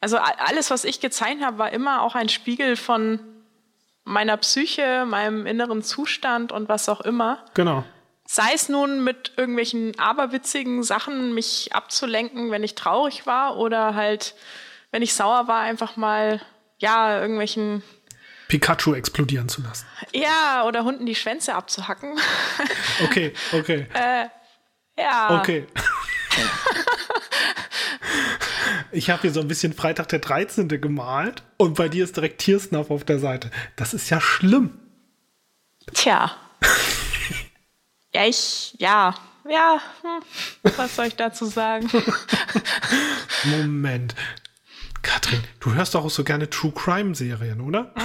also 0.00 0.16
alles, 0.16 0.70
was 0.70 0.84
ich 0.84 1.00
gezeichnet 1.00 1.44
habe, 1.44 1.58
war 1.58 1.72
immer 1.72 2.02
auch 2.02 2.14
ein 2.14 2.28
Spiegel 2.28 2.76
von 2.76 3.20
meiner 4.04 4.36
Psyche, 4.38 5.04
meinem 5.06 5.46
inneren 5.46 5.82
Zustand 5.82 6.52
und 6.52 6.68
was 6.68 6.88
auch 6.88 7.00
immer. 7.02 7.44
Genau. 7.54 7.84
Sei 8.32 8.52
es 8.54 8.68
nun 8.68 9.02
mit 9.02 9.32
irgendwelchen 9.36 9.98
aberwitzigen 9.98 10.84
Sachen, 10.84 11.34
mich 11.34 11.70
abzulenken, 11.72 12.52
wenn 12.52 12.62
ich 12.62 12.76
traurig 12.76 13.26
war, 13.26 13.56
oder 13.56 13.96
halt, 13.96 14.36
wenn 14.92 15.02
ich 15.02 15.14
sauer 15.14 15.48
war, 15.48 15.62
einfach 15.62 15.96
mal, 15.96 16.40
ja, 16.78 17.20
irgendwelchen 17.20 17.82
Pikachu 18.46 18.94
explodieren 18.94 19.48
zu 19.48 19.62
lassen. 19.62 19.84
Ja, 20.14 20.64
oder 20.64 20.84
Hunden 20.84 21.06
die 21.06 21.16
Schwänze 21.16 21.56
abzuhacken. 21.56 22.16
Okay, 23.04 23.32
okay. 23.50 23.88
äh, 23.94 24.26
ja. 24.96 25.40
Okay. 25.40 25.66
ich 28.92 29.10
habe 29.10 29.22
hier 29.22 29.32
so 29.32 29.40
ein 29.40 29.48
bisschen 29.48 29.72
Freitag 29.72 30.08
der 30.10 30.20
13. 30.20 30.68
gemalt 30.68 31.42
und 31.56 31.74
bei 31.74 31.88
dir 31.88 32.04
ist 32.04 32.14
direkt 32.14 32.42
Tiersnuff 32.42 32.92
auf 32.92 33.02
der 33.02 33.18
Seite. 33.18 33.50
Das 33.74 33.92
ist 33.92 34.08
ja 34.08 34.20
schlimm. 34.20 34.78
Tja. 35.94 36.36
Ja, 38.14 38.26
ich, 38.26 38.74
ja, 38.78 39.14
ja, 39.48 39.80
hm, 40.02 40.72
was 40.76 40.96
soll 40.96 41.06
ich 41.06 41.16
dazu 41.16 41.46
sagen? 41.46 41.90
Moment. 43.44 44.14
Katrin, 45.02 45.42
du 45.60 45.72
hörst 45.72 45.94
doch 45.94 46.04
auch 46.04 46.10
so 46.10 46.24
gerne 46.24 46.50
True 46.50 46.72
Crime 46.72 47.14
Serien, 47.14 47.60
oder? 47.60 47.94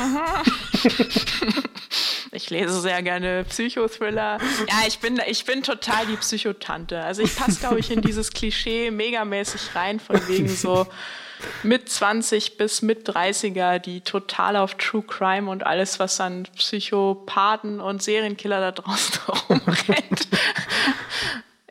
Ich 2.35 2.49
lese 2.49 2.81
sehr 2.81 3.01
gerne 3.01 3.45
Psychothriller. 3.45 4.39
Ja, 4.67 4.87
ich 4.87 4.99
bin, 4.99 5.21
ich 5.25 5.45
bin 5.45 5.63
total 5.63 6.05
die 6.05 6.17
Psychotante. 6.17 7.01
Also 7.01 7.21
ich 7.21 7.33
passe, 7.33 7.61
glaube 7.61 7.79
ich, 7.79 7.89
in 7.91 8.01
dieses 8.01 8.31
Klischee 8.31 8.91
megamäßig 8.91 9.73
rein, 9.73 10.01
von 10.01 10.19
wegen 10.27 10.49
so 10.49 10.85
mit 11.63 11.89
20 11.89 12.57
bis 12.57 12.81
mit 12.81 13.07
30er, 13.09 13.79
die 13.79 14.01
total 14.01 14.55
auf 14.57 14.75
True 14.75 15.03
Crime 15.03 15.49
und 15.49 15.65
alles, 15.65 15.99
was 15.99 16.19
an 16.19 16.47
Psychopathen 16.55 17.79
und 17.79 18.01
Serienkiller 18.01 18.59
da 18.59 18.71
draußen 18.71 19.21
rumrennt. 19.49 20.27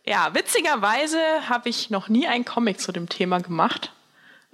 ja, 0.04 0.34
witzigerweise 0.34 1.18
habe 1.48 1.68
ich 1.68 1.90
noch 1.90 2.08
nie 2.08 2.26
einen 2.26 2.44
Comic 2.44 2.80
zu 2.80 2.92
dem 2.92 3.08
Thema 3.08 3.40
gemacht 3.40 3.90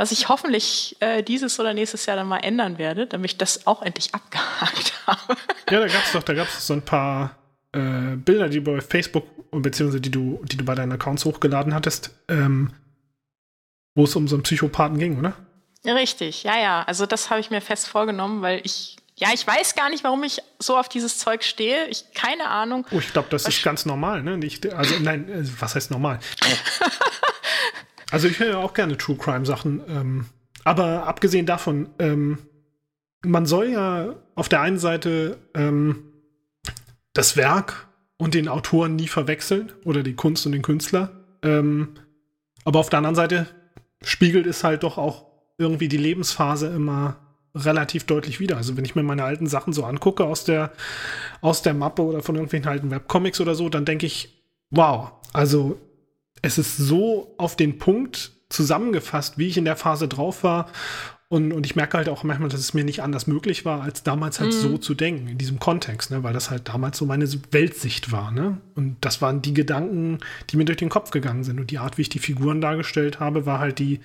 was 0.01 0.13
ich 0.13 0.31
hoffentlich 0.31 0.97
äh, 1.01 1.23
dieses 1.23 1.61
oder 1.61 1.75
nächstes 1.75 2.07
Jahr 2.07 2.17
dann 2.17 2.27
mal 2.27 2.39
ändern 2.39 2.79
werde, 2.79 3.07
damit 3.07 3.33
ich 3.33 3.37
das 3.37 3.67
auch 3.67 3.83
endlich 3.83 4.15
abgehakt 4.15 4.95
habe. 5.07 5.37
Ja, 5.71 5.79
da 5.79 5.87
gab 5.89 6.03
es 6.03 6.13
doch, 6.13 6.23
da 6.23 6.33
gab 6.33 6.49
es 6.49 6.67
so 6.67 6.73
ein 6.73 6.81
paar 6.81 7.37
äh, 7.73 8.17
Bilder, 8.17 8.49
die 8.49 8.63
du 8.63 8.73
bei 8.73 8.81
Facebook 8.81 9.25
beziehungsweise 9.51 10.01
die 10.01 10.11
du, 10.11 10.41
die 10.45 10.57
du 10.57 10.65
bei 10.65 10.75
deinen 10.75 10.93
Accounts 10.93 11.27
hochgeladen 11.27 11.75
hattest, 11.75 12.19
ähm, 12.29 12.71
wo 13.95 14.05
es 14.05 14.17
um 14.17 14.29
so 14.29 14.37
einen 14.37 14.43
Psychopathen 14.43 14.99
ging, 14.99 15.19
oder? 15.19 15.35
Richtig, 15.85 16.43
ja, 16.43 16.59
ja. 16.59 16.83
Also 16.83 17.07
das 17.07 17.31
habe 17.31 17.41
ich 17.41 17.51
mir 17.51 17.61
fest 17.61 17.89
vorgenommen, 17.89 18.43
weil 18.43 18.61
ich 18.65 18.97
ja, 19.17 19.29
ich 19.35 19.47
weiß 19.47 19.75
gar 19.75 19.91
nicht, 19.91 20.03
warum 20.03 20.23
ich 20.23 20.41
so 20.59 20.79
auf 20.79 20.89
dieses 20.89 21.19
Zeug 21.19 21.45
stehe. 21.45 21.87
Ich 21.89 22.13
keine 22.15 22.49
Ahnung. 22.49 22.87
Oh, 22.91 22.99
ich 22.99 23.13
glaube, 23.13 23.29
das 23.31 23.47
ist 23.47 23.63
ganz 23.63 23.85
normal, 23.85 24.23
ne? 24.23 24.39
Nicht, 24.39 24.73
also 24.73 24.95
nein, 24.99 25.29
äh, 25.29 25.45
was 25.61 25.75
heißt 25.75 25.91
normal? 25.91 26.21
Also 28.11 28.27
ich 28.27 28.39
höre 28.41 28.51
ja 28.51 28.59
auch 28.59 28.75
gerne 28.75 28.97
True 28.97 29.17
Crime 29.17 29.47
Sachen. 29.47 29.83
Ähm, 29.89 30.27
aber 30.65 31.07
abgesehen 31.07 31.47
davon, 31.47 31.91
ähm, 31.99 32.39
man 33.25 33.47
soll 33.47 33.69
ja 33.69 34.17
auf 34.35 34.49
der 34.49 34.61
einen 34.61 34.79
Seite 34.79 35.39
ähm, 35.55 36.05
das 37.13 37.37
Werk 37.37 37.89
und 38.17 38.35
den 38.35 38.49
Autoren 38.49 38.97
nie 38.97 39.09
verwechseln 39.09 39.73
oder 39.85 40.03
die 40.03 40.15
Kunst 40.15 40.45
und 40.47 40.53
den 40.53 40.63
Künstler. 40.63 41.25
Ähm, 41.43 41.95
aber 42.65 42.81
auf 42.81 42.91
der 42.91 42.99
anderen 42.99 43.17
Seite 43.17 43.47
spiegelt 44.03 44.47
es 44.47 44.65
halt 44.65 44.83
doch 44.83 44.99
auch 44.99 45.27
irgendwie 45.59 45.89
die 45.89 45.97
Lebensphase 45.97 46.69
immer 46.69 47.17
relativ 47.55 48.05
deutlich 48.05 48.41
wieder. 48.41 48.57
Also 48.57 48.77
wenn 48.77 48.85
ich 48.85 48.95
mir 48.95 49.03
meine 49.03 49.25
alten 49.25 49.47
Sachen 49.47 49.73
so 49.73 49.85
angucke 49.85 50.25
aus 50.25 50.45
der, 50.45 50.73
aus 51.41 51.63
der 51.63 51.75
Mappe 51.75 52.03
oder 52.03 52.23
von 52.23 52.37
irgendwelchen 52.37 52.69
alten 52.69 52.91
Webcomics 52.91 53.41
oder 53.41 53.55
so, 53.55 53.69
dann 53.69 53.85
denke 53.85 54.07
ich, 54.07 54.45
wow, 54.71 55.13
also 55.33 55.79
es 56.43 56.59
ist 56.59 56.77
so 56.77 57.35
auf 57.39 57.57
den 57.57 57.79
Punkt 57.79 58.33
zusammengefasst, 58.49 59.39
wie 59.39 59.49
ich 59.49 59.57
in 59.57 59.65
der 59.65 59.77
Phase 59.77 60.09
drauf 60.09 60.45
war. 60.45 60.71
Und, 61.33 61.53
und 61.53 61.65
ich 61.65 61.77
merke 61.77 61.97
halt 61.97 62.09
auch 62.09 62.25
manchmal, 62.25 62.49
dass 62.49 62.59
es 62.59 62.75
mir 62.75 62.83
nicht 62.83 63.05
anders 63.05 63.29
möglich 63.29 63.65
war, 63.65 63.83
als 63.83 64.03
damals 64.03 64.41
halt 64.41 64.53
mhm. 64.53 64.59
so 64.59 64.79
zu 64.79 64.95
denken, 64.95 65.29
in 65.29 65.39
diesem 65.39 65.61
Kontext, 65.61 66.11
ne? 66.11 66.25
weil 66.25 66.33
das 66.33 66.51
halt 66.51 66.69
damals 66.69 66.99
so 66.99 67.07
meine 67.07 67.25
Weltsicht 67.53 68.11
war. 68.11 68.33
Ne? 68.33 68.59
Und 68.75 68.97
das 69.01 69.23
waren 69.23 69.41
die 69.41 69.55
Gedanken, 69.55 70.19
die 70.51 70.57
mir 70.57 70.65
durch 70.65 70.79
den 70.79 70.89
Kopf 70.89 71.13
gegangen 71.13 71.45
sind. 71.45 71.61
Und 71.61 71.71
die 71.71 71.79
Art, 71.79 71.99
wie 71.99 72.03
ich 72.03 72.09
die 72.09 72.19
Figuren 72.19 72.61
dargestellt 72.61 73.21
habe, 73.21 73.47
war 73.47 73.61
halt 73.61 73.79
die 73.79 74.01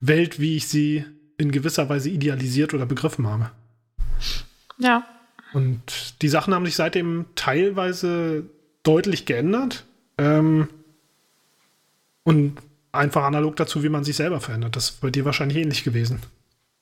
Welt, 0.00 0.38
wie 0.38 0.58
ich 0.58 0.68
sie 0.68 1.06
in 1.38 1.50
gewisser 1.50 1.88
Weise 1.88 2.10
idealisiert 2.10 2.74
oder 2.74 2.84
begriffen 2.84 3.26
habe. 3.26 3.50
Ja. 4.76 5.06
Und 5.54 6.20
die 6.20 6.28
Sachen 6.28 6.52
haben 6.52 6.66
sich 6.66 6.76
seitdem 6.76 7.24
teilweise 7.36 8.44
deutlich 8.82 9.24
geändert. 9.24 9.86
Ähm, 10.18 10.68
und 12.22 12.58
einfach 12.92 13.24
analog 13.24 13.56
dazu, 13.56 13.82
wie 13.82 13.88
man 13.88 14.04
sich 14.04 14.16
selber 14.16 14.40
verändert. 14.40 14.76
Das 14.76 14.90
ist 14.90 15.00
bei 15.00 15.08
dir 15.08 15.24
wahrscheinlich 15.24 15.56
ähnlich 15.56 15.84
gewesen. 15.84 16.20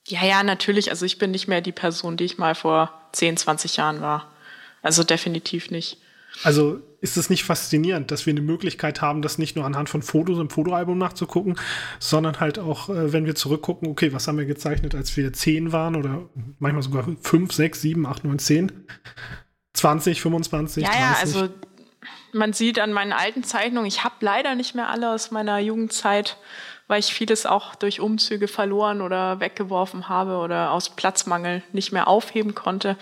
Ja, 0.09 0.25
ja, 0.25 0.43
natürlich. 0.43 0.91
Also 0.91 1.07
ich 1.07 1.19
bin 1.19 1.31
nicht 1.31 1.49
mehr 1.49 1.61
die 1.61 1.73
Person, 1.73 2.17
die 2.17 2.25
ich 2.25 2.39
mal 2.39 2.55
vor 2.55 2.93
10, 3.13 3.37
20 3.37 3.77
Jahren 3.77 4.01
war. 4.01 4.31
Also 4.83 5.05
definitiv 5.05 5.71
nicht. 5.71 5.99
Also 6.43 6.81
ist 7.01 7.17
es 7.17 7.31
nicht 7.31 7.45
faszinierend, 7.45 8.11
dass 8.11 8.27
wir 8.27 8.33
eine 8.33 8.41
Möglichkeit 8.41 9.01
haben, 9.01 9.23
das 9.23 9.39
nicht 9.39 9.57
nur 9.57 9.65
anhand 9.65 9.89
von 9.89 10.03
Fotos 10.03 10.39
im 10.39 10.51
Fotoalbum 10.51 10.99
nachzugucken, 10.99 11.57
sondern 11.99 12.41
halt 12.41 12.59
auch, 12.59 12.89
äh, 12.89 13.13
wenn 13.13 13.25
wir 13.25 13.35
zurückgucken, 13.35 13.89
okay, 13.89 14.13
was 14.13 14.27
haben 14.27 14.39
wir 14.39 14.47
gezeichnet, 14.47 14.95
als 14.95 15.17
wir 15.17 15.33
10 15.33 15.73
waren 15.73 15.97
oder 15.97 16.29
manchmal 16.59 16.83
sogar 16.83 17.07
5, 17.21 17.53
6, 17.53 17.81
7, 17.81 18.07
8, 18.07 18.25
9, 18.25 18.39
10, 18.39 18.73
20, 19.75 20.21
25, 20.21 20.83
ja, 20.83 20.91
30. 20.91 21.01
Ja, 21.01 21.17
also 21.21 21.49
man 22.33 22.53
sieht 22.53 22.79
an 22.79 22.93
meinen 22.93 23.13
alten 23.13 23.45
Zeichnungen, 23.45 23.87
ich 23.87 24.05
habe 24.05 24.17
leider 24.21 24.55
nicht 24.55 24.75
mehr 24.75 24.89
alle 24.89 25.11
aus 25.11 25.31
meiner 25.31 25.59
Jugendzeit, 25.59 26.37
weil 26.89 27.01
ich 27.01 27.15
vieles 27.15 27.47
auch 27.47 27.75
durch 27.75 28.01
Umzüge 28.01 28.49
verloren 28.49 29.01
oder 29.01 29.41
weggeworfen 29.41 30.09
habe 30.09 30.39
oder 30.39 30.73
aus 30.73 30.91
Platzmangel 30.91 31.63
nicht 31.73 31.93
mehr 31.93 32.09
aufheben 32.09 32.55
konnte. 32.55 32.97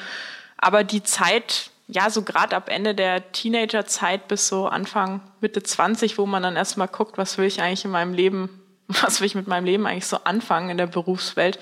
Aber 0.59 0.85
die 0.85 1.03
Zeit, 1.03 1.71
ja, 1.89 2.11
so 2.11 2.23
gerade 2.23 2.55
ab 2.55 2.69
Ende 2.69 2.95
der 2.95 3.33
Teenagerzeit 3.33 4.29
bis 4.29 4.49
so 4.49 4.67
Anfang, 4.67 5.21
Mitte 5.41 5.63
20, 5.63 6.19
wo 6.19 6.27
man 6.27 6.43
dann 6.43 6.57
erstmal 6.57 6.89
guckt, 6.89 7.17
was 7.17 7.39
will 7.39 7.47
ich 7.47 7.63
eigentlich 7.63 7.85
in 7.85 7.91
meinem 7.91 8.13
Leben, 8.13 8.61
was 8.89 9.21
will 9.21 9.27
ich 9.27 9.35
mit 9.35 9.47
meinem 9.47 9.65
Leben 9.65 9.87
eigentlich 9.87 10.07
so 10.07 10.19
anfangen 10.25 10.69
in 10.69 10.77
der 10.77 10.89
Berufswelt, 10.89 11.59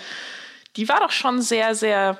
die 0.77 0.89
war 0.89 0.99
doch 0.99 1.13
schon 1.13 1.41
sehr, 1.41 1.75
sehr 1.77 2.19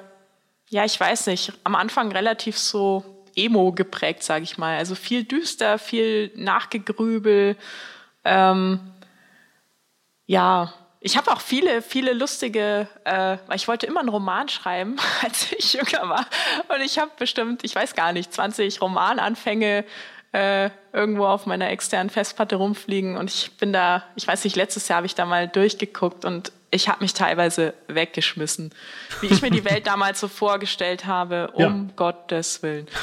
ja, 0.69 0.85
ich 0.85 0.99
weiß 0.99 1.29
nicht, 1.29 1.53
am 1.63 1.75
Anfang 1.75 2.11
relativ 2.11 2.59
so 2.59 3.05
emo 3.37 3.73
geprägt, 3.73 4.23
sage 4.23 4.45
ich 4.45 4.59
mal. 4.59 4.77
Also 4.77 4.95
viel 4.95 5.25
düster, 5.25 5.79
viel 5.79 6.33
Nachgegrübel. 6.35 7.57
Ähm, 8.25 8.81
ja, 10.27 10.73
ich 11.01 11.19
habe 11.19 11.31
auch 11.31 11.41
viele, 11.41 11.83
viele 11.83 12.15
lustige, 12.15 12.89
äh, 13.05 13.37
ich 13.55 13.69
wollte 13.69 13.87
immer 13.87 14.01
einen 14.01 14.09
Roman 14.09 14.49
schreiben, 14.49 14.97
als 15.23 15.53
ich 15.53 15.75
jünger 15.75 16.09
war. 16.09 16.27
Und 16.69 16.81
ich 16.83 16.99
habe 16.99 17.11
bestimmt, 17.19 17.63
ich 17.63 17.75
weiß 17.75 17.95
gar 17.95 18.13
nicht, 18.13 18.33
20 18.33 18.81
Romananfänge 18.81 19.85
äh, 20.33 20.71
irgendwo 20.93 21.27
auf 21.27 21.45
meiner 21.45 21.69
externen 21.69 22.09
Festplatte 22.09 22.57
rumfliegen. 22.57 23.19
Und 23.19 23.31
ich 23.31 23.57
bin 23.59 23.73
da, 23.73 24.05
ich 24.17 24.27
weiß 24.27 24.45
nicht, 24.45 24.57
letztes 24.57 24.89
Jahr 24.89 24.97
habe 24.97 25.07
ich 25.07 25.15
da 25.15 25.27
mal 25.27 25.47
durchgeguckt 25.47 26.25
und 26.25 26.53
ich 26.75 26.89
habe 26.89 27.03
mich 27.03 27.15
teilweise 27.15 27.75
weggeschmissen, 27.87 28.71
wie 29.21 29.29
ich 29.29 29.43
mir 29.43 29.51
die 29.51 29.65
Welt 29.65 29.87
damals 29.87 30.19
so 30.19 30.27
vorgestellt 30.27 31.07
habe, 31.07 31.51
um 31.53 31.63
ja. 31.63 31.95
Gottes 31.97 32.63
Willen. 32.63 32.87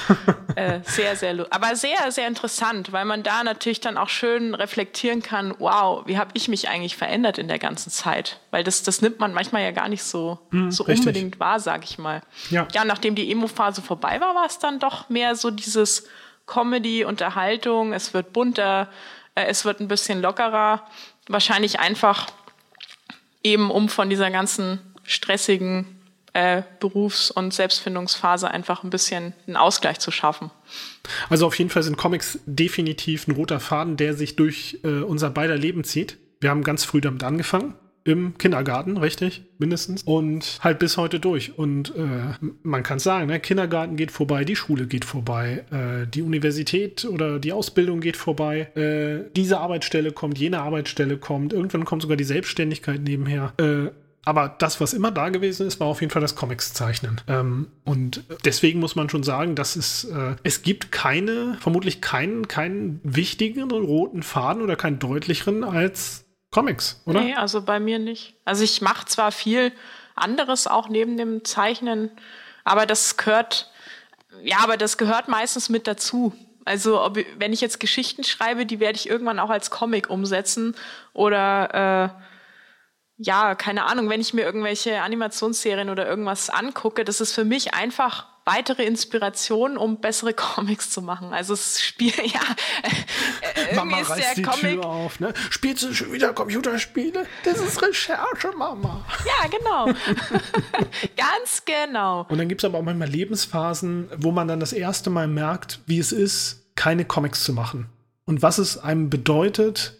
Äh, 0.57 0.81
sehr, 0.83 1.15
sehr, 1.15 1.47
aber 1.49 1.77
sehr, 1.77 2.11
sehr 2.11 2.27
interessant, 2.27 2.91
weil 2.91 3.05
man 3.05 3.23
da 3.23 3.41
natürlich 3.41 3.79
dann 3.79 3.97
auch 3.97 4.09
schön 4.09 4.53
reflektieren 4.53 5.23
kann, 5.23 5.55
wow, 5.59 6.03
wie 6.05 6.17
habe 6.17 6.31
ich 6.33 6.49
mich 6.49 6.67
eigentlich 6.67 6.97
verändert 6.97 7.37
in 7.37 7.47
der 7.47 7.57
ganzen 7.57 7.89
Zeit? 7.89 8.37
Weil 8.51 8.65
das, 8.65 8.83
das 8.83 9.01
nimmt 9.01 9.17
man 9.17 9.33
manchmal 9.33 9.63
ja 9.63 9.71
gar 9.71 9.87
nicht 9.87 10.03
so, 10.03 10.39
hm, 10.49 10.69
so 10.69 10.83
unbedingt 10.83 11.39
wahr, 11.39 11.61
sag 11.61 11.85
ich 11.85 11.97
mal. 11.97 12.21
Ja, 12.49 12.67
ja 12.73 12.83
nachdem 12.83 13.15
die 13.15 13.31
Emo-Phase 13.31 13.81
vorbei 13.81 14.19
war, 14.19 14.35
war 14.35 14.45
es 14.45 14.59
dann 14.59 14.79
doch 14.79 15.07
mehr 15.07 15.35
so 15.35 15.51
dieses 15.51 16.05
Comedy, 16.47 17.05
Unterhaltung, 17.05 17.93
es 17.93 18.13
wird 18.13 18.33
bunter, 18.33 18.89
äh, 19.35 19.45
es 19.45 19.63
wird 19.63 19.79
ein 19.79 19.87
bisschen 19.87 20.21
lockerer. 20.21 20.85
Wahrscheinlich 21.29 21.79
einfach 21.79 22.27
eben 23.43 23.71
um 23.71 23.89
von 23.89 24.09
dieser 24.09 24.31
ganzen 24.31 24.79
stressigen 25.03 25.85
äh, 26.33 26.63
Berufs- 26.79 27.31
und 27.31 27.53
Selbstfindungsphase 27.53 28.49
einfach 28.49 28.83
ein 28.83 28.89
bisschen 28.89 29.33
einen 29.47 29.57
Ausgleich 29.57 29.99
zu 29.99 30.11
schaffen. 30.11 30.49
Also 31.29 31.47
auf 31.47 31.57
jeden 31.57 31.69
Fall 31.69 31.83
sind 31.83 31.97
Comics 31.97 32.39
definitiv 32.45 33.27
ein 33.27 33.31
roter 33.31 33.59
Faden, 33.59 33.97
der 33.97 34.13
sich 34.13 34.35
durch 34.35 34.79
äh, 34.83 35.01
unser 35.01 35.29
beider 35.29 35.57
Leben 35.57 35.83
zieht. 35.83 36.17
Wir 36.39 36.49
haben 36.49 36.63
ganz 36.63 36.85
früh 36.85 37.01
damit 37.01 37.23
angefangen 37.23 37.75
im 38.03 38.37
Kindergarten, 38.37 38.97
richtig, 38.97 39.43
mindestens. 39.59 40.03
Und 40.03 40.59
halt 40.61 40.79
bis 40.79 40.97
heute 40.97 41.19
durch. 41.19 41.57
Und 41.57 41.95
äh, 41.95 42.33
man 42.63 42.83
kann 42.83 42.99
sagen, 42.99 43.27
ne, 43.27 43.39
Kindergarten 43.39 43.95
geht 43.95 44.11
vorbei, 44.11 44.43
die 44.43 44.55
Schule 44.55 44.87
geht 44.87 45.05
vorbei, 45.05 45.65
äh, 45.71 46.07
die 46.07 46.23
Universität 46.23 47.05
oder 47.05 47.39
die 47.39 47.53
Ausbildung 47.53 47.99
geht 47.99 48.17
vorbei, 48.17 48.71
äh, 48.75 49.29
diese 49.35 49.59
Arbeitsstelle 49.59 50.11
kommt, 50.11 50.37
jene 50.39 50.61
Arbeitsstelle 50.61 51.17
kommt, 51.17 51.53
irgendwann 51.53 51.85
kommt 51.85 52.01
sogar 52.01 52.17
die 52.17 52.23
Selbstständigkeit 52.23 53.01
nebenher. 53.01 53.53
Äh, 53.57 53.91
aber 54.23 54.55
das, 54.59 54.79
was 54.79 54.93
immer 54.93 55.11
da 55.11 55.29
gewesen 55.29 55.65
ist, 55.67 55.79
war 55.79 55.87
auf 55.87 56.01
jeden 56.01 56.11
Fall 56.11 56.21
das 56.21 56.35
Comics-Zeichnen. 56.35 57.21
Ähm, 57.27 57.67
und 57.83 58.23
deswegen 58.45 58.79
muss 58.79 58.95
man 58.95 59.09
schon 59.09 59.23
sagen, 59.23 59.55
dass 59.55 59.75
es, 59.75 60.03
äh, 60.05 60.35
es 60.43 60.61
gibt 60.61 60.91
keine, 60.91 61.57
vermutlich 61.59 62.01
keinen, 62.01 62.47
keinen 62.47 62.99
wichtigeren 63.03 63.71
roten 63.71 64.21
Faden 64.21 64.61
oder 64.61 64.75
keinen 64.75 64.99
deutlicheren 64.99 65.63
als 65.63 66.25
Comics, 66.51 67.01
oder? 67.05 67.21
Nee, 67.21 67.35
also 67.35 67.61
bei 67.61 67.79
mir 67.79 67.97
nicht. 67.97 68.35
Also 68.43 68.63
ich 68.63 68.81
mache 68.81 69.05
zwar 69.05 69.31
viel 69.31 69.71
anderes 70.15 70.67
auch 70.67 70.89
neben 70.89 71.17
dem 71.17 71.45
Zeichnen, 71.45 72.11
aber 72.63 72.85
das 72.85 73.17
gehört, 73.17 73.71
ja, 74.43 74.57
aber 74.59 74.77
das 74.77 74.97
gehört 74.97 75.29
meistens 75.29 75.69
mit 75.69 75.87
dazu. 75.87 76.33
Also 76.65 77.01
ob, 77.01 77.17
wenn 77.37 77.53
ich 77.53 77.61
jetzt 77.61 77.79
Geschichten 77.79 78.23
schreibe, 78.23 78.65
die 78.65 78.79
werde 78.79 78.97
ich 78.97 79.09
irgendwann 79.09 79.39
auch 79.39 79.49
als 79.49 79.71
Comic 79.71 80.09
umsetzen 80.09 80.75
oder 81.13 82.13
äh, 82.17 82.23
ja, 83.17 83.55
keine 83.55 83.85
Ahnung, 83.85 84.09
wenn 84.09 84.21
ich 84.21 84.33
mir 84.33 84.43
irgendwelche 84.43 85.01
Animationsserien 85.01 85.89
oder 85.89 86.07
irgendwas 86.07 86.49
angucke, 86.49 87.05
das 87.05 87.21
ist 87.21 87.33
für 87.33 87.45
mich 87.45 87.73
einfach 87.73 88.27
weitere 88.51 88.83
Inspiration, 88.83 89.77
um 89.77 89.99
bessere 89.99 90.33
Comics 90.35 90.89
zu 90.89 91.01
machen. 91.01 91.33
Also 91.33 91.53
es 91.53 91.81
spielt, 91.81 92.17
ja, 92.33 92.41
äh, 93.55 93.75
Mama 93.75 93.99
ist 93.99 94.09
reißt 94.09 94.21
der 94.21 94.35
die 94.35 94.41
Comic. 94.41 94.81
Tür 94.81 94.85
auf, 94.85 95.19
ne? 95.19 95.33
Spielst 95.49 95.83
du 95.83 95.93
schon 95.93 96.11
wieder 96.11 96.33
Computerspiele? 96.33 97.25
Das 97.43 97.59
ist 97.59 97.81
Recherche, 97.81 98.51
Mama. 98.57 99.05
Ja, 99.25 99.47
genau. 99.47 99.85
Ganz 101.17 101.63
genau. 101.65 102.25
Und 102.29 102.37
dann 102.37 102.47
gibt 102.47 102.61
es 102.61 102.65
aber 102.65 102.79
auch 102.79 102.83
manchmal 102.83 103.09
Lebensphasen, 103.09 104.09
wo 104.17 104.31
man 104.31 104.47
dann 104.47 104.59
das 104.59 104.73
erste 104.73 105.09
Mal 105.09 105.27
merkt, 105.27 105.79
wie 105.85 105.99
es 105.99 106.11
ist, 106.11 106.65
keine 106.75 107.05
Comics 107.05 107.43
zu 107.43 107.53
machen. 107.53 107.89
Und 108.25 108.41
was 108.41 108.57
es 108.57 108.77
einem 108.77 109.09
bedeutet, 109.09 109.97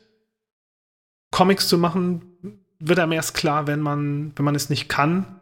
Comics 1.32 1.68
zu 1.68 1.78
machen, 1.78 2.58
wird 2.80 3.00
einem 3.00 3.12
erst 3.12 3.36
klar, 3.36 3.68
wenn 3.68 3.80
man, 3.80 4.34
wenn 4.36 4.46
man 4.46 4.56
es 4.56 4.70
nicht 4.70 4.90
kann 4.90 5.41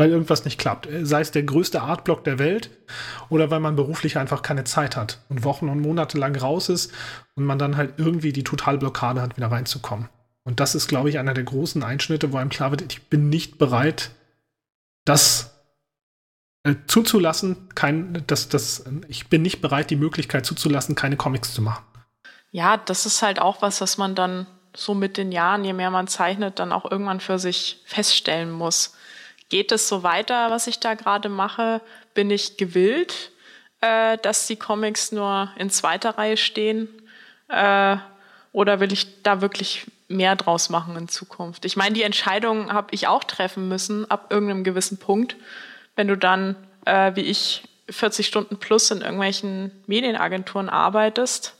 weil 0.00 0.12
irgendwas 0.12 0.46
nicht 0.46 0.58
klappt. 0.58 0.88
Sei 1.02 1.20
es 1.20 1.30
der 1.30 1.42
größte 1.42 1.82
Artblock 1.82 2.24
der 2.24 2.38
Welt 2.38 2.70
oder 3.28 3.50
weil 3.50 3.60
man 3.60 3.76
beruflich 3.76 4.16
einfach 4.16 4.40
keine 4.40 4.64
Zeit 4.64 4.96
hat 4.96 5.20
und 5.28 5.44
Wochen 5.44 5.68
und 5.68 5.82
Monate 5.82 6.16
lang 6.16 6.34
raus 6.34 6.70
ist 6.70 6.90
und 7.34 7.44
man 7.44 7.58
dann 7.58 7.76
halt 7.76 7.98
irgendwie 7.98 8.32
die 8.32 8.42
Totalblockade 8.42 9.20
hat, 9.20 9.36
wieder 9.36 9.52
reinzukommen. 9.52 10.08
Und 10.42 10.58
das 10.58 10.74
ist, 10.74 10.88
glaube 10.88 11.10
ich, 11.10 11.18
einer 11.18 11.34
der 11.34 11.44
großen 11.44 11.82
Einschnitte, 11.82 12.32
wo 12.32 12.38
einem 12.38 12.48
klar 12.48 12.70
wird, 12.70 12.80
ich 12.80 13.10
bin 13.10 13.28
nicht 13.28 13.58
bereit, 13.58 14.12
das 15.04 15.60
äh, 16.62 16.76
zuzulassen, 16.86 17.68
kein, 17.74 18.24
das, 18.26 18.48
das, 18.48 18.84
ich 19.06 19.28
bin 19.28 19.42
nicht 19.42 19.60
bereit, 19.60 19.90
die 19.90 19.96
Möglichkeit 19.96 20.46
zuzulassen, 20.46 20.94
keine 20.94 21.18
Comics 21.18 21.52
zu 21.52 21.60
machen. 21.60 21.84
Ja, 22.52 22.78
das 22.78 23.04
ist 23.04 23.20
halt 23.20 23.38
auch 23.38 23.60
was, 23.60 23.82
was 23.82 23.98
man 23.98 24.14
dann 24.14 24.46
so 24.74 24.94
mit 24.94 25.18
den 25.18 25.30
Jahren, 25.30 25.62
je 25.62 25.74
mehr 25.74 25.90
man 25.90 26.06
zeichnet, 26.06 26.58
dann 26.58 26.72
auch 26.72 26.90
irgendwann 26.90 27.20
für 27.20 27.38
sich 27.38 27.82
feststellen 27.84 28.50
muss 28.50 28.94
geht 29.50 29.72
es 29.72 29.88
so 29.88 30.02
weiter, 30.02 30.50
was 30.50 30.66
ich 30.66 30.80
da 30.80 30.94
gerade 30.94 31.28
mache? 31.28 31.82
Bin 32.14 32.30
ich 32.30 32.56
gewillt, 32.56 33.30
äh, 33.82 34.16
dass 34.18 34.46
die 34.46 34.56
Comics 34.56 35.12
nur 35.12 35.50
in 35.56 35.68
zweiter 35.68 36.16
Reihe 36.16 36.38
stehen? 36.38 36.88
Äh, 37.48 37.96
oder 38.52 38.80
will 38.80 38.92
ich 38.92 39.22
da 39.22 39.42
wirklich 39.42 39.86
mehr 40.08 40.34
draus 40.36 40.70
machen 40.70 40.96
in 40.96 41.08
Zukunft? 41.08 41.64
Ich 41.64 41.76
meine, 41.76 41.94
die 41.94 42.02
Entscheidung 42.02 42.72
habe 42.72 42.88
ich 42.92 43.06
auch 43.06 43.24
treffen 43.24 43.68
müssen 43.68 44.10
ab 44.10 44.28
irgendeinem 44.30 44.64
gewissen 44.64 44.98
Punkt. 44.98 45.36
Wenn 45.94 46.08
du 46.08 46.16
dann, 46.16 46.56
äh, 46.86 47.14
wie 47.14 47.22
ich, 47.22 47.64
40 47.90 48.26
Stunden 48.26 48.56
plus 48.56 48.90
in 48.92 49.00
irgendwelchen 49.00 49.72
Medienagenturen 49.86 50.68
arbeitest 50.68 51.56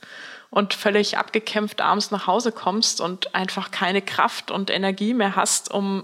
und 0.49 0.73
völlig 0.73 1.17
abgekämpft 1.17 1.81
abends 1.81 2.11
nach 2.11 2.25
Hause 2.25 2.53
kommst 2.53 3.01
und 3.01 3.35
einfach 3.35 3.71
keine 3.71 4.01
Kraft 4.01 4.49
und 4.49 4.69
Energie 4.69 5.13
mehr 5.13 5.35
hast, 5.35 5.71
um 5.71 6.03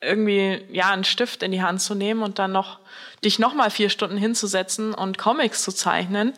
irgendwie 0.00 0.64
ja 0.70 0.90
einen 0.90 1.04
Stift 1.04 1.42
in 1.42 1.52
die 1.52 1.62
Hand 1.62 1.80
zu 1.80 1.94
nehmen 1.94 2.22
und 2.22 2.38
dann 2.38 2.52
noch 2.52 2.78
dich 3.24 3.38
noch 3.38 3.54
mal 3.54 3.70
vier 3.70 3.90
Stunden 3.90 4.16
hinzusetzen 4.16 4.94
und 4.94 5.18
Comics 5.18 5.62
zu 5.62 5.72
zeichnen, 5.72 6.32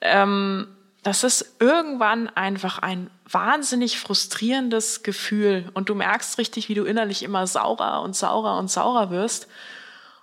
ähm, 0.00 0.66
das 1.02 1.24
ist 1.24 1.56
irgendwann 1.58 2.28
einfach 2.28 2.78
ein 2.78 3.10
wahnsinnig 3.28 3.98
frustrierendes 3.98 5.02
Gefühl. 5.02 5.68
Und 5.74 5.88
du 5.88 5.96
merkst 5.96 6.38
richtig, 6.38 6.68
wie 6.68 6.74
du 6.74 6.84
innerlich 6.84 7.24
immer 7.24 7.46
saurer 7.46 8.02
und 8.02 8.14
saurer 8.14 8.56
und 8.58 8.70
saurer 8.70 9.10
wirst. 9.10 9.48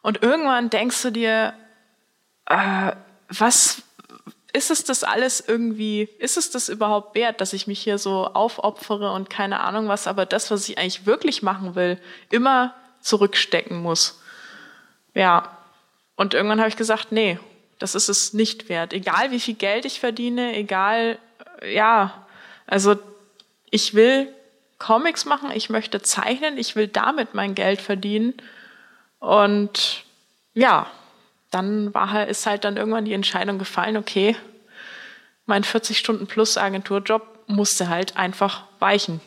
Und 0.01 0.23
irgendwann 0.23 0.69
denkst 0.69 1.01
du 1.01 1.11
dir, 1.11 1.53
äh, 2.45 2.93
was 3.27 3.83
ist 4.53 4.71
es 4.71 4.83
das 4.83 5.03
alles 5.03 5.43
irgendwie, 5.45 6.09
ist 6.17 6.37
es 6.37 6.49
das 6.49 6.69
überhaupt 6.69 7.15
wert, 7.15 7.39
dass 7.39 7.53
ich 7.53 7.67
mich 7.67 7.79
hier 7.79 7.97
so 7.97 8.25
aufopfere 8.25 9.11
und 9.11 9.29
keine 9.29 9.59
Ahnung 9.59 9.87
was, 9.87 10.07
aber 10.07 10.25
das, 10.25 10.49
was 10.49 10.67
ich 10.67 10.77
eigentlich 10.77 11.05
wirklich 11.05 11.43
machen 11.43 11.75
will, 11.75 11.99
immer 12.31 12.73
zurückstecken 13.01 13.77
muss. 13.77 14.21
Ja. 15.13 15.57
Und 16.15 16.33
irgendwann 16.33 16.59
habe 16.59 16.69
ich 16.69 16.75
gesagt, 16.75 17.11
nee, 17.11 17.39
das 17.77 17.95
ist 17.95 18.09
es 18.09 18.33
nicht 18.33 18.69
wert. 18.69 18.91
Egal 18.91 19.31
wie 19.31 19.39
viel 19.39 19.53
Geld 19.53 19.85
ich 19.85 19.99
verdiene, 19.99 20.55
egal, 20.55 21.17
ja, 21.65 22.27
also 22.67 22.97
ich 23.69 23.93
will 23.93 24.33
Comics 24.79 25.25
machen, 25.25 25.51
ich 25.53 25.69
möchte 25.69 26.01
zeichnen, 26.01 26.57
ich 26.57 26.75
will 26.75 26.87
damit 26.87 27.35
mein 27.35 27.55
Geld 27.55 27.81
verdienen. 27.81 28.33
Und 29.19 30.03
ja, 30.53 30.87
dann 31.49 31.93
war 31.93 32.11
halt, 32.11 32.29
ist 32.29 32.45
halt 32.45 32.63
dann 32.63 32.77
irgendwann 32.77 33.05
die 33.05 33.13
Entscheidung 33.13 33.57
gefallen, 33.57 33.97
okay, 33.97 34.35
mein 35.45 35.63
40-Stunden-Plus-Agenturjob 35.63 37.39
musste 37.47 37.89
halt 37.89 38.17
einfach 38.17 38.63
weichen. 38.79 39.19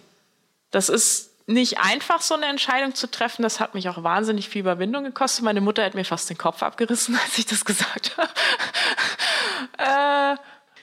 Das 0.70 0.88
ist 0.88 1.32
nicht 1.46 1.78
einfach, 1.80 2.20
so 2.20 2.34
eine 2.34 2.46
Entscheidung 2.46 2.94
zu 2.94 3.10
treffen. 3.10 3.42
Das 3.42 3.58
hat 3.60 3.74
mich 3.74 3.88
auch 3.88 4.02
wahnsinnig 4.04 4.48
viel 4.48 4.60
Überwindung 4.60 5.04
gekostet. 5.04 5.44
Meine 5.44 5.60
Mutter 5.60 5.84
hat 5.84 5.94
mir 5.94 6.04
fast 6.04 6.30
den 6.30 6.38
Kopf 6.38 6.62
abgerissen, 6.62 7.18
als 7.24 7.38
ich 7.38 7.46
das 7.46 7.64
gesagt 7.64 8.16
habe. 8.16 8.30
äh, 9.78 10.36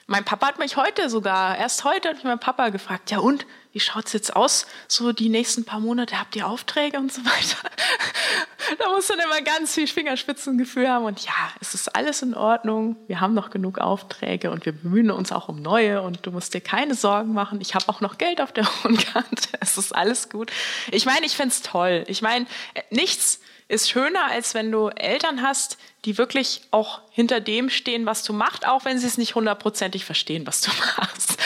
mein 0.08 0.26
Papa 0.26 0.48
hat 0.48 0.60
mich 0.60 0.76
heute 0.76 1.10
sogar, 1.10 1.58
erst 1.58 1.84
heute 1.84 2.10
hat 2.10 2.16
mich 2.16 2.26
mein 2.26 2.40
Papa 2.40 2.70
gefragt, 2.70 3.12
ja 3.12 3.20
und, 3.20 3.46
wie 3.72 3.80
schaut's 3.80 4.13
jetzt 4.13 4.36
aus? 4.36 4.65
So 4.88 5.11
die 5.11 5.30
nächsten 5.30 5.63
paar 5.63 5.80
Monate 5.80 6.20
habt 6.20 6.36
ihr 6.36 6.47
Aufträge 6.47 6.97
und 6.97 7.13
so 7.13 7.24
weiter. 7.24 7.70
da 8.80 8.89
muss 8.89 9.09
man 9.09 9.20
immer 9.20 9.41
ganz 9.41 9.76
viel 9.76 9.88
Fingerspitzengefühl 9.88 10.89
haben 10.89 11.05
und 11.05 11.24
ja, 11.24 11.34
es 11.61 11.76
ist 11.76 11.95
alles 11.95 12.22
in 12.24 12.34
Ordnung. 12.34 12.95
Wir 13.07 13.20
haben 13.20 13.36
noch 13.36 13.51
genug 13.51 13.78
Aufträge 13.78 14.49
und 14.49 14.65
wir 14.65 14.74
bemühen 14.74 15.11
uns 15.11 15.32
auch 15.32 15.49
um 15.49 15.61
neue 15.61 16.01
und 16.01 16.26
du 16.26 16.32
musst 16.32 16.53
dir 16.53 16.61
keine 16.61 16.95
Sorgen 16.95 17.34
machen. 17.34 17.61
Ich 17.61 17.76
habe 17.76 17.88
auch 17.89 18.01
noch 18.01 18.17
Geld 18.17 18.41
auf 18.41 18.51
der 18.51 18.65
hohen 18.84 18.97
Kante. 18.97 19.49
Es 19.59 19.78
ist 19.78 19.95
alles 19.95 20.30
gut. 20.30 20.51
Ich 20.91 21.05
meine, 21.05 21.26
ich 21.26 21.36
find's 21.36 21.61
toll. 21.61 22.03
Ich 22.07 22.24
meine, 22.24 22.47
nichts 22.89 23.39
ist 23.67 23.89
schöner, 23.89 24.26
als 24.26 24.55
wenn 24.55 24.72
du 24.72 24.89
Eltern 24.89 25.43
hast, 25.43 25.78
die 26.05 26.17
wirklich 26.17 26.61
auch 26.72 27.01
hinter 27.11 27.39
dem 27.39 27.70
stehen, 27.70 28.07
was 28.07 28.24
du 28.24 28.34
machst, 28.34 28.65
auch 28.67 28.84
wenn 28.84 28.97
sie 28.97 29.05
es 29.05 29.17
nicht 29.17 29.36
hundertprozentig 29.36 30.05
verstehen, 30.05 30.47
was 30.47 30.61
du 30.61 30.72
machst. 30.97 31.38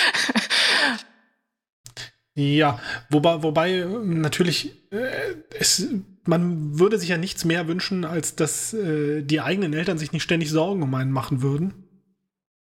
Ja, 2.36 2.80
wobei, 3.10 3.44
wobei 3.44 3.86
natürlich 4.04 4.92
äh, 4.92 5.36
es, 5.60 5.88
man 6.26 6.80
würde 6.80 6.98
sich 6.98 7.10
ja 7.10 7.18
nichts 7.18 7.46
mehr 7.46 7.68
wünschen, 7.68 8.06
als 8.06 8.36
dass 8.36 8.74
äh, 8.74 9.22
die 9.22 9.42
eigenen 9.42 9.74
Eltern 9.74 10.00
sich 10.00 10.14
nicht 10.14 10.24
ständig 10.24 10.50
Sorgen 10.50 10.82
um 10.82 10.94
einen 10.96 11.12
machen 11.12 11.44
würden. 11.44 11.88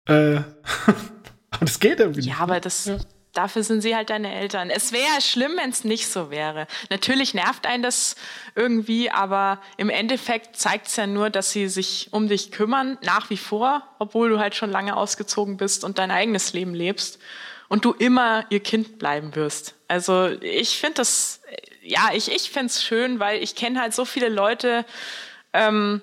Äh, 0.07 0.37
aber 1.51 1.65
das 1.65 1.79
geht 1.79 1.99
irgendwie 1.99 2.21
ja, 2.21 2.25
nicht. 2.25 2.37
Ja, 2.37 2.43
aber 2.43 2.59
das, 2.59 2.85
ja. 2.85 2.97
dafür 3.33 3.61
sind 3.61 3.81
sie 3.81 3.95
halt 3.95 4.09
deine 4.09 4.33
Eltern. 4.33 4.71
Es 4.71 4.93
wäre 4.93 5.21
schlimm, 5.21 5.51
wenn 5.57 5.69
es 5.69 5.83
nicht 5.83 6.07
so 6.07 6.31
wäre. 6.31 6.65
Natürlich 6.89 7.35
nervt 7.35 7.67
einen 7.67 7.83
das 7.83 8.15
irgendwie, 8.55 9.11
aber 9.11 9.61
im 9.77 9.91
Endeffekt 9.91 10.55
zeigt 10.55 10.87
es 10.87 10.95
ja 10.95 11.05
nur, 11.05 11.29
dass 11.29 11.51
sie 11.51 11.69
sich 11.69 12.09
um 12.09 12.27
dich 12.27 12.51
kümmern, 12.51 12.97
nach 13.03 13.29
wie 13.29 13.37
vor, 13.37 13.83
obwohl 13.99 14.29
du 14.29 14.39
halt 14.39 14.55
schon 14.55 14.71
lange 14.71 14.97
ausgezogen 14.97 15.57
bist 15.57 15.83
und 15.83 15.99
dein 15.99 16.09
eigenes 16.09 16.53
Leben 16.53 16.73
lebst 16.73 17.19
und 17.71 17.85
du 17.85 17.93
immer 17.93 18.43
ihr 18.49 18.59
Kind 18.59 18.99
bleiben 18.99 19.33
wirst. 19.33 19.75
Also 19.87 20.27
ich 20.41 20.77
finde 20.77 20.95
das, 20.95 21.39
ja, 21.81 22.09
ich, 22.13 22.29
ich 22.29 22.51
finde 22.51 22.65
es 22.65 22.83
schön, 22.83 23.21
weil 23.21 23.41
ich 23.41 23.55
kenne 23.55 23.79
halt 23.79 23.93
so 23.93 24.03
viele 24.03 24.27
Leute, 24.27 24.83
ähm, 25.53 26.01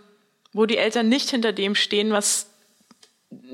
wo 0.55 0.64
die 0.64 0.79
Eltern 0.79 1.11
nicht 1.11 1.29
hinter 1.29 1.53
dem 1.53 1.75
stehen, 1.75 2.11
was 2.11 2.47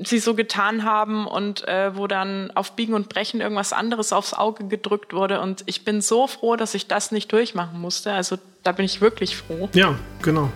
sie 0.01 0.19
so 0.19 0.33
getan 0.33 0.85
haben 0.85 1.27
und 1.27 1.67
äh, 1.67 1.97
wo 1.97 2.07
dann 2.07 2.51
auf 2.51 2.77
Biegen 2.77 2.93
und 2.93 3.09
Brechen 3.09 3.41
irgendwas 3.41 3.73
anderes 3.73 4.13
aufs 4.13 4.33
Auge 4.33 4.69
gedrückt 4.69 5.11
wurde. 5.11 5.41
Und 5.41 5.63
ich 5.65 5.83
bin 5.83 5.99
so 5.99 6.25
froh, 6.27 6.55
dass 6.55 6.73
ich 6.73 6.87
das 6.87 7.11
nicht 7.11 7.33
durchmachen 7.33 7.81
musste. 7.81 8.13
Also 8.13 8.37
da 8.63 8.71
bin 8.71 8.85
ich 8.85 9.01
wirklich 9.01 9.35
froh. 9.35 9.67
Ja, 9.73 9.99
genau. 10.21 10.49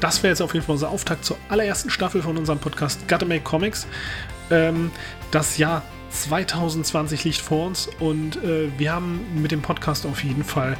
Das 0.00 0.22
wäre 0.22 0.30
jetzt 0.32 0.40
auf 0.40 0.54
jeden 0.54 0.64
Fall 0.64 0.72
unser 0.72 0.88
Auftakt 0.88 1.26
zur 1.26 1.36
allerersten 1.50 1.90
Staffel 1.90 2.22
von 2.22 2.38
unserem 2.38 2.60
Podcast 2.60 3.06
Gotta 3.08 3.26
Make 3.26 3.44
Comics. 3.44 3.86
Ähm, 4.50 4.90
das 5.30 5.58
Jahr 5.58 5.82
2020 6.14 7.24
liegt 7.24 7.40
vor 7.40 7.66
uns 7.66 7.88
und 7.98 8.36
äh, 8.44 8.70
wir 8.78 8.92
haben 8.92 9.20
mit 9.34 9.50
dem 9.50 9.62
Podcast 9.62 10.06
auf 10.06 10.22
jeden 10.22 10.44
Fall 10.44 10.76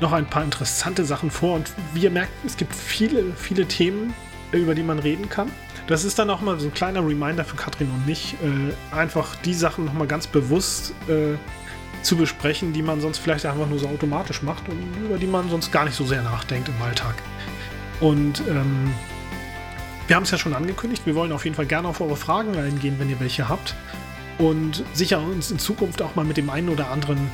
noch 0.00 0.12
ein 0.12 0.26
paar 0.26 0.44
interessante 0.44 1.04
Sachen 1.04 1.30
vor 1.30 1.56
und 1.56 1.72
wie 1.92 2.00
ihr 2.00 2.10
merkt, 2.10 2.32
es 2.44 2.56
gibt 2.56 2.74
viele, 2.74 3.32
viele 3.34 3.66
Themen, 3.66 4.14
über 4.52 4.74
die 4.74 4.82
man 4.82 4.98
reden 4.98 5.28
kann. 5.28 5.50
Das 5.88 6.04
ist 6.04 6.18
dann 6.18 6.30
auch 6.30 6.40
mal 6.40 6.58
so 6.58 6.66
ein 6.66 6.74
kleiner 6.74 7.00
Reminder 7.00 7.44
für 7.44 7.56
Katrin 7.56 7.90
und 7.90 8.06
mich, 8.06 8.34
äh, 8.42 8.94
einfach 8.94 9.36
die 9.36 9.54
Sachen 9.54 9.84
nochmal 9.84 10.06
ganz 10.06 10.26
bewusst 10.26 10.92
äh, 11.08 11.36
zu 12.02 12.16
besprechen, 12.16 12.72
die 12.72 12.82
man 12.82 13.00
sonst 13.00 13.18
vielleicht 13.18 13.46
einfach 13.46 13.68
nur 13.68 13.78
so 13.78 13.88
automatisch 13.88 14.42
macht 14.42 14.68
und 14.68 14.78
über 15.04 15.18
die 15.18 15.26
man 15.26 15.48
sonst 15.48 15.72
gar 15.72 15.84
nicht 15.84 15.96
so 15.96 16.04
sehr 16.04 16.22
nachdenkt 16.22 16.68
im 16.68 16.80
Alltag. 16.82 17.14
Und 18.00 18.42
ähm, 18.48 18.92
wir 20.06 20.16
haben 20.16 20.22
es 20.22 20.30
ja 20.30 20.38
schon 20.38 20.54
angekündigt, 20.54 21.06
wir 21.06 21.16
wollen 21.16 21.32
auf 21.32 21.44
jeden 21.44 21.56
Fall 21.56 21.66
gerne 21.66 21.88
auf 21.88 22.00
eure 22.00 22.16
Fragen 22.16 22.56
eingehen, 22.56 22.96
wenn 22.98 23.10
ihr 23.10 23.18
welche 23.18 23.48
habt 23.48 23.74
und 24.38 24.84
sicher 24.92 25.20
uns 25.20 25.50
in 25.50 25.58
Zukunft 25.58 26.02
auch 26.02 26.14
mal 26.14 26.24
mit 26.24 26.36
dem 26.36 26.50
einen 26.50 26.68
oder 26.68 26.90
anderen 26.90 27.30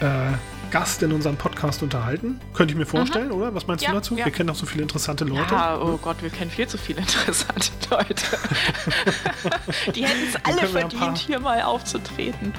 äh, 0.00 0.32
Gast 0.70 1.02
in 1.02 1.12
unserem 1.12 1.36
Podcast 1.36 1.82
unterhalten. 1.82 2.40
Könnte 2.52 2.72
ich 2.72 2.78
mir 2.78 2.86
vorstellen, 2.86 3.28
mhm. 3.28 3.34
oder? 3.34 3.54
Was 3.54 3.66
meinst 3.66 3.84
ja, 3.84 3.90
du 3.90 3.96
dazu? 3.96 4.16
Ja. 4.16 4.24
Wir 4.24 4.32
kennen 4.32 4.50
auch 4.50 4.56
so 4.56 4.66
viele 4.66 4.82
interessante 4.82 5.24
Leute. 5.24 5.54
Ja, 5.54 5.78
oh 5.80 5.96
Gott, 5.96 6.22
wir 6.22 6.30
kennen 6.30 6.50
viel 6.50 6.66
zu 6.66 6.78
viele 6.78 7.00
interessante 7.02 7.70
Leute. 7.90 8.14
Die 9.94 10.04
hätten 10.04 10.28
es 10.28 10.44
alle 10.44 10.66
verdient, 10.66 11.18
hier 11.18 11.40
mal 11.40 11.62
aufzutreten. 11.62 12.52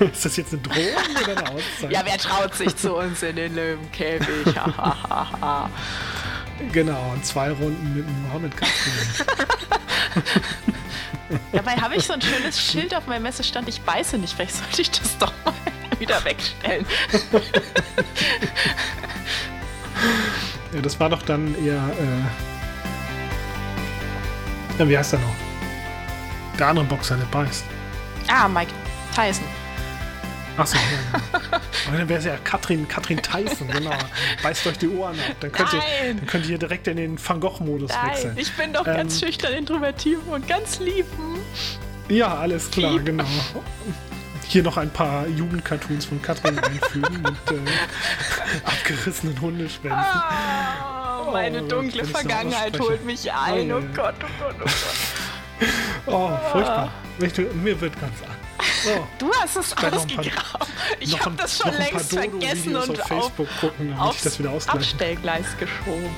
Ist 0.12 0.24
das 0.24 0.36
jetzt 0.36 0.54
eine 0.54 0.62
Drohung 0.62 1.22
oder 1.22 1.38
eine 1.38 1.50
Auszeit? 1.50 1.92
Ja, 1.92 2.00
wer 2.04 2.16
traut 2.16 2.54
sich 2.54 2.74
zu 2.74 2.94
uns 2.94 3.22
in 3.22 3.36
den 3.36 3.54
Löwenkäfig? 3.54 4.54
genau, 6.72 7.12
und 7.12 7.26
zwei 7.26 7.50
Runden 7.50 7.94
mit 7.94 8.06
Mohammed 8.22 8.56
Kasper. 8.56 9.24
Dabei 11.52 11.76
habe 11.76 11.96
ich 11.96 12.06
so 12.06 12.12
ein 12.12 12.22
schönes 12.22 12.60
Schild 12.60 12.94
auf 12.94 13.06
meinem 13.06 13.22
Messestand, 13.22 13.68
ich 13.68 13.80
beiße 13.82 14.18
nicht, 14.18 14.34
vielleicht 14.34 14.54
sollte 14.56 14.82
ich 14.82 14.90
das 14.90 15.18
doch 15.18 15.32
mal 15.44 15.54
wieder 15.98 16.24
wegstellen. 16.24 16.86
ja, 20.74 20.80
das 20.80 20.98
war 21.00 21.08
doch 21.10 21.22
dann 21.22 21.54
eher. 21.64 21.76
Äh 21.98 22.22
ja, 24.78 24.88
wie 24.88 24.96
heißt 24.98 25.12
er 25.14 25.18
noch? 25.20 25.34
Der 26.58 26.68
andere 26.68 26.84
Boxer, 26.84 27.16
der 27.16 27.26
beißt. 27.26 27.64
Ah, 28.28 28.48
Mike 28.48 28.72
Tyson. 29.14 29.44
Achso, 30.62 30.76
ja. 30.76 31.60
Aber 31.88 31.96
dann 31.98 32.08
wäre 32.08 32.20
es 32.20 32.24
ja 32.24 32.36
Katrin, 32.44 32.86
Katrin 32.86 33.20
Tyson, 33.20 33.66
genau. 33.68 33.90
Beißt 34.44 34.64
euch 34.68 34.78
die 34.78 34.88
Ohren 34.88 35.18
ab. 35.18 35.36
Dann 35.40 35.50
könnt, 35.50 35.72
Nein. 35.72 35.82
ihr, 35.82 36.14
dann 36.14 36.26
könnt 36.26 36.48
ihr 36.48 36.58
direkt 36.58 36.86
in 36.86 36.96
den 36.96 37.28
Van 37.28 37.40
Gogh-Modus 37.40 37.90
wechseln. 37.90 38.36
Ich 38.38 38.52
bin 38.52 38.72
doch 38.72 38.86
ähm, 38.86 38.94
ganz 38.94 39.18
schüchtern, 39.18 39.54
introvertiv 39.54 40.20
und 40.30 40.46
ganz 40.46 40.78
lieb. 40.78 41.06
Ja, 42.08 42.36
alles 42.36 42.70
klar, 42.70 42.92
lieb. 42.92 43.06
genau. 43.06 43.24
Hier 44.46 44.62
noch 44.62 44.76
ein 44.76 44.90
paar 44.90 45.26
Jugendcartoons 45.26 46.04
von 46.04 46.22
Katrin 46.22 46.58
einfügen 46.60 47.22
mit 47.22 47.58
äh, 47.58 48.64
abgerissenen 48.64 49.40
Hundeschwänzen. 49.40 49.98
Oh, 51.26 51.32
meine 51.32 51.64
oh, 51.64 51.66
dunkle 51.66 52.04
Vergangenheit 52.04 52.78
holt 52.78 53.04
mich 53.04 53.32
ein. 53.32 53.72
Oh, 53.72 53.78
oh 53.78 53.82
Gott, 53.94 54.14
oh 54.22 54.26
Gott, 54.38 54.54
oh 54.60 54.64
Gott. 54.64 55.66
Oh, 56.06 56.30
furchtbar. 56.52 56.92
Mir 57.62 57.80
wird 57.80 58.00
ganz 58.00 58.22
an. 58.22 58.41
So. 58.84 59.08
Du 59.18 59.32
hast 59.40 59.56
es 59.56 59.76
ausgegraben. 59.76 60.66
Ich 61.00 61.20
habe 61.20 61.36
das 61.36 61.58
schon 61.58 61.74
längst 61.74 62.12
vergessen 62.12 62.76
und 62.76 63.00
auf 63.00 63.08
Facebook 63.08 63.48
auf, 63.48 63.60
gucken, 63.60 63.94
damit 63.96 64.14
ich 64.14 64.22
das 64.22 64.38
wieder 64.38 64.52
Abstellgleis 64.66 65.46
geschoben. 65.58 66.10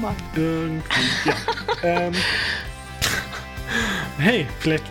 Mann. 0.00 0.16
Irgendwie, 0.34 0.82
ja. 1.24 1.34
ähm, 1.82 2.14
hey, 4.18 4.46
vielleicht 4.60 4.84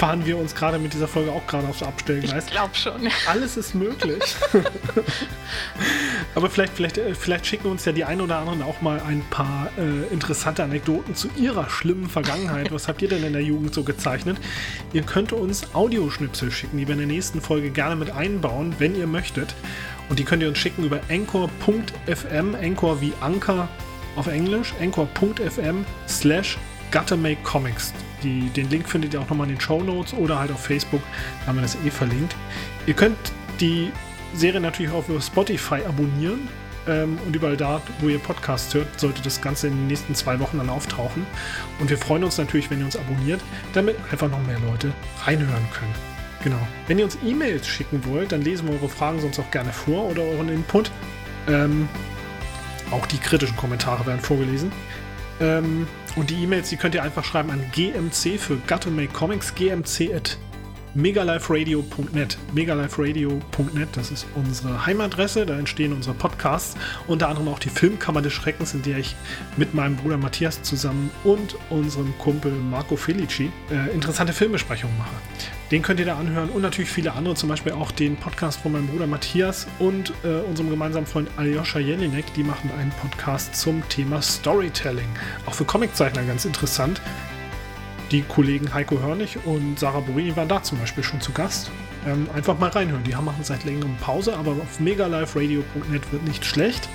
fahren 0.00 0.24
wir 0.24 0.38
uns 0.38 0.54
gerade 0.54 0.78
mit 0.78 0.94
dieser 0.94 1.06
Folge 1.06 1.30
auch 1.30 1.46
gerade 1.46 1.68
aufs 1.68 1.82
Abstellgleis. 1.82 2.46
Ich 2.46 2.52
glaube 2.52 2.74
schon. 2.74 3.06
Alles 3.28 3.58
ist 3.58 3.74
möglich. 3.74 4.22
Aber 6.34 6.48
vielleicht, 6.48 6.72
vielleicht, 6.72 6.96
äh, 6.96 7.14
vielleicht 7.14 7.46
schicken 7.46 7.68
uns 7.68 7.84
ja 7.84 7.92
die 7.92 8.04
einen 8.04 8.22
oder 8.22 8.38
anderen 8.38 8.62
auch 8.62 8.80
mal 8.80 8.98
ein 9.06 9.22
paar 9.28 9.68
äh, 9.76 10.10
interessante 10.10 10.64
Anekdoten 10.64 11.14
zu 11.14 11.28
ihrer 11.36 11.68
schlimmen 11.68 12.08
Vergangenheit. 12.08 12.72
Was 12.72 12.88
habt 12.88 13.02
ihr 13.02 13.10
denn 13.10 13.22
in 13.24 13.34
der 13.34 13.42
Jugend 13.42 13.74
so 13.74 13.82
gezeichnet? 13.82 14.38
Ihr 14.94 15.02
könnt 15.02 15.34
uns 15.34 15.74
Audioschnipsel 15.74 16.50
schicken, 16.50 16.78
die 16.78 16.88
wir 16.88 16.94
in 16.94 17.00
der 17.00 17.06
nächsten 17.06 17.42
Folge 17.42 17.68
gerne 17.68 17.94
mit 17.94 18.10
einbauen, 18.10 18.74
wenn 18.78 18.96
ihr 18.96 19.06
möchtet. 19.06 19.54
Und 20.08 20.18
die 20.18 20.24
könnt 20.24 20.42
ihr 20.42 20.48
uns 20.48 20.56
schicken 20.56 20.82
über 20.82 21.00
anchor.fm, 21.10 22.54
Anchor 22.54 23.02
wie 23.02 23.12
Anker 23.20 23.68
auf 24.16 24.28
Englisch, 24.28 24.72
anchor.fm 24.80 25.84
slash 26.08 26.56
Gotta 26.90 27.16
Make 27.16 27.42
Comics. 27.42 27.92
Die, 28.22 28.48
den 28.50 28.68
Link 28.70 28.88
findet 28.88 29.14
ihr 29.14 29.20
auch 29.20 29.28
nochmal 29.28 29.48
in 29.48 29.54
den 29.54 29.60
Show 29.60 29.82
Notes 29.82 30.12
oder 30.14 30.38
halt 30.38 30.50
auf 30.50 30.64
Facebook, 30.64 31.02
da 31.40 31.48
haben 31.48 31.56
wir 31.56 31.62
das 31.62 31.76
eh 31.84 31.90
verlinkt. 31.90 32.34
Ihr 32.86 32.94
könnt 32.94 33.16
die 33.60 33.90
Serie 34.34 34.60
natürlich 34.60 34.92
auch 34.92 35.08
über 35.08 35.20
Spotify 35.20 35.82
abonnieren 35.86 36.48
ähm, 36.86 37.18
und 37.26 37.34
überall 37.34 37.56
da, 37.56 37.80
wo 38.00 38.08
ihr 38.08 38.18
Podcasts 38.18 38.72
hört, 38.74 38.98
sollte 38.98 39.22
das 39.22 39.40
Ganze 39.40 39.68
in 39.68 39.74
den 39.74 39.86
nächsten 39.86 40.14
zwei 40.14 40.38
Wochen 40.40 40.58
dann 40.58 40.68
auftauchen. 40.68 41.26
Und 41.78 41.90
wir 41.90 41.98
freuen 41.98 42.24
uns 42.24 42.38
natürlich, 42.38 42.70
wenn 42.70 42.80
ihr 42.80 42.84
uns 42.84 42.96
abonniert, 42.96 43.40
damit 43.72 43.96
einfach 44.10 44.30
noch 44.30 44.42
mehr 44.46 44.58
Leute 44.60 44.92
reinhören 45.24 45.66
können. 45.72 45.94
Genau. 46.42 46.58
Wenn 46.86 46.98
ihr 46.98 47.04
uns 47.04 47.18
E-Mails 47.24 47.66
schicken 47.66 48.04
wollt, 48.06 48.32
dann 48.32 48.42
lesen 48.42 48.66
wir 48.68 48.74
eure 48.74 48.88
Fragen 48.88 49.20
sonst 49.20 49.38
auch 49.38 49.50
gerne 49.50 49.72
vor 49.72 50.06
oder 50.10 50.22
euren 50.22 50.48
Input. 50.48 50.90
Ähm, 51.48 51.88
auch 52.90 53.06
die 53.06 53.18
kritischen 53.18 53.56
Kommentare 53.56 54.06
werden 54.06 54.20
vorgelesen. 54.20 54.72
Ähm, 55.40 55.86
und 56.16 56.30
die 56.30 56.42
E-Mails, 56.42 56.68
die 56.68 56.76
könnt 56.76 56.94
ihr 56.94 57.02
einfach 57.02 57.24
schreiben 57.24 57.50
an 57.50 57.64
gmc 57.72 58.38
für 58.38 58.56
Gut 58.68 58.86
Make 58.86 59.12
Comics, 59.12 59.54
gmc 59.54 60.14
at 60.14 60.38
megaliferadio.net. 60.94 62.38
Megaliferadio.net, 62.52 63.88
das 63.92 64.10
ist 64.10 64.26
unsere 64.34 64.86
Heimadresse, 64.86 65.46
da 65.46 65.58
entstehen 65.58 65.92
unsere 65.92 66.14
Podcasts, 66.14 66.76
unter 67.06 67.28
anderem 67.28 67.48
auch 67.48 67.58
die 67.58 67.68
Filmkammer 67.68 68.22
des 68.22 68.32
Schreckens, 68.32 68.74
in 68.74 68.82
der 68.82 68.98
ich 68.98 69.16
mit 69.56 69.74
meinem 69.74 69.96
Bruder 69.96 70.16
Matthias 70.16 70.62
zusammen 70.62 71.10
und 71.24 71.56
unserem 71.70 72.16
Kumpel 72.18 72.52
Marco 72.52 72.96
Felici 72.96 73.50
äh, 73.70 73.94
interessante 73.94 74.32
Filmbesprechungen 74.32 74.96
mache. 74.98 75.14
Den 75.70 75.82
könnt 75.82 76.00
ihr 76.00 76.06
da 76.06 76.18
anhören 76.18 76.50
und 76.50 76.62
natürlich 76.62 76.90
viele 76.90 77.12
andere, 77.12 77.36
zum 77.36 77.48
Beispiel 77.48 77.72
auch 77.72 77.92
den 77.92 78.16
Podcast 78.16 78.60
von 78.60 78.72
meinem 78.72 78.88
Bruder 78.88 79.06
Matthias 79.06 79.68
und 79.78 80.12
äh, 80.24 80.40
unserem 80.48 80.68
gemeinsamen 80.68 81.06
Freund 81.06 81.28
Aljoscha 81.36 81.78
Jelinek. 81.78 82.24
Die 82.34 82.42
machen 82.42 82.70
einen 82.76 82.90
Podcast 82.90 83.54
zum 83.54 83.88
Thema 83.88 84.20
Storytelling. 84.20 85.08
Auch 85.46 85.54
für 85.54 85.64
Comiczeichner 85.64 86.24
ganz 86.24 86.44
interessant. 86.44 87.00
Die 88.10 88.22
Kollegen 88.22 88.74
Heiko 88.74 89.00
Hörnig 89.00 89.38
und 89.44 89.78
Sarah 89.78 90.00
Borini 90.00 90.34
waren 90.36 90.48
da 90.48 90.62
zum 90.62 90.78
Beispiel 90.78 91.04
schon 91.04 91.20
zu 91.20 91.30
Gast. 91.30 91.70
Ähm, 92.06 92.28
einfach 92.34 92.58
mal 92.58 92.70
reinhören. 92.70 93.04
Die 93.04 93.14
haben 93.14 93.24
machen 93.24 93.44
seit 93.44 93.64
längerem 93.64 93.96
Pause, 93.98 94.36
aber 94.36 94.50
auf 94.52 94.80
megaliferadio.net 94.80 96.12
wird 96.12 96.24
nicht 96.24 96.44
schlecht. 96.44 96.88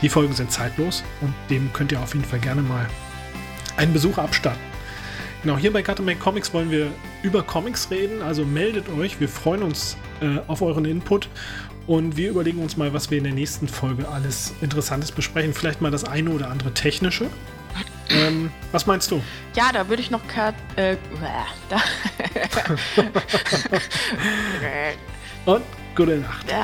Die 0.00 0.08
Folgen 0.08 0.32
sind 0.32 0.52
zeitlos 0.52 1.02
und 1.22 1.34
dem 1.50 1.72
könnt 1.72 1.90
ihr 1.90 2.00
auf 2.00 2.14
jeden 2.14 2.26
Fall 2.26 2.38
gerne 2.38 2.62
mal 2.62 2.86
einen 3.76 3.92
Besuch 3.92 4.18
abstatten. 4.18 4.60
Genau, 5.42 5.58
hier 5.58 5.72
bei 5.72 5.82
Make 5.82 6.20
Comics 6.20 6.54
wollen 6.54 6.70
wir 6.70 6.88
über 7.22 7.42
Comics 7.42 7.90
reden. 7.90 8.22
Also 8.22 8.44
meldet 8.44 8.88
euch. 8.90 9.20
Wir 9.20 9.28
freuen 9.28 9.62
uns 9.62 9.96
äh, 10.20 10.38
auf 10.46 10.62
euren 10.62 10.84
Input. 10.84 11.28
Und 11.86 12.16
wir 12.16 12.30
überlegen 12.30 12.62
uns 12.62 12.76
mal, 12.76 12.94
was 12.94 13.10
wir 13.10 13.18
in 13.18 13.24
der 13.24 13.34
nächsten 13.34 13.68
Folge 13.68 14.08
alles 14.08 14.54
Interessantes 14.62 15.12
besprechen. 15.12 15.52
Vielleicht 15.52 15.82
mal 15.82 15.90
das 15.90 16.04
eine 16.04 16.30
oder 16.30 16.50
andere 16.50 16.72
technische. 16.72 17.26
Ähm, 18.10 18.50
was 18.72 18.86
meinst 18.86 19.10
du? 19.10 19.22
Ja, 19.54 19.70
da 19.72 19.88
würde 19.88 20.02
ich 20.02 20.10
noch 20.10 20.20
Kurt, 20.28 20.54
äh, 20.76 20.96
da. 21.68 21.82
Und 25.52 25.64
gute 25.94 26.16
Nacht. 26.18 26.50
Ja. 26.50 26.62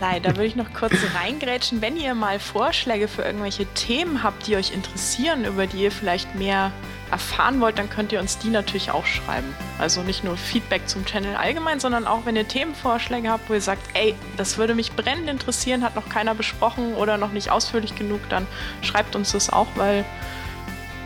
Nein, 0.00 0.22
da 0.22 0.30
würde 0.30 0.46
ich 0.46 0.56
noch 0.56 0.72
kurz 0.72 0.94
reingrätschen. 1.14 1.82
Wenn 1.82 1.98
ihr 1.98 2.14
mal 2.14 2.38
Vorschläge 2.38 3.06
für 3.06 3.20
irgendwelche 3.20 3.66
Themen 3.66 4.22
habt, 4.22 4.46
die 4.46 4.56
euch 4.56 4.72
interessieren, 4.72 5.44
über 5.44 5.66
die 5.66 5.82
ihr 5.82 5.92
vielleicht 5.92 6.34
mehr 6.34 6.72
erfahren 7.10 7.60
wollt, 7.60 7.78
dann 7.78 7.90
könnt 7.90 8.10
ihr 8.10 8.20
uns 8.20 8.38
die 8.38 8.48
natürlich 8.48 8.90
auch 8.90 9.04
schreiben. 9.04 9.54
Also 9.78 10.02
nicht 10.02 10.24
nur 10.24 10.38
Feedback 10.38 10.88
zum 10.88 11.04
Channel 11.04 11.36
allgemein, 11.36 11.80
sondern 11.80 12.06
auch, 12.06 12.24
wenn 12.24 12.34
ihr 12.34 12.48
Themenvorschläge 12.48 13.28
habt, 13.28 13.50
wo 13.50 13.54
ihr 13.54 13.60
sagt, 13.60 13.82
ey, 13.92 14.14
das 14.38 14.56
würde 14.56 14.74
mich 14.74 14.92
brennend 14.92 15.28
interessieren, 15.28 15.84
hat 15.84 15.96
noch 15.96 16.08
keiner 16.08 16.34
besprochen 16.34 16.94
oder 16.94 17.18
noch 17.18 17.32
nicht 17.32 17.50
ausführlich 17.50 17.94
genug, 17.94 18.20
dann 18.30 18.46
schreibt 18.80 19.14
uns 19.16 19.32
das 19.32 19.50
auch, 19.50 19.68
weil 19.74 20.06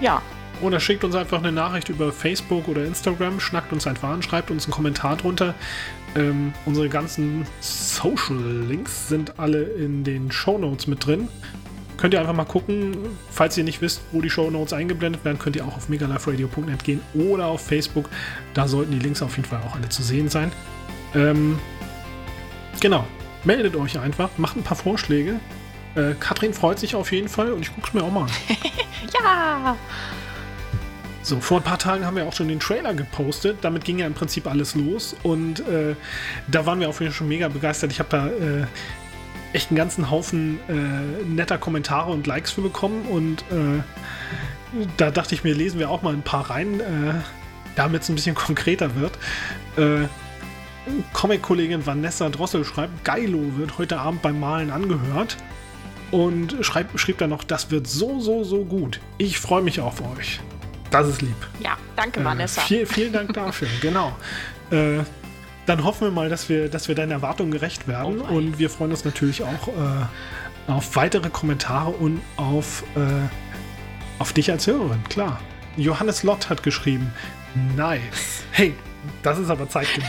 ja. 0.01 0.22
Oder 0.61 0.78
schickt 0.78 1.03
uns 1.03 1.16
einfach 1.16 1.38
eine 1.38 1.51
Nachricht 1.51 1.88
über 1.88 2.12
Facebook 2.12 2.68
oder 2.68 2.84
Instagram, 2.84 3.40
schnackt 3.40 3.72
uns 3.72 3.88
einfach 3.88 4.11
an, 4.11 4.22
schreibt 4.22 4.53
uns 4.53 4.66
einen 4.66 4.72
Kommentar 4.72 5.16
drunter. 5.16 5.55
Ähm, 6.17 6.53
unsere 6.65 6.89
ganzen 6.89 7.47
Social 7.61 8.37
Links 8.69 9.09
sind 9.09 9.39
alle 9.39 9.62
in 9.62 10.05
den 10.05 10.31
Show 10.31 10.59
Notes 10.59 10.87
mit 10.87 11.05
drin. 11.05 11.29
Könnt 11.97 12.15
ihr 12.15 12.21
einfach 12.21 12.35
mal 12.35 12.45
gucken. 12.45 12.97
Falls 13.31 13.57
ihr 13.57 13.65
nicht 13.65 13.81
wisst, 13.81 14.03
wo 14.12 14.21
die 14.21 14.31
Show 14.31 14.51
Notes 14.51 14.73
eingeblendet 14.73 15.25
werden, 15.25 15.39
könnt 15.39 15.57
ihr 15.57 15.65
auch 15.65 15.77
auf 15.77 15.89
megaliferadio.net 15.89 16.85
gehen 16.85 17.01
oder 17.15 17.47
auf 17.47 17.65
Facebook. 17.65 18.09
Da 18.53 18.69
sollten 18.69 18.93
die 18.93 18.99
Links 18.99 19.23
auf 19.23 19.37
jeden 19.37 19.49
Fall 19.49 19.61
auch 19.67 19.77
alle 19.77 19.89
zu 19.89 20.03
sehen 20.03 20.29
sein. 20.29 20.53
Ähm, 21.15 21.59
genau. 22.81 23.07
Meldet 23.45 23.77
euch 23.77 23.99
einfach, 23.99 24.31
macht 24.39 24.57
ein 24.57 24.62
paar 24.62 24.77
Vorschläge. 24.77 25.39
Äh, 25.95 26.15
Katrin 26.19 26.55
freut 26.55 26.79
sich 26.79 26.95
auf 26.95 27.12
jeden 27.12 27.29
Fall 27.29 27.53
und 27.53 27.62
ich 27.62 27.75
gucke 27.75 27.89
es 27.89 27.95
mir 27.95 28.03
auch 28.03 28.11
mal 28.11 28.23
an. 28.23 28.31
ja! 29.23 29.77
So, 31.25 31.41
vor 31.41 31.57
ein 31.57 31.64
paar 31.64 31.79
Tagen 31.79 32.05
haben 32.05 32.16
wir 32.16 32.27
auch 32.27 32.35
schon 32.35 32.49
den 32.49 32.61
Trailer 32.61 32.93
gepostet. 32.93 33.57
Damit 33.62 33.87
ging 33.87 33.99
ja 33.99 34.07
im 34.07 34.12
Prinzip 34.12 34.47
alles 34.47 34.75
los. 34.75 35.16
Und 35.22 35.61
äh, 35.61 35.97
da 36.49 36.66
waren 36.66 36.81
wir 36.81 36.89
auf 36.91 37.01
jeden 37.01 37.12
Fall 37.12 37.16
schon 37.16 37.29
mega 37.29 37.49
begeistert. 37.49 37.91
Ich 37.93 37.99
habe 37.99 38.11
da 38.11 38.27
äh, 38.27 38.66
echt 39.55 39.70
einen 39.70 39.79
ganzen 39.79 40.11
Haufen 40.11 40.59
äh, 40.68 41.25
netter 41.25 41.57
Kommentare 41.57 42.12
und 42.12 42.27
Likes 42.27 42.51
für 42.51 42.61
bekommen. 42.61 43.07
Und 43.07 43.41
äh, 43.51 43.83
da 44.99 45.11
dachte 45.11 45.35
ich 45.35 45.45
mir, 45.45 45.55
lesen 45.55 45.79
wir 45.79 45.89
auch 45.89 46.03
mal 46.03 46.12
ein 46.12 46.20
paar 46.20 46.51
rein, 46.51 46.81
äh, 46.81 47.14
damit 47.75 48.03
es 48.03 48.11
ein 48.11 48.16
bisschen 48.16 48.35
konkreter 48.35 48.95
wird. 48.95 49.12
Äh, 49.79 50.07
Comic-Kollegin 51.14 51.87
Vanessa 51.87 52.29
Drossel 52.29 52.66
schreibt, 52.66 53.03
Geilo 53.03 53.57
wird 53.57 53.79
heute 53.79 53.99
Abend 53.99 54.20
beim 54.20 54.39
Malen 54.39 54.70
angehört. 54.70 55.39
Und 56.11 56.59
schreibt, 56.61 57.01
schrieb 57.01 57.16
dann 57.16 57.31
noch, 57.31 57.45
das 57.45 57.70
wird 57.70 57.87
so, 57.87 58.20
so, 58.20 58.45
so 58.45 58.66
gut. 58.66 59.01
Ich 59.16 59.39
freue 59.39 59.62
mich 59.62 59.81
auf 59.81 60.03
euch. 60.18 60.41
Das 60.95 61.09
ist 61.09 61.22
lieb. 61.22 61.34
Ja, 61.59 61.76
danke, 61.97 62.20
äh, 62.20 62.24
Vanessa. 62.24 62.61
Viel, 62.61 62.86
vielen 62.86 63.12
Dank 63.12 63.32
dafür, 63.32 63.66
genau. 63.80 64.16
Äh, 64.70 65.01
dann 65.66 65.82
hoffen 65.82 66.07
wir 66.07 66.12
mal, 66.12 66.28
dass 66.28 66.49
wir, 66.49 66.68
dass 66.68 66.86
wir 66.86 66.95
deinen 66.95 67.11
Erwartungen 67.11 67.51
gerecht 67.51 67.88
werden. 67.88 68.20
Oh 68.20 68.34
und 68.34 68.61
wir 68.61 68.70
freuen 68.70 68.92
uns 68.92 69.05
natürlich 69.05 69.42
auch 69.42 69.68
äh, 69.68 70.70
auf 70.70 70.95
weitere 70.95 71.30
Kommentare 71.30 71.90
und 71.90 72.20
auf, 72.36 72.84
äh, 72.95 73.01
auf 74.20 74.32
dich 74.32 74.53
als 74.53 74.68
Hörerin, 74.68 75.03
klar. 75.09 75.40
Johannes 75.76 76.22
Lott 76.22 76.49
hat 76.49 76.62
geschrieben, 76.62 77.12
nice. 77.76 78.45
Hey, 78.53 78.72
das 79.24 79.40
ist 79.40 79.51
aber 79.51 79.68
zeitgemäß. 79.68 80.09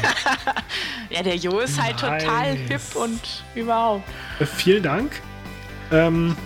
ja, 1.09 1.23
der 1.23 1.36
Jo 1.36 1.61
ist 1.61 1.81
halt 1.81 1.99
nice. 1.99 2.23
total 2.23 2.55
hip 2.55 2.81
und 2.93 3.43
überhaupt. 3.55 4.07
Äh, 4.39 4.45
vielen 4.45 4.83
Dank. 4.83 5.19
Ähm, 5.91 6.38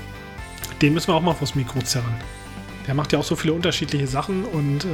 den 0.81 0.93
müssen 0.93 1.09
wir 1.09 1.15
auch 1.15 1.21
mal 1.21 1.33
vors 1.33 1.55
Mikro 1.55 1.81
zerren. 1.81 2.15
Der 2.89 2.95
macht 2.95 3.13
ja 3.13 3.19
auch 3.19 3.23
so 3.23 3.35
viele 3.35 3.53
unterschiedliche 3.53 4.07
Sachen 4.07 4.45
und 4.45 4.83
äh, 4.83 4.87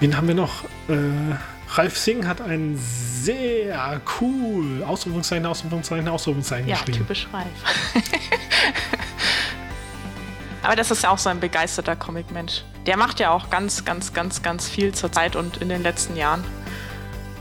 wen 0.00 0.16
haben 0.16 0.26
wir 0.26 0.34
noch? 0.34 0.64
Äh, 0.88 1.36
Ralf 1.68 1.98
Singh 1.98 2.26
hat 2.26 2.40
ein 2.40 2.78
sehr 2.78 4.00
cool 4.22 4.82
Ausrufungszeichen, 4.82 5.44
Ausrufungszeichen, 5.44 6.08
Ausrufungszeichen 6.08 6.66
ja, 6.66 6.76
geschrieben. 6.76 7.00
Typisch 7.00 7.28
Ralf. 7.30 7.44
Aber 10.62 10.76
das 10.76 10.90
ist 10.90 11.02
ja 11.02 11.10
auch 11.10 11.18
so 11.18 11.28
ein 11.28 11.40
begeisterter 11.40 11.94
Comic-Mensch. 11.94 12.64
Der 12.86 12.96
macht 12.96 13.20
ja 13.20 13.30
auch 13.30 13.50
ganz, 13.50 13.84
ganz, 13.84 14.14
ganz, 14.14 14.40
ganz 14.40 14.66
viel 14.66 14.94
zur 14.94 15.12
Zeit 15.12 15.36
und 15.36 15.58
in 15.58 15.68
den 15.68 15.82
letzten 15.82 16.16
Jahren. 16.16 16.42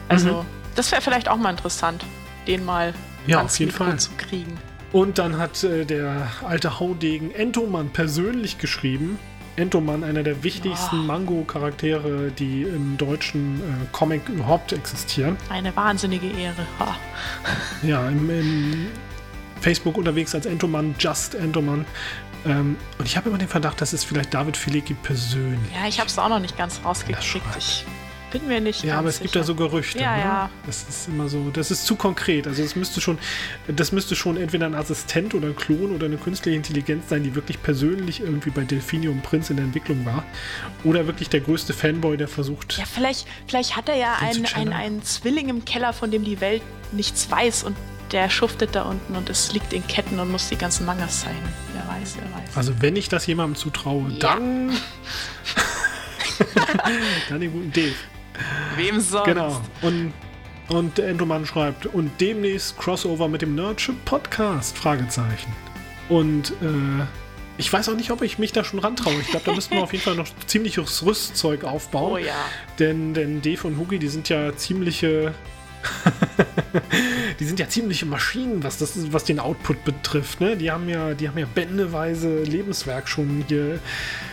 Also, 0.10 0.42
mhm. 0.42 0.46
das 0.76 0.92
wäre 0.92 1.02
vielleicht 1.02 1.30
auch 1.30 1.38
mal 1.38 1.52
interessant, 1.52 2.04
den 2.48 2.66
mal 2.66 2.94
ja, 3.28 3.44
auf 3.44 3.58
jeden 3.60 3.72
Fall 3.72 3.98
zu 3.98 4.12
kriegen. 4.18 4.58
Und 4.92 5.20
dann 5.20 5.38
hat 5.38 5.64
äh, 5.64 5.86
der 5.86 6.28
alte 6.44 6.80
Haudegen 6.80 7.34
Entoman 7.34 7.90
persönlich 7.90 8.58
geschrieben. 8.58 9.20
Entoman, 9.56 10.04
einer 10.04 10.24
der 10.24 10.44
wichtigsten 10.44 11.02
oh. 11.02 11.04
Mango-Charaktere, 11.04 12.32
die 12.32 12.64
im 12.64 12.98
deutschen 12.98 13.60
äh, 13.60 13.86
Comic 13.92 14.28
überhaupt 14.30 14.72
existieren. 14.72 15.38
Eine 15.50 15.76
wahnsinnige 15.76 16.28
Ehre. 16.28 16.66
Oh. 16.80 17.86
Ja, 17.86 18.08
im, 18.08 18.30
im, 18.30 18.88
Facebook 19.60 19.98
unterwegs 19.98 20.34
als 20.34 20.46
Entoman, 20.46 20.96
Just 20.98 21.36
Entoman. 21.36 21.86
Ähm, 22.46 22.78
und 22.98 23.06
ich 23.06 23.18
habe 23.18 23.30
immer 23.30 23.38
den 23.38 23.50
Verdacht, 23.50 23.82
dass 23.82 23.92
es 23.92 24.06
vielleicht 24.06 24.34
David 24.34 24.56
Filicki 24.56 24.94
persönlich. 24.94 25.60
Ja, 25.76 25.88
ich 25.88 26.00
habe 26.00 26.10
es 26.10 26.18
auch 26.18 26.30
noch 26.30 26.40
nicht 26.40 26.58
ganz 26.58 26.80
rausgekriegt. 26.86 27.46
Ich 27.58 27.86
bin 28.32 28.48
mir 28.48 28.62
nicht 28.62 28.84
Ja, 28.84 29.00
aber 29.00 29.10
es 29.10 29.16
sicher. 29.16 29.24
gibt 29.24 29.36
da 29.36 29.44
so 29.44 29.56
Gerüchte. 29.56 30.00
Ja, 30.00 30.16
ne? 30.16 30.24
ja. 30.24 30.50
Das 30.66 30.86
ist 30.88 31.08
immer 31.08 31.28
so, 31.28 31.50
das 31.52 31.72
ist 31.72 31.86
zu 31.86 31.96
konkret. 31.96 32.48
Also 32.48 32.64
es 32.64 32.76
müsste 32.76 33.02
schon, 33.02 33.18
das 33.68 33.92
müsste 33.92 34.16
schon 34.16 34.38
entweder 34.38 34.66
ein 34.66 34.76
Assistent 34.76 35.34
oder 35.34 35.48
ein 35.48 35.56
Klon 35.56 35.92
oder 35.94 36.06
eine 36.06 36.18
künstliche 36.18 36.56
Intelligenz 36.56 37.10
sein, 37.10 37.24
die 37.24 37.36
wirklich 37.36 37.62
persönlich 37.62 38.22
irgendwie 38.22 38.50
bei 38.50 38.64
Delphinium 38.64 39.22
Prinz 39.22 39.50
in 39.50 39.58
der 39.58 39.66
Entwicklung 39.66 40.06
war. 40.06 40.24
Oder 40.84 41.08
wirklich 41.08 41.30
der 41.30 41.42
größte 41.42 41.74
Fanboy, 41.74 42.18
der 42.18 42.28
versucht. 42.28 42.78
Ja, 42.78 42.86
vielleicht, 42.86 43.28
vielleicht 43.48 43.76
hat 43.76 43.90
er 43.90 43.96
ja 43.96 44.16
einen, 44.20 44.46
einen, 44.46 44.74
einen 44.74 45.04
Zwilling 45.04 45.50
im 45.50 45.66
Keller, 45.66 45.94
von 45.94 46.12
dem 46.12 46.24
die 46.24 46.42
Welt 46.42 46.62
nichts 46.92 47.30
weiß 47.30 47.64
und 47.64 47.76
der 48.12 48.30
schuftet 48.30 48.76
da 48.76 48.84
unten 48.84 49.16
und 49.16 49.30
es 49.30 49.54
liegt 49.54 49.72
in 49.72 49.86
Ketten 49.86 50.20
und 50.20 50.32
muss 50.32 50.50
die 50.50 50.56
ganzen 50.56 50.86
Mangas 50.86 51.22
zeigen. 51.22 51.38
Wer 51.74 51.88
weiß, 51.88 52.16
wer 52.20 52.42
weiß. 52.42 52.58
Also 52.58 52.74
wenn 52.82 52.96
ich 52.96 53.08
das 53.08 53.28
jemandem 53.28 53.56
zutraue, 53.56 54.10
ja. 54.10 54.18
dann. 54.20 54.72
dann 57.30 57.40
den 57.40 57.52
guten 57.52 57.72
Dave. 57.72 57.96
Wem 58.76 59.00
sonst? 59.00 59.26
Genau. 59.26 59.62
Und, 59.82 60.14
und 60.70 60.98
der 60.98 61.10
Endoman 61.10 61.46
schreibt, 61.46 61.86
und 61.86 62.12
demnächst 62.20 62.78
Crossover 62.78 63.28
mit 63.28 63.42
dem 63.42 63.56
Nerdship 63.56 64.04
Podcast? 64.06 64.78
Fragezeichen. 64.78 65.52
Und 66.10 66.52
äh, 66.62 67.04
ich 67.58 67.72
weiß 67.72 67.90
auch 67.90 67.96
nicht, 67.96 68.12
ob 68.12 68.22
ich 68.22 68.40
mich 68.40 68.52
da 68.52 68.64
schon 68.64 68.80
rantraue. 68.80 69.14
Ich 69.20 69.28
glaube, 69.28 69.46
da 69.46 69.54
müssen 69.54 69.72
wir 69.72 69.84
auf 69.84 69.92
jeden 69.92 70.04
Fall 70.04 70.16
noch 70.16 70.28
ziemliches 70.48 71.06
Rüstzeug 71.06 71.64
aufbauen. 71.66 72.14
Oh 72.14 72.18
ja. 72.18 72.34
Denn, 72.80 73.14
denn 73.14 73.42
Dave 73.42 73.68
und 73.68 73.78
Hugi, 73.78 74.00
die 74.00 74.08
sind 74.08 74.30
ja 74.30 74.56
ziemliche 74.56 75.34
die 77.40 77.46
sind 77.46 77.60
ja 77.60 77.68
ziemliche 77.68 78.06
Maschinen, 78.06 78.64
was, 78.64 78.78
das, 78.78 79.12
was 79.12 79.24
den 79.24 79.40
Output 79.40 79.84
betrifft. 79.84 80.42
Ne? 80.42 80.58
Die, 80.58 80.72
haben 80.72 80.90
ja, 80.90 81.14
die 81.14 81.28
haben 81.28 81.38
ja 81.38 81.46
bändeweise 81.54 82.44
Lebenswerk 82.44 83.08
schon 83.08 83.44
hier 83.48 83.80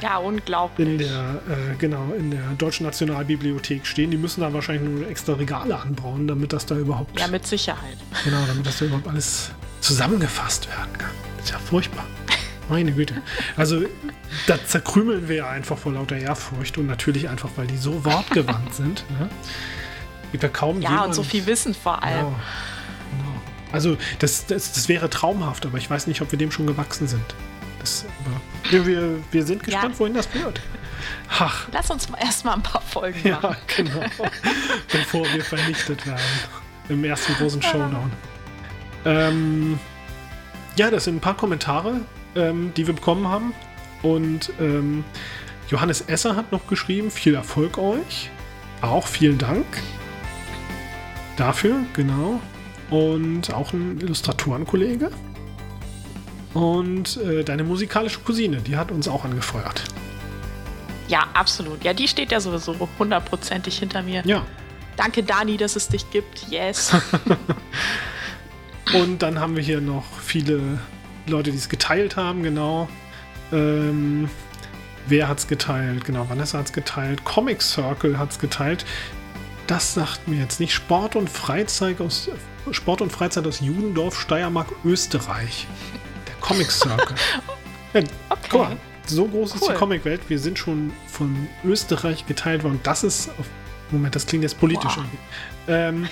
ja, 0.02 0.18
unglaublich. 0.18 0.88
in 0.88 0.98
der, 0.98 1.42
äh, 1.48 1.76
genau, 1.78 2.12
in 2.18 2.30
der 2.30 2.42
Deutschen 2.58 2.86
Nationalbibliothek 2.86 3.86
stehen. 3.86 4.10
Die 4.10 4.16
müssen 4.16 4.40
da 4.40 4.52
wahrscheinlich 4.52 4.88
nur 4.88 5.08
extra 5.08 5.34
Regale 5.34 5.78
anbauen, 5.78 6.26
damit 6.26 6.52
das 6.52 6.66
da 6.66 6.76
überhaupt. 6.76 7.18
Ja, 7.18 7.28
mit 7.28 7.46
Sicherheit. 7.46 7.96
Genau, 8.24 8.44
damit 8.46 8.66
das 8.66 8.78
da 8.78 8.86
überhaupt 8.86 9.08
alles 9.08 9.50
zusammengefasst 9.80 10.68
werden 10.68 10.92
kann. 10.98 11.10
Das 11.36 11.46
ist 11.46 11.52
ja 11.52 11.58
furchtbar. 11.58 12.06
Meine 12.68 12.90
Güte. 12.90 13.14
Also, 13.56 13.84
da 14.48 14.58
zerkrümeln 14.64 15.28
wir 15.28 15.36
ja 15.36 15.48
einfach 15.48 15.78
vor 15.78 15.92
lauter 15.92 16.16
Ehrfurcht 16.16 16.78
und 16.78 16.86
natürlich 16.86 17.28
einfach, 17.28 17.50
weil 17.54 17.68
die 17.68 17.76
so 17.76 18.04
wortgewandt 18.04 18.74
sind. 18.74 19.04
Ne? 19.20 19.28
Gibt 20.32 20.42
ja 20.42 20.48
kaum 20.48 20.80
Ja, 20.80 20.90
jemand, 20.90 21.08
und 21.08 21.14
so 21.14 21.22
viel 21.22 21.46
Wissen 21.46 21.74
vor 21.74 22.02
allem. 22.02 22.26
Genau, 22.26 22.36
genau. 23.10 23.42
Also, 23.72 23.96
das, 24.18 24.46
das, 24.46 24.72
das, 24.72 24.88
wäre 24.88 25.10
traumhaft, 25.10 25.66
aber 25.66 25.78
ich 25.78 25.88
weiß 25.88 26.06
nicht, 26.06 26.20
ob 26.22 26.30
wir 26.30 26.38
dem 26.38 26.50
schon 26.50 26.66
gewachsen 26.66 27.08
sind. 27.08 27.34
Das, 27.78 28.04
wir, 28.70 28.86
wir, 28.86 29.18
wir 29.30 29.44
sind 29.44 29.62
gespannt, 29.62 29.94
ja. 29.94 29.98
wohin 29.98 30.14
das 30.14 30.26
führt. 30.26 30.60
Ach. 31.28 31.68
Lass 31.72 31.90
uns 31.90 32.08
erstmal 32.18 32.54
ein 32.54 32.62
paar 32.62 32.80
Folgen 32.80 33.30
machen. 33.30 33.42
Ja, 33.42 33.56
genau. 33.76 34.00
Bevor 34.92 35.26
wir 35.32 35.44
vernichtet 35.44 36.06
werden. 36.06 36.20
Im 36.88 37.04
ersten 37.04 37.34
großen 37.34 37.62
Showdown. 37.62 38.12
Ähm, 39.04 39.78
ja, 40.76 40.90
das 40.90 41.04
sind 41.04 41.16
ein 41.16 41.20
paar 41.20 41.36
Kommentare, 41.36 42.00
ähm, 42.34 42.72
die 42.76 42.86
wir 42.86 42.94
bekommen 42.94 43.28
haben. 43.28 43.54
Und 44.02 44.52
ähm, 44.60 45.04
Johannes 45.68 46.02
Esser 46.02 46.36
hat 46.36 46.52
noch 46.52 46.66
geschrieben: 46.66 47.10
Viel 47.10 47.34
Erfolg 47.34 47.78
euch. 47.78 48.30
Auch 48.82 49.06
vielen 49.06 49.38
Dank 49.38 49.66
dafür, 51.36 51.84
genau. 51.92 52.40
Und 52.90 53.52
auch 53.52 53.72
ein 53.72 54.00
Illustratorenkollege. 54.00 55.10
Und 56.54 57.18
äh, 57.18 57.44
deine 57.44 57.64
musikalische 57.64 58.20
Cousine, 58.20 58.58
die 58.58 58.76
hat 58.76 58.90
uns 58.90 59.08
auch 59.08 59.24
angefeuert. 59.24 59.84
Ja, 61.08 61.26
absolut. 61.34 61.84
Ja, 61.84 61.92
die 61.92 62.08
steht 62.08 62.32
ja 62.32 62.40
sowieso 62.40 62.88
hundertprozentig 62.98 63.78
hinter 63.78 64.02
mir. 64.02 64.22
Ja. 64.24 64.44
Danke, 64.96 65.22
Dani, 65.22 65.56
dass 65.56 65.76
es 65.76 65.88
dich 65.88 66.10
gibt. 66.10 66.48
Yes. 66.48 66.92
Und 68.94 69.22
dann 69.22 69.40
haben 69.40 69.56
wir 69.56 69.62
hier 69.62 69.80
noch 69.80 70.04
viele 70.20 70.78
Leute, 71.26 71.50
die 71.50 71.58
es 71.58 71.68
geteilt 71.68 72.16
haben, 72.16 72.42
genau. 72.42 72.88
Ähm, 73.52 74.28
wer 75.06 75.28
hat 75.28 75.38
es 75.38 75.48
geteilt? 75.48 76.04
Genau, 76.04 76.28
Vanessa 76.28 76.58
hat 76.58 76.66
es 76.66 76.72
geteilt. 76.72 77.24
Comic 77.24 77.62
Circle 77.62 78.18
hat 78.18 78.30
es 78.30 78.38
geteilt. 78.38 78.84
Das 79.66 79.94
sagt 79.94 80.28
mir 80.28 80.40
jetzt 80.40 80.60
nicht. 80.60 80.72
Sport 80.72 81.16
und 81.16 81.28
Freizeit 81.28 82.00
aus 82.00 82.30
Sport 82.70 83.00
und 83.00 83.10
Freizeit 83.10 83.46
aus 83.46 83.60
Judendorf, 83.60 84.20
Steiermark, 84.20 84.68
Österreich. 84.84 85.66
Der 86.26 86.34
Comic 86.40 86.70
Circle. 86.70 87.16
ja, 87.94 88.00
okay. 88.28 88.48
Guck 88.50 88.60
mal, 88.60 88.76
so 89.06 89.26
groß 89.26 89.50
cool. 89.50 89.60
ist 89.60 89.68
die 89.70 89.74
Comicwelt. 89.74 90.20
Wir 90.28 90.38
sind 90.38 90.58
schon 90.58 90.92
von 91.06 91.48
Österreich 91.64 92.26
geteilt 92.26 92.64
worden. 92.64 92.80
Das 92.82 93.04
ist 93.04 93.30
auf 93.38 93.46
Moment, 93.90 94.16
das 94.16 94.26
klingt 94.26 94.42
jetzt 94.42 94.58
politisch. 94.58 94.98
Ähm, 95.68 96.08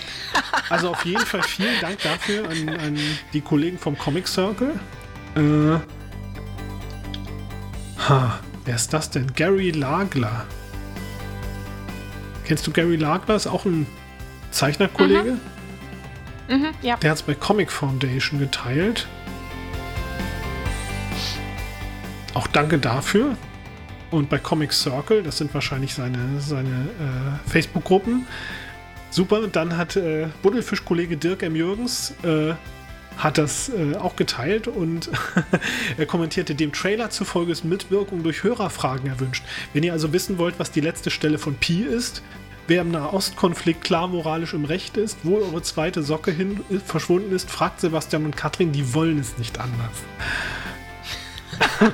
also 0.69 0.91
auf 0.91 1.05
jeden 1.05 1.25
Fall 1.27 1.43
vielen 1.43 1.81
Dank 1.81 1.99
dafür 2.03 2.49
an, 2.49 2.69
an 2.69 2.99
die 3.33 3.41
Kollegen 3.41 3.79
vom 3.79 3.99
Comic 3.99 4.29
Circle. 4.29 4.79
Äh, 5.35 5.79
ha, 8.09 8.39
wer 8.65 8.75
ist 8.75 8.93
das 8.93 9.11
denn? 9.11 9.33
Gary 9.35 9.71
Lagler. 9.71 10.47
Kennst 12.45 12.67
du 12.67 12.73
Gary 12.73 12.97
Lagler? 12.97 13.37
Ist 13.37 13.47
auch 13.47 13.65
ein 13.65 13.87
Zeichnerkollege. 14.51 15.39
Mhm. 16.49 16.57
Mhm, 16.57 16.69
ja. 16.83 16.97
Der 16.97 17.11
hat 17.11 17.19
es 17.19 17.23
bei 17.23 17.35
Comic 17.35 17.71
Foundation 17.71 18.39
geteilt. 18.39 19.07
Auch 22.35 22.47
danke 22.49 22.79
dafür. 22.79 23.37
Und 24.11 24.29
bei 24.29 24.39
Comic 24.39 24.73
Circle, 24.73 25.23
das 25.23 25.39
sind 25.39 25.53
wahrscheinlich 25.55 25.95
seine, 25.95 26.41
seine 26.41 26.69
äh, 26.69 27.51
Facebook-Gruppen. 27.51 28.27
Super, 29.11 29.41
und 29.41 29.57
dann 29.57 29.77
hat 29.77 29.97
äh, 29.97 30.29
Buddelfisch-Kollege 30.43 31.17
Dirk 31.17 31.43
M. 31.43 31.57
Jürgens 31.57 32.15
äh, 32.23 32.55
hat 33.19 33.39
das 33.39 33.69
äh, 33.69 33.97
auch 33.97 34.17
geteilt 34.17 34.69
und 34.69 35.11
er 35.97 36.07
kommentierte, 36.07 36.55
dem 36.55 36.73
Trailer 36.73 37.11
zufolge 37.11 37.53
ist 37.53 37.65
Mitwirkung 37.65 38.23
durch 38.23 38.43
Hörerfragen 38.43 39.09
erwünscht. 39.09 39.45
Wenn 39.73 39.83
ihr 39.83 39.93
also 39.93 40.13
wissen 40.13 40.39
wollt, 40.39 40.59
was 40.59 40.71
die 40.71 40.81
letzte 40.81 41.11
Stelle 41.11 41.39
von 41.39 41.55
Pi 41.55 41.83
ist, 41.83 42.23
wer 42.67 42.83
im 42.83 42.91
Nahostkonflikt 42.91 43.85
klar 43.85 44.09
moralisch 44.09 44.55
im 44.55 44.65
Recht 44.65 44.97
ist, 44.97 45.19
wo 45.23 45.37
eure 45.37 45.63
zweite 45.63 46.03
Socke 46.03 46.31
hin 46.31 46.61
äh, 46.71 46.79
verschwunden 46.79 47.35
ist, 47.35 47.51
fragt 47.51 47.81
Sebastian 47.81 48.25
und 48.25 48.37
Katrin, 48.37 48.73
die 48.73 48.95
wollen 48.95 49.19
es 49.19 49.39
nicht 49.39 49.59
anders. 49.61 50.03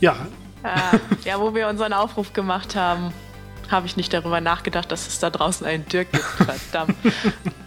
ja. 0.00 0.14
Ah, 0.62 0.98
ja, 1.24 1.40
wo 1.40 1.54
wir 1.54 1.68
unseren 1.68 1.92
Aufruf 1.92 2.32
gemacht 2.32 2.74
haben, 2.74 3.12
habe 3.74 3.86
ich 3.86 3.96
nicht 3.96 4.12
darüber 4.12 4.40
nachgedacht, 4.40 4.90
dass 4.90 5.06
es 5.06 5.18
da 5.18 5.30
draußen 5.30 5.66
einen 5.66 5.86
Dirk 5.86 6.12
gibt. 6.12 6.24
Verdammt. 6.24 6.96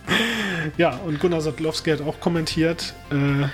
ja, 0.77 0.91
und 0.97 1.19
Gunnar 1.19 1.41
Sotlowski 1.41 1.91
hat 1.91 2.01
auch 2.01 2.19
kommentiert. 2.19 2.93
Äh, 3.11 3.47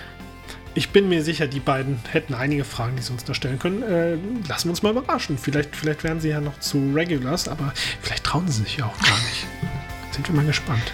ich 0.75 0.89
bin 0.89 1.09
mir 1.09 1.23
sicher, 1.23 1.47
die 1.47 1.59
beiden 1.59 1.99
hätten 2.11 2.33
einige 2.33 2.63
Fragen, 2.63 2.95
die 2.95 3.01
sie 3.01 3.11
uns 3.11 3.23
da 3.23 3.33
stellen 3.33 3.59
können. 3.59 3.83
Äh, 3.83 4.17
lassen 4.47 4.65
wir 4.65 4.69
uns 4.71 4.81
mal 4.81 4.91
überraschen. 4.91 5.37
Vielleicht, 5.37 5.75
vielleicht 5.75 6.03
werden 6.03 6.19
sie 6.19 6.29
ja 6.29 6.41
noch 6.41 6.59
zu 6.59 6.93
Regulars, 6.93 7.47
aber 7.47 7.73
vielleicht 8.01 8.23
trauen 8.23 8.47
sie 8.47 8.63
sich 8.63 8.77
ja 8.77 8.85
auch 8.85 8.99
gar 8.99 9.17
nicht. 9.17 9.47
Sind 10.11 10.27
wir 10.27 10.35
mal 10.35 10.45
gespannt. 10.45 10.93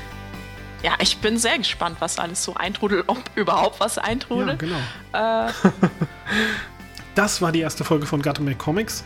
Ja, 0.82 0.94
ich 1.02 1.18
bin 1.18 1.38
sehr 1.38 1.58
gespannt, 1.58 1.98
was 2.00 2.20
alles 2.20 2.44
so 2.44 2.56
eintrudelt, 2.56 3.06
ob 3.08 3.20
überhaupt 3.36 3.80
was 3.80 3.98
eintrudelt. 3.98 4.62
Ja, 4.62 4.68
genau. 5.12 5.48
Äh. 5.48 5.52
das 7.16 7.42
war 7.42 7.52
die 7.52 7.60
erste 7.60 7.84
Folge 7.84 8.06
von 8.06 8.22
Gotham 8.22 8.58
Comics. 8.58 9.04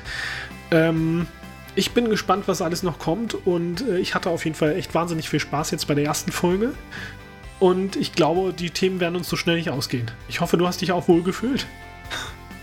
Ähm, 0.69 1.27
ich 1.75 1.91
bin 1.91 2.09
gespannt, 2.09 2.47
was 2.47 2.61
alles 2.61 2.83
noch 2.83 2.99
kommt 2.99 3.33
und 3.33 3.81
äh, 3.81 3.97
ich 3.97 4.15
hatte 4.15 4.29
auf 4.29 4.45
jeden 4.45 4.55
Fall 4.55 4.75
echt 4.75 4.93
wahnsinnig 4.93 5.29
viel 5.29 5.39
Spaß 5.39 5.71
jetzt 5.71 5.87
bei 5.87 5.95
der 5.95 6.05
ersten 6.05 6.31
Folge. 6.31 6.73
Und 7.59 7.95
ich 7.95 8.13
glaube, 8.13 8.53
die 8.53 8.71
Themen 8.71 8.99
werden 8.99 9.15
uns 9.15 9.29
so 9.29 9.37
schnell 9.37 9.55
nicht 9.55 9.69
ausgehen. 9.69 10.11
Ich 10.27 10.41
hoffe, 10.41 10.57
du 10.57 10.67
hast 10.67 10.81
dich 10.81 10.91
auch 10.91 11.07
wohl 11.07 11.23
gefühlt. 11.23 11.65